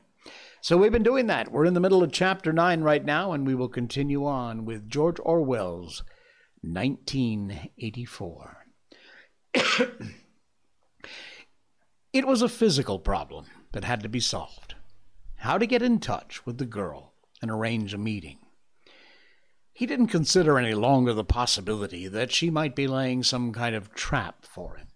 So 0.61 0.77
we've 0.77 0.91
been 0.91 1.03
doing 1.03 1.27
that. 1.27 1.51
We're 1.51 1.65
in 1.65 1.73
the 1.73 1.79
middle 1.79 2.01
of 2.01 2.11
chapter 2.11 2.53
9 2.53 2.81
right 2.81 3.03
now, 3.03 3.33
and 3.33 3.45
we 3.45 3.53
will 3.53 3.67
continue 3.67 4.25
on 4.25 4.65
with 4.65 4.89
George 4.89 5.19
Orwell's 5.19 6.03
1984. 6.61 8.65
it 12.13 12.27
was 12.27 12.43
a 12.43 12.49
physical 12.49 12.99
problem 12.99 13.47
that 13.71 13.83
had 13.83 14.03
to 14.03 14.07
be 14.07 14.19
solved. 14.19 14.75
How 15.37 15.57
to 15.57 15.65
get 15.65 15.81
in 15.81 15.99
touch 15.99 16.45
with 16.45 16.59
the 16.59 16.65
girl 16.65 17.13
and 17.41 17.49
arrange 17.49 17.91
a 17.91 17.97
meeting. 17.97 18.37
He 19.73 19.87
didn't 19.87 20.07
consider 20.07 20.59
any 20.59 20.75
longer 20.75 21.13
the 21.13 21.23
possibility 21.23 22.07
that 22.07 22.31
she 22.31 22.51
might 22.51 22.75
be 22.75 22.85
laying 22.85 23.23
some 23.23 23.51
kind 23.51 23.75
of 23.75 23.95
trap 23.95 24.45
for 24.45 24.75
him. 24.75 24.89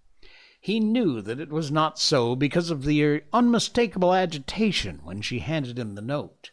He 0.61 0.80
knew 0.80 1.22
that 1.24 1.39
it 1.39 1.49
was 1.49 1.72
not 1.72 1.97
so 1.97 2.36
because 2.36 2.70
of 2.70 2.86
the 2.86 3.24
unmistakable 3.34 4.13
agitation 4.13 4.99
when 5.03 5.22
she 5.22 5.39
handed 5.39 5.80
him 5.80 5.95
the 5.95 6.01
note. 6.03 6.51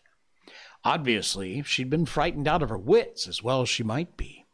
Obviously, 0.83 1.63
she'd 1.63 1.91
been 1.91 2.07
frightened 2.07 2.49
out 2.49 2.63
of 2.63 2.71
her 2.71 2.79
wits, 2.79 3.29
as 3.29 3.43
well 3.43 3.61
as 3.61 3.69
she 3.69 3.83
might 3.83 4.17
be. 4.17 4.47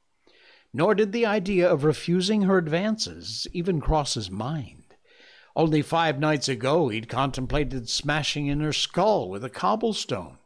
Nor 0.72 0.96
did 0.96 1.12
the 1.12 1.26
idea 1.26 1.70
of 1.70 1.84
refusing 1.84 2.42
her 2.42 2.58
advances 2.58 3.46
even 3.52 3.80
cross 3.80 4.14
his 4.14 4.30
mind. 4.30 4.79
Only 5.56 5.82
five 5.82 6.18
nights 6.18 6.48
ago 6.48 6.88
he'd 6.88 7.08
contemplated 7.08 7.88
smashing 7.88 8.46
in 8.46 8.60
her 8.60 8.72
skull 8.72 9.28
with 9.28 9.44
a 9.44 9.50
cobblestone. 9.50 10.38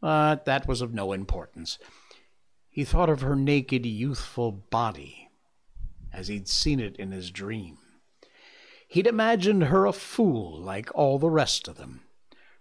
But 0.00 0.44
that 0.46 0.66
was 0.66 0.80
of 0.80 0.92
no 0.92 1.12
importance. 1.12 1.78
He 2.68 2.84
thought 2.84 3.10
of 3.10 3.20
her 3.20 3.36
naked, 3.36 3.84
youthful 3.86 4.52
body 4.52 5.28
as 6.12 6.28
he'd 6.28 6.48
seen 6.48 6.80
it 6.80 6.96
in 6.96 7.12
his 7.12 7.30
dream. 7.30 7.78
He'd 8.88 9.06
imagined 9.06 9.64
her 9.64 9.86
a 9.86 9.92
fool 9.92 10.58
like 10.58 10.90
all 10.94 11.18
the 11.18 11.30
rest 11.30 11.68
of 11.68 11.76
them, 11.76 12.02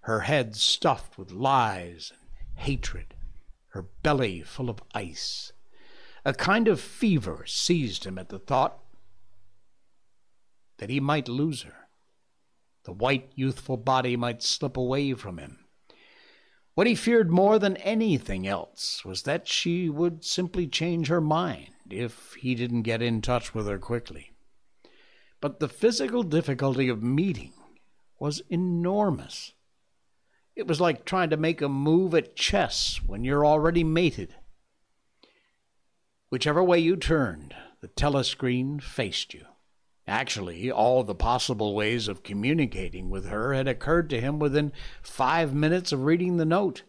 her 0.01 0.21
head 0.21 0.55
stuffed 0.55 1.17
with 1.17 1.31
lies 1.31 2.11
and 2.11 2.29
hatred, 2.59 3.15
her 3.69 3.83
belly 4.03 4.41
full 4.41 4.69
of 4.69 4.83
ice. 4.93 5.51
A 6.23 6.33
kind 6.33 6.67
of 6.67 6.79
fever 6.79 7.45
seized 7.47 8.03
him 8.03 8.19
at 8.19 8.29
the 8.29 8.37
thought 8.37 8.77
that 10.79 10.89
he 10.89 10.99
might 10.99 11.27
lose 11.27 11.61
her. 11.61 11.87
The 12.83 12.91
white, 12.91 13.31
youthful 13.35 13.77
body 13.77 14.15
might 14.15 14.41
slip 14.41 14.75
away 14.75 15.13
from 15.13 15.37
him. 15.37 15.59
What 16.73 16.87
he 16.87 16.95
feared 16.95 17.29
more 17.29 17.59
than 17.59 17.77
anything 17.77 18.47
else 18.47 19.03
was 19.03 19.23
that 19.23 19.47
she 19.47 19.89
would 19.89 20.23
simply 20.23 20.65
change 20.65 21.07
her 21.07 21.21
mind 21.21 21.73
if 21.89 22.33
he 22.35 22.55
didn't 22.55 22.83
get 22.83 23.01
in 23.01 23.21
touch 23.21 23.53
with 23.53 23.67
her 23.67 23.77
quickly. 23.77 24.31
But 25.41 25.59
the 25.59 25.67
physical 25.67 26.23
difficulty 26.23 26.89
of 26.89 27.03
meeting 27.03 27.53
was 28.17 28.41
enormous. 28.49 29.53
It 30.55 30.67
was 30.67 30.81
like 30.81 31.05
trying 31.05 31.29
to 31.31 31.37
make 31.37 31.61
a 31.61 31.69
move 31.69 32.15
at 32.15 32.35
chess 32.35 33.01
when 33.05 33.23
you're 33.23 33.45
already 33.45 33.83
mated. 33.83 34.35
Whichever 36.29 36.63
way 36.63 36.79
you 36.79 36.95
turned, 36.95 37.55
the 37.81 37.87
telescreen 37.87 38.81
faced 38.81 39.33
you. 39.33 39.45
Actually, 40.09 40.71
all 40.71 41.03
the 41.03 41.13
possible 41.13 41.75
ways 41.75 42.07
of 42.07 42.23
communicating 42.23 43.11
with 43.11 43.27
her 43.27 43.53
had 43.53 43.67
occurred 43.67 44.09
to 44.09 44.19
him 44.19 44.39
within 44.39 44.73
five 45.03 45.53
minutes 45.53 45.91
of 45.91 46.03
reading 46.03 46.37
the 46.37 46.45
note. 46.45 46.81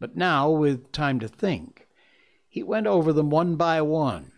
But 0.00 0.16
now, 0.16 0.50
with 0.50 0.90
time 0.90 1.20
to 1.20 1.28
think, 1.28 1.86
he 2.48 2.64
went 2.64 2.88
over 2.88 3.12
them 3.12 3.30
one 3.30 3.54
by 3.54 3.80
one 3.80 4.32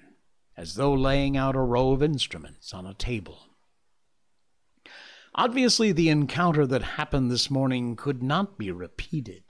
as 0.55 0.75
though 0.75 0.93
laying 0.93 1.39
out 1.39 1.57
a 1.57 1.61
row 1.61 1.93
of 1.93 2.03
instruments 2.03 2.75
on 2.75 2.87
a 2.87 2.93
table. 2.93 3.47
Obviously, 5.35 5.91
the 5.91 6.11
encounter 6.11 6.67
that 6.67 6.83
happened 6.83 7.31
this 7.31 7.51
morning 7.51 7.97
could 7.97 8.23
not 8.23 8.59
be 8.59 8.71
repeated. 8.71 9.45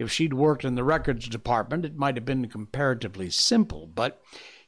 If 0.00 0.10
she'd 0.10 0.34
worked 0.34 0.64
in 0.64 0.74
the 0.74 0.82
records 0.82 1.28
department, 1.28 1.84
it 1.84 1.94
might 1.94 2.16
have 2.16 2.24
been 2.24 2.48
comparatively 2.48 3.30
simple, 3.30 3.86
but 3.86 4.20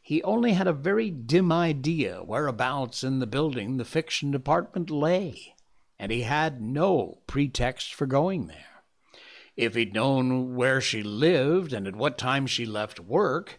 he 0.04 0.22
only 0.22 0.52
had 0.52 0.66
a 0.66 0.72
very 0.74 1.10
dim 1.10 1.50
idea 1.50 2.22
whereabouts 2.22 3.02
in 3.02 3.20
the 3.20 3.26
building 3.26 3.78
the 3.78 3.86
fiction 3.86 4.30
department 4.30 4.90
lay, 4.90 5.54
and 5.98 6.12
he 6.12 6.20
had 6.20 6.60
no 6.60 7.20
pretext 7.26 7.94
for 7.94 8.04
going 8.04 8.46
there. 8.46 8.82
If 9.56 9.74
he'd 9.74 9.94
known 9.94 10.56
where 10.56 10.82
she 10.82 11.02
lived 11.02 11.72
and 11.72 11.86
at 11.88 11.96
what 11.96 12.18
time 12.18 12.46
she 12.46 12.66
left 12.66 13.00
work, 13.00 13.58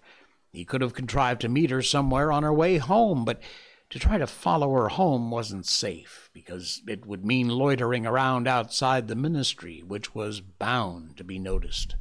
he 0.54 0.66
could 0.66 0.82
have 0.82 0.94
contrived 0.94 1.42
to 1.42 1.50
meet 1.50 1.72
her 1.72 1.82
somewhere 1.82 2.32
on 2.32 2.44
her 2.44 2.54
way 2.54 2.78
home, 2.78 3.26
but 3.26 3.42
to 3.90 3.98
try 3.98 4.20
to 4.20 4.28
follow 4.28 4.72
her 4.74 4.90
home 4.90 5.32
wasn't 5.32 5.66
safe, 5.66 6.30
because 6.32 6.84
it 6.88 7.08
would 7.08 7.26
mean 7.26 7.50
loitering 7.50 8.06
around 8.06 8.48
outside 8.48 9.08
the 9.08 9.16
ministry, 9.16 9.82
which 9.84 10.14
was 10.14 10.42
bound 10.42 11.18
to 11.18 11.24
be 11.24 11.40
noticed. 11.40 11.96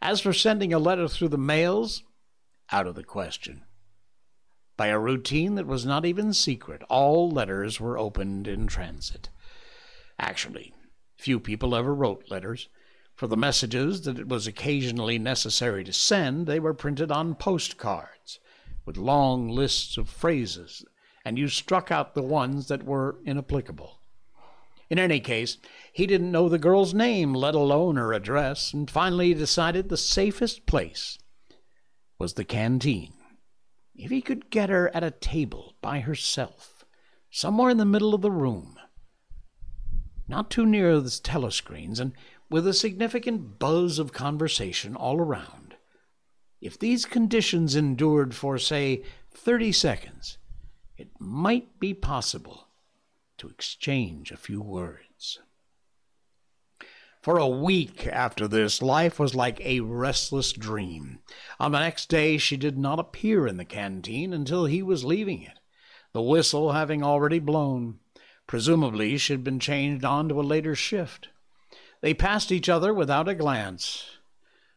As 0.00 0.22
for 0.22 0.32
sending 0.32 0.72
a 0.72 0.78
letter 0.78 1.06
through 1.06 1.28
the 1.28 1.36
mails, 1.36 2.02
out 2.70 2.86
of 2.86 2.94
the 2.94 3.04
question. 3.04 3.62
By 4.76 4.88
a 4.88 4.98
routine 4.98 5.56
that 5.56 5.66
was 5.66 5.84
not 5.84 6.04
even 6.04 6.32
secret, 6.32 6.82
all 6.88 7.30
letters 7.30 7.80
were 7.80 7.98
opened 7.98 8.46
in 8.46 8.66
transit. 8.66 9.28
Actually, 10.20 10.72
few 11.16 11.40
people 11.40 11.74
ever 11.74 11.94
wrote 11.94 12.30
letters. 12.30 12.68
For 13.16 13.26
the 13.26 13.36
messages 13.36 14.02
that 14.02 14.18
it 14.20 14.28
was 14.28 14.46
occasionally 14.46 15.18
necessary 15.18 15.82
to 15.82 15.92
send, 15.92 16.46
they 16.46 16.60
were 16.60 16.74
printed 16.74 17.10
on 17.10 17.34
postcards 17.34 18.38
with 18.86 18.96
long 18.96 19.48
lists 19.48 19.96
of 19.96 20.08
phrases, 20.08 20.84
and 21.24 21.36
you 21.36 21.48
struck 21.48 21.90
out 21.90 22.14
the 22.14 22.22
ones 22.22 22.68
that 22.68 22.84
were 22.84 23.18
inapplicable. 23.24 24.00
In 24.88 24.98
any 24.98 25.18
case, 25.18 25.58
he 25.92 26.06
didn't 26.06 26.30
know 26.30 26.48
the 26.48 26.58
girl's 26.58 26.94
name, 26.94 27.34
let 27.34 27.56
alone 27.56 27.96
her 27.96 28.12
address, 28.12 28.72
and 28.72 28.88
finally 28.88 29.34
decided 29.34 29.88
the 29.88 29.96
safest 29.96 30.64
place 30.66 31.18
was 32.18 32.34
the 32.34 32.44
canteen. 32.44 33.12
If 33.94 34.10
he 34.10 34.20
could 34.20 34.50
get 34.50 34.70
her 34.70 34.94
at 34.94 35.04
a 35.04 35.10
table 35.10 35.74
by 35.80 36.00
herself, 36.00 36.84
somewhere 37.30 37.70
in 37.70 37.76
the 37.76 37.84
middle 37.84 38.14
of 38.14 38.22
the 38.22 38.30
room, 38.30 38.78
not 40.26 40.50
too 40.50 40.66
near 40.66 41.00
the 41.00 41.08
telescreens, 41.08 41.98
and 41.98 42.12
with 42.50 42.66
a 42.66 42.74
significant 42.74 43.58
buzz 43.58 43.98
of 43.98 44.12
conversation 44.12 44.96
all 44.96 45.18
around. 45.18 45.76
If 46.60 46.78
these 46.78 47.04
conditions 47.04 47.76
endured 47.76 48.34
for, 48.34 48.58
say, 48.58 49.04
30 49.32 49.72
seconds, 49.72 50.38
it 50.96 51.08
might 51.18 51.78
be 51.78 51.94
possible 51.94 52.68
to 53.38 53.48
exchange 53.48 54.32
a 54.32 54.36
few 54.36 54.60
words. 54.60 55.38
For 57.28 57.36
a 57.36 57.46
week 57.46 58.06
after 58.06 58.48
this, 58.48 58.80
life 58.80 59.18
was 59.18 59.34
like 59.34 59.60
a 59.60 59.80
restless 59.80 60.50
dream. 60.50 61.18
On 61.60 61.72
the 61.72 61.80
next 61.80 62.08
day, 62.08 62.38
she 62.38 62.56
did 62.56 62.78
not 62.78 62.98
appear 62.98 63.46
in 63.46 63.58
the 63.58 63.66
canteen 63.66 64.32
until 64.32 64.64
he 64.64 64.82
was 64.82 65.04
leaving 65.04 65.42
it, 65.42 65.60
the 66.14 66.22
whistle 66.22 66.72
having 66.72 67.02
already 67.02 67.38
blown. 67.38 67.98
Presumably, 68.46 69.18
she 69.18 69.34
had 69.34 69.44
been 69.44 69.60
changed 69.60 70.06
on 70.06 70.30
to 70.30 70.40
a 70.40 70.42
later 70.42 70.74
shift. 70.74 71.28
They 72.00 72.14
passed 72.14 72.50
each 72.50 72.70
other 72.70 72.94
without 72.94 73.28
a 73.28 73.34
glance. 73.34 74.06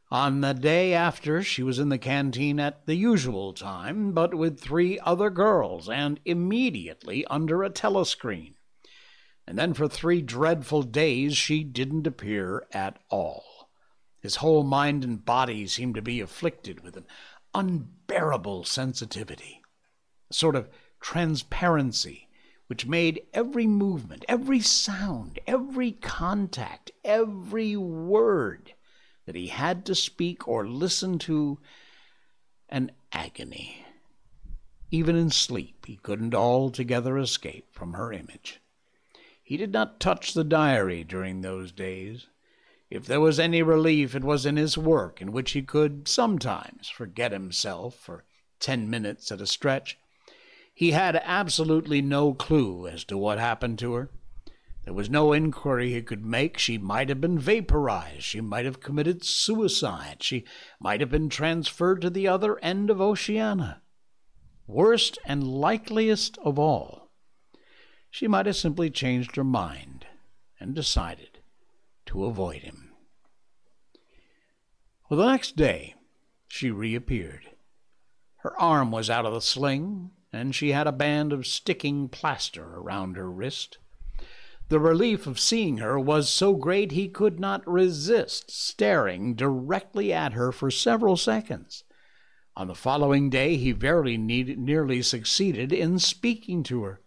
On 0.10 0.42
the 0.42 0.54
day 0.54 0.94
after, 0.94 1.42
she 1.42 1.64
was 1.64 1.80
in 1.80 1.88
the 1.88 1.98
canteen 1.98 2.60
at 2.60 2.86
the 2.86 2.96
usual 2.96 3.54
time, 3.54 4.12
but 4.12 4.34
with 4.34 4.60
three 4.60 5.00
other 5.00 5.30
girls, 5.30 5.88
and 5.88 6.20
immediately 6.26 7.24
under 7.28 7.64
a 7.64 7.70
telescreen. 7.70 8.56
And 9.48 9.58
then 9.58 9.74
for 9.74 9.88
three 9.88 10.22
dreadful 10.22 10.84
days 10.84 11.36
she 11.36 11.64
didn't 11.64 12.08
appear 12.08 12.66
at 12.72 13.00
all. 13.10 13.70
His 14.20 14.38
whole 14.38 14.64
mind 14.64 15.04
and 15.04 15.26
body 15.26 15.66
seemed 15.68 15.96
to 15.96 16.02
be 16.02 16.22
afflicted 16.22 16.82
with 16.84 16.96
an 16.96 17.06
unbearable 17.54 18.64
sensitivity, 18.64 19.62
a 20.30 20.34
sort 20.34 20.56
of 20.56 20.70
transparency 21.00 22.30
which 22.68 22.88
made 22.88 23.22
every 23.34 23.68
movement, 23.68 24.24
every 24.30 24.62
sound, 24.62 25.40
every 25.46 25.92
contact, 25.92 26.90
every 27.04 27.76
word 27.76 28.74
that 29.26 29.36
he 29.36 29.48
had 29.48 29.86
to 29.86 29.94
speak 29.94 30.48
or 30.48 30.66
listen 30.66 31.20
to 31.20 31.60
an 32.70 32.90
agony. 33.12 33.86
Even 34.90 35.18
in 35.18 35.30
sleep, 35.30 35.86
he 35.86 35.98
couldn't 35.98 36.34
altogether 36.34 37.18
escape 37.18 37.68
from 37.74 37.92
her 37.92 38.14
image. 38.14 38.61
He 39.52 39.58
did 39.58 39.74
not 39.74 40.00
touch 40.00 40.34
the 40.34 40.46
diary 40.46 41.04
during 41.04 41.42
those 41.42 41.74
days. 41.74 42.28
If 42.90 43.06
there 43.06 43.20
was 43.20 43.38
any 43.38 43.62
relief, 43.62 44.16
it 44.16 44.24
was 44.24 44.46
in 44.46 44.56
his 44.56 44.78
work, 44.78 45.22
in 45.22 45.34
which 45.34 45.52
he 45.52 45.62
could 45.62 46.08
sometimes 46.08 46.88
forget 46.88 47.34
himself 47.34 47.96
for 47.96 48.24
ten 48.62 48.90
minutes 48.90 49.30
at 49.30 49.42
a 49.42 49.46
stretch 49.48 49.98
he 50.74 50.92
had 50.92 51.22
absolutely 51.24 52.02
no 52.02 52.34
clue 52.34 52.88
as 52.88 53.04
to 53.04 53.18
what 53.18 53.40
happened 53.40 53.78
to 53.80 53.94
her. 53.94 54.10
There 54.84 54.94
was 54.94 55.10
no 55.10 55.32
inquiry 55.32 55.94
he 55.94 56.02
could 56.02 56.26
make. 56.26 56.58
She 56.58 56.78
might 56.78 57.10
have 57.10 57.22
been 57.22 57.38
vaporized. 57.38 58.24
She 58.24 58.42
might 58.42 58.66
have 58.66 58.80
committed 58.80 59.24
suicide. 59.24 60.24
She 60.24 60.44
might 60.80 61.00
have 61.00 61.12
been 61.12 61.30
transferred 61.30 62.02
to 62.02 62.10
the 62.10 62.28
other 62.28 62.58
end 62.60 62.90
of 62.90 63.00
Oceania. 63.00 63.82
Worst 64.66 65.20
and 65.26 65.44
likeliest 65.44 66.40
of 66.40 66.58
all, 66.58 67.01
she 68.22 68.28
might 68.28 68.46
have 68.46 68.56
simply 68.56 68.88
changed 68.88 69.36
her 69.36 69.44
mind 69.44 70.06
and 70.60 70.76
decided 70.76 71.40
to 72.06 72.24
avoid 72.26 72.62
him. 72.62 72.92
Well, 75.10 75.20
the 75.20 75.32
next 75.32 75.56
day, 75.56 75.96
she 76.48 76.70
reappeared. 76.70 77.50
Her 78.44 78.56
arm 78.62 78.92
was 78.92 79.10
out 79.10 79.26
of 79.26 79.34
the 79.34 79.42
sling, 79.42 80.12
and 80.32 80.54
she 80.54 80.72
had 80.72 80.86
a 80.86 80.92
band 80.92 81.34
of 81.34 81.48
sticking 81.48 82.10
plaster 82.10 82.64
around 82.64 83.18
her 83.18 83.28
wrist. 83.28 83.80
The 84.70 84.80
relief 84.80 85.26
of 85.26 85.40
seeing 85.40 85.80
her 85.80 86.00
was 86.00 86.30
so 86.30 86.54
great 86.54 86.92
he 86.92 87.08
could 87.08 87.40
not 87.40 87.68
resist 87.68 88.52
staring 88.52 89.34
directly 89.34 90.14
at 90.14 90.34
her 90.34 90.52
for 90.52 90.70
several 90.70 91.18
seconds. 91.18 91.84
On 92.56 92.68
the 92.68 92.76
following 92.76 93.32
day, 93.32 93.58
he 93.58 93.72
very 93.72 94.16
nearly 94.16 95.02
succeeded 95.02 95.74
in 95.74 95.98
speaking 95.98 96.62
to 96.66 96.84
her. 96.84 97.01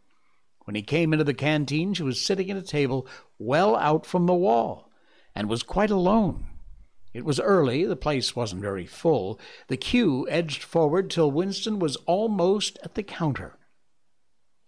When 0.64 0.74
he 0.74 0.82
came 0.82 1.12
into 1.12 1.24
the 1.24 1.34
canteen, 1.34 1.94
she 1.94 2.02
was 2.02 2.20
sitting 2.20 2.50
at 2.50 2.56
a 2.56 2.62
table 2.62 3.06
well 3.38 3.76
out 3.76 4.06
from 4.06 4.26
the 4.26 4.34
wall 4.34 4.90
and 5.34 5.48
was 5.48 5.62
quite 5.62 5.90
alone. 5.90 6.46
It 7.12 7.24
was 7.24 7.38
early, 7.38 7.84
the 7.84 7.96
place 7.96 8.34
wasn't 8.34 8.62
very 8.62 8.86
full. 8.86 9.38
The 9.68 9.76
queue 9.76 10.26
edged 10.28 10.64
forward 10.64 11.10
till 11.10 11.30
Winston 11.30 11.78
was 11.78 11.96
almost 12.06 12.78
at 12.82 12.96
the 12.96 13.04
counter, 13.04 13.56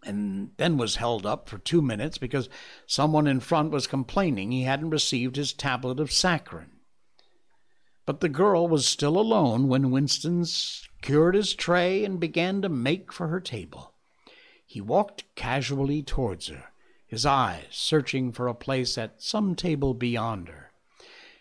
and 0.04 0.52
then 0.56 0.76
was 0.76 0.96
held 0.96 1.26
up 1.26 1.48
for 1.48 1.58
two 1.58 1.82
minutes 1.82 2.18
because 2.18 2.48
someone 2.86 3.26
in 3.26 3.40
front 3.40 3.72
was 3.72 3.88
complaining 3.88 4.52
he 4.52 4.62
hadn't 4.62 4.90
received 4.90 5.34
his 5.34 5.52
tablet 5.52 5.98
of 5.98 6.12
saccharin. 6.12 6.70
But 8.04 8.20
the 8.20 8.28
girl 8.28 8.68
was 8.68 8.86
still 8.86 9.18
alone 9.18 9.66
when 9.66 9.90
Winston 9.90 10.44
secured 10.44 11.34
his 11.34 11.54
tray 11.54 12.04
and 12.04 12.20
began 12.20 12.62
to 12.62 12.68
make 12.68 13.12
for 13.12 13.26
her 13.26 13.40
table. 13.40 13.95
He 14.66 14.80
walked 14.80 15.24
casually 15.36 16.02
towards 16.02 16.48
her, 16.48 16.72
his 17.06 17.24
eyes 17.24 17.68
searching 17.70 18.32
for 18.32 18.48
a 18.48 18.54
place 18.54 18.98
at 18.98 19.22
some 19.22 19.54
table 19.54 19.94
beyond 19.94 20.48
her. 20.48 20.72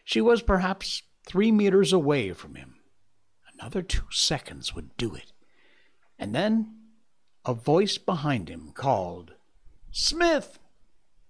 She 0.04 0.22
was 0.22 0.44
perhaps 0.44 1.02
three 1.26 1.52
meters 1.52 1.92
away 1.92 2.32
from 2.34 2.56
him. 2.56 2.76
Another 3.54 3.82
two 3.82 4.06
seconds 4.12 4.76
would 4.76 4.96
do 4.96 5.16
it. 5.16 5.32
And 6.20 6.36
then 6.36 6.76
a 7.46 7.54
voice 7.54 7.98
behind 7.98 8.48
him 8.48 8.72
called, 8.74 9.34
Smith! 9.92 10.60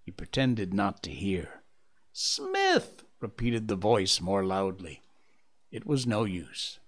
He 0.04 0.12
pretended 0.12 0.74
not 0.74 1.02
to 1.04 1.12
hear. 1.12 1.62
Smith! 2.12 3.04
repeated 3.22 3.68
the 3.68 3.76
voice 3.76 4.20
more 4.20 4.44
loudly. 4.44 5.02
It 5.72 5.86
was 5.86 6.06
no 6.06 6.26
use. 6.26 6.80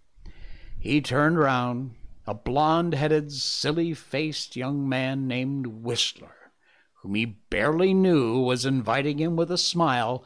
He 0.77 1.01
turned 1.01 1.39
round 1.39 1.95
a 2.28 2.34
blond 2.34 2.93
headed, 2.93 3.32
silly 3.32 3.93
faced 3.93 4.57
young 4.57 4.88
man 4.88 5.28
named 5.28 5.65
Wilsher, 5.65 6.51
whom 6.95 7.15
he 7.15 7.25
barely 7.25 7.93
knew, 7.93 8.39
was 8.39 8.65
inviting 8.65 9.17
him 9.17 9.38
with 9.38 9.49
a 9.49 9.57
smile 9.57 10.25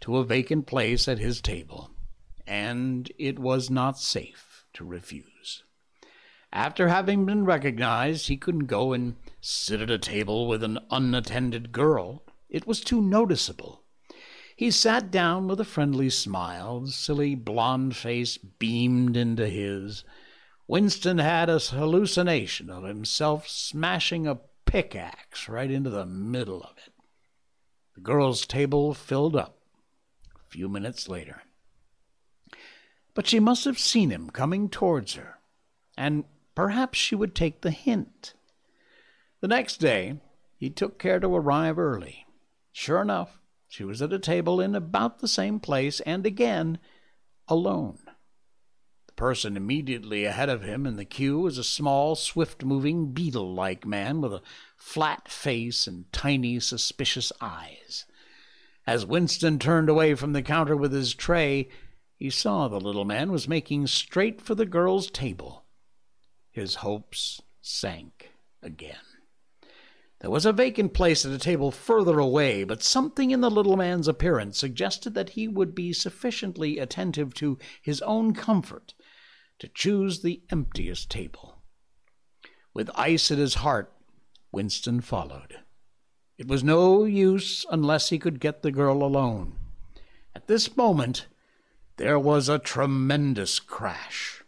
to 0.00 0.16
a 0.16 0.24
vacant 0.24 0.66
place 0.66 1.08
at 1.08 1.18
his 1.18 1.40
table, 1.40 1.90
and 2.46 3.10
it 3.18 3.38
was 3.38 3.68
not 3.68 3.98
safe 3.98 4.64
to 4.72 4.84
refuse. 4.84 5.64
After 6.52 6.88
having 6.88 7.26
been 7.26 7.44
recognized, 7.44 8.28
he 8.28 8.36
couldn't 8.36 8.66
go 8.66 8.92
and 8.92 9.16
sit 9.40 9.80
at 9.80 9.90
a 9.90 9.98
table 9.98 10.46
with 10.46 10.62
an 10.62 10.78
unattended 10.90 11.72
girl. 11.72 12.22
It 12.48 12.66
was 12.66 12.80
too 12.80 13.02
noticeable. 13.02 13.82
He 14.56 14.70
sat 14.70 15.10
down 15.10 15.48
with 15.48 15.60
a 15.60 15.64
friendly 15.64 16.10
smile. 16.10 16.80
The 16.80 16.90
silly 16.90 17.34
blond 17.34 17.96
face 17.96 18.36
beamed 18.36 19.16
into 19.16 19.48
his. 19.48 20.04
Winston 20.70 21.18
had 21.18 21.50
a 21.50 21.58
hallucination 21.58 22.70
of 22.70 22.84
himself 22.84 23.48
smashing 23.48 24.28
a 24.28 24.38
pickaxe 24.66 25.48
right 25.48 25.68
into 25.68 25.90
the 25.90 26.06
middle 26.06 26.62
of 26.62 26.76
it. 26.86 26.92
The 27.96 28.02
girl's 28.02 28.46
table 28.46 28.94
filled 28.94 29.34
up 29.34 29.58
a 30.36 30.48
few 30.48 30.68
minutes 30.68 31.08
later. 31.08 31.42
But 33.14 33.26
she 33.26 33.40
must 33.40 33.64
have 33.64 33.80
seen 33.80 34.10
him 34.10 34.30
coming 34.30 34.68
towards 34.68 35.14
her, 35.14 35.38
and 35.98 36.22
perhaps 36.54 37.00
she 37.00 37.16
would 37.16 37.34
take 37.34 37.62
the 37.62 37.72
hint. 37.72 38.34
The 39.40 39.48
next 39.48 39.78
day, 39.78 40.20
he 40.56 40.70
took 40.70 41.00
care 41.00 41.18
to 41.18 41.34
arrive 41.34 41.80
early. 41.80 42.26
Sure 42.70 43.02
enough, 43.02 43.40
she 43.66 43.82
was 43.82 44.00
at 44.00 44.12
a 44.12 44.20
table 44.20 44.60
in 44.60 44.76
about 44.76 45.18
the 45.18 45.26
same 45.26 45.58
place, 45.58 45.98
and 46.02 46.24
again 46.24 46.78
alone 47.48 47.98
person 49.20 49.54
immediately 49.54 50.24
ahead 50.24 50.48
of 50.48 50.62
him 50.62 50.86
in 50.86 50.96
the 50.96 51.04
queue 51.04 51.40
was 51.40 51.58
a 51.58 51.62
small, 51.62 52.16
swift 52.16 52.64
moving, 52.64 53.12
beetle 53.12 53.52
like 53.52 53.84
man 53.84 54.18
with 54.22 54.32
a 54.32 54.40
flat 54.78 55.28
face 55.28 55.86
and 55.86 56.10
tiny, 56.10 56.58
suspicious 56.58 57.30
eyes. 57.38 58.06
As 58.86 59.04
Winston 59.04 59.58
turned 59.58 59.90
away 59.90 60.14
from 60.14 60.32
the 60.32 60.40
counter 60.40 60.74
with 60.74 60.94
his 60.94 61.12
tray, 61.12 61.68
he 62.16 62.30
saw 62.30 62.66
the 62.66 62.80
little 62.80 63.04
man 63.04 63.30
was 63.30 63.46
making 63.46 63.88
straight 63.88 64.40
for 64.40 64.54
the 64.54 64.64
girl's 64.64 65.10
table. 65.10 65.66
His 66.50 66.76
hopes 66.76 67.42
sank 67.60 68.30
again. 68.62 69.04
There 70.20 70.30
was 70.30 70.46
a 70.46 70.52
vacant 70.54 70.94
place 70.94 71.26
at 71.26 71.32
a 71.32 71.38
table 71.38 71.70
further 71.70 72.18
away, 72.18 72.64
but 72.64 72.82
something 72.82 73.32
in 73.32 73.42
the 73.42 73.50
little 73.50 73.76
man's 73.76 74.08
appearance 74.08 74.56
suggested 74.56 75.12
that 75.12 75.30
he 75.30 75.46
would 75.46 75.74
be 75.74 75.92
sufficiently 75.92 76.78
attentive 76.78 77.34
to 77.34 77.58
his 77.82 78.00
own 78.00 78.32
comfort 78.32 78.94
to 79.60 79.68
choose 79.68 80.20
the 80.20 80.42
emptiest 80.50 81.10
table. 81.10 81.62
With 82.74 82.90
ice 82.94 83.30
at 83.30 83.38
his 83.38 83.56
heart, 83.56 83.92
Winston 84.50 85.00
followed. 85.00 85.60
It 86.38 86.48
was 86.48 86.64
no 86.64 87.04
use 87.04 87.66
unless 87.70 88.08
he 88.08 88.18
could 88.18 88.40
get 88.40 88.62
the 88.62 88.72
girl 88.72 89.02
alone. 89.02 89.54
At 90.34 90.48
this 90.48 90.76
moment, 90.76 91.26
there 91.98 92.18
was 92.18 92.48
a 92.48 92.58
tremendous 92.58 93.60
crash. 93.60 94.42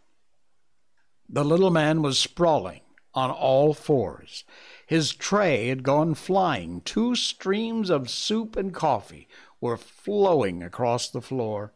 The 1.29 1.45
little 1.45 1.69
man 1.69 2.01
was 2.01 2.17
sprawling 2.17 2.81
on 3.13 3.29
all 3.29 3.75
fours. 3.75 4.43
His 4.87 5.13
tray 5.13 5.67
had 5.67 5.83
gone 5.83 6.15
flying. 6.15 6.81
Two 6.81 7.15
streams 7.15 7.91
of 7.91 8.09
soup 8.09 8.55
and 8.55 8.73
coffee 8.73 9.27
were 9.61 9.77
flowing 9.77 10.63
across 10.63 11.09
the 11.09 11.21
floor. 11.21 11.73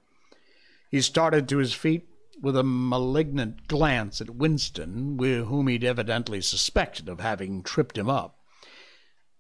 He 0.89 1.01
started 1.01 1.47
to 1.49 1.57
his 1.57 1.73
feet 1.73 2.09
with 2.41 2.55
a 2.55 2.63
malignant 2.63 3.67
glance 3.67 4.21
at 4.21 4.29
Winston, 4.29 5.17
whom 5.19 5.67
he'd 5.67 5.83
evidently 5.83 6.41
suspected 6.41 7.09
of 7.09 7.19
having 7.19 7.63
tripped 7.63 7.97
him 7.97 8.09
up. 8.09 8.39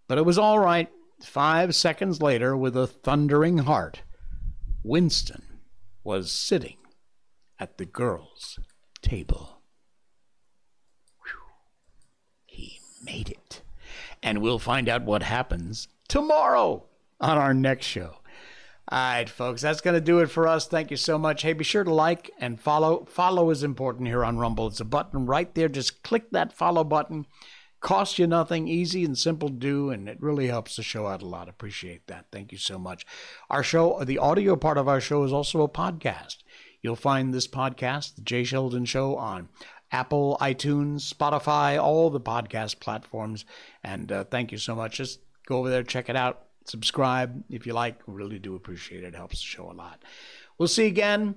But 0.07 0.17
it 0.17 0.25
was 0.25 0.37
all 0.37 0.59
right. 0.59 0.89
Five 1.23 1.75
seconds 1.75 2.21
later, 2.21 2.55
with 2.55 2.77
a 2.77 2.87
thundering 2.87 3.59
heart, 3.59 4.01
Winston 4.83 5.59
was 6.03 6.31
sitting 6.31 6.77
at 7.59 7.77
the 7.77 7.85
girl's 7.85 8.59
table. 9.01 9.61
He 12.45 12.79
made 13.03 13.29
it. 13.29 13.61
And 14.23 14.41
we'll 14.41 14.59
find 14.59 14.87
out 14.87 15.03
what 15.03 15.23
happens 15.23 15.87
tomorrow 16.07 16.85
on 17.19 17.37
our 17.37 17.53
next 17.53 17.85
show. 17.85 18.17
All 18.89 18.97
right, 18.97 19.29
folks, 19.29 19.61
that's 19.61 19.81
going 19.81 19.95
to 19.95 20.01
do 20.01 20.19
it 20.19 20.27
for 20.27 20.47
us. 20.47 20.65
Thank 20.65 20.91
you 20.91 20.97
so 20.97 21.17
much. 21.17 21.41
Hey, 21.41 21.51
be 21.51 21.65
sure 21.65 21.83
to 21.83 21.93
like 21.93 22.31
and 22.39 22.57
follow. 22.57 23.03
Follow 23.03 23.49
is 23.49 23.61
important 23.61 24.07
here 24.07 24.23
on 24.23 24.37
Rumble. 24.37 24.67
It's 24.67 24.79
a 24.79 24.85
button 24.85 25.25
right 25.25 25.53
there. 25.55 25.67
Just 25.67 26.03
click 26.03 26.31
that 26.31 26.53
follow 26.53 26.85
button. 26.85 27.25
Costs 27.81 28.17
you 28.17 28.27
nothing, 28.27 28.69
easy 28.69 29.03
and 29.03 29.17
simple 29.17 29.49
to 29.49 29.55
do, 29.55 29.89
and 29.89 30.07
it 30.07 30.21
really 30.21 30.47
helps 30.47 30.77
the 30.77 30.83
show 30.83 31.05
out 31.05 31.21
a 31.21 31.27
lot. 31.27 31.49
Appreciate 31.49 32.07
that. 32.07 32.27
Thank 32.31 32.53
you 32.53 32.57
so 32.57 32.79
much. 32.79 33.05
Our 33.49 33.61
show, 33.61 34.01
the 34.05 34.19
audio 34.19 34.55
part 34.55 34.77
of 34.77 34.87
our 34.87 35.01
show, 35.01 35.23
is 35.25 35.33
also 35.33 35.63
a 35.63 35.69
podcast. 35.69 36.37
You'll 36.81 36.95
find 36.95 37.33
this 37.33 37.47
podcast, 37.47 38.15
The 38.15 38.21
Jay 38.21 38.45
Sheldon 38.45 38.85
Show, 38.85 39.17
on 39.17 39.49
Apple, 39.91 40.37
iTunes, 40.39 41.13
Spotify, 41.13 41.77
all 41.77 42.09
the 42.09 42.21
podcast 42.21 42.79
platforms. 42.79 43.43
And 43.83 44.09
uh, 44.13 44.23
thank 44.23 44.53
you 44.53 44.57
so 44.57 44.75
much. 44.75 44.95
Just 44.95 45.19
go 45.45 45.57
over 45.57 45.69
there, 45.69 45.83
check 45.83 46.07
it 46.07 46.15
out 46.15 46.46
Subscribe 46.67 47.43
if 47.49 47.65
you 47.65 47.73
like. 47.73 48.01
Really 48.07 48.39
do 48.39 48.55
appreciate 48.55 49.03
it. 49.03 49.07
it 49.07 49.15
helps 49.15 49.39
the 49.39 49.45
show 49.45 49.71
a 49.71 49.73
lot. 49.73 50.03
We'll 50.57 50.67
see 50.67 50.83
you 50.83 50.89
again 50.89 51.35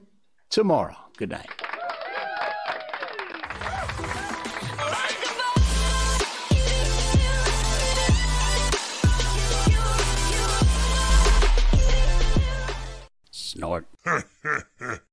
tomorrow. 0.49 0.97
Good 1.17 1.31
night. 1.31 1.51
Snort. 13.31 13.87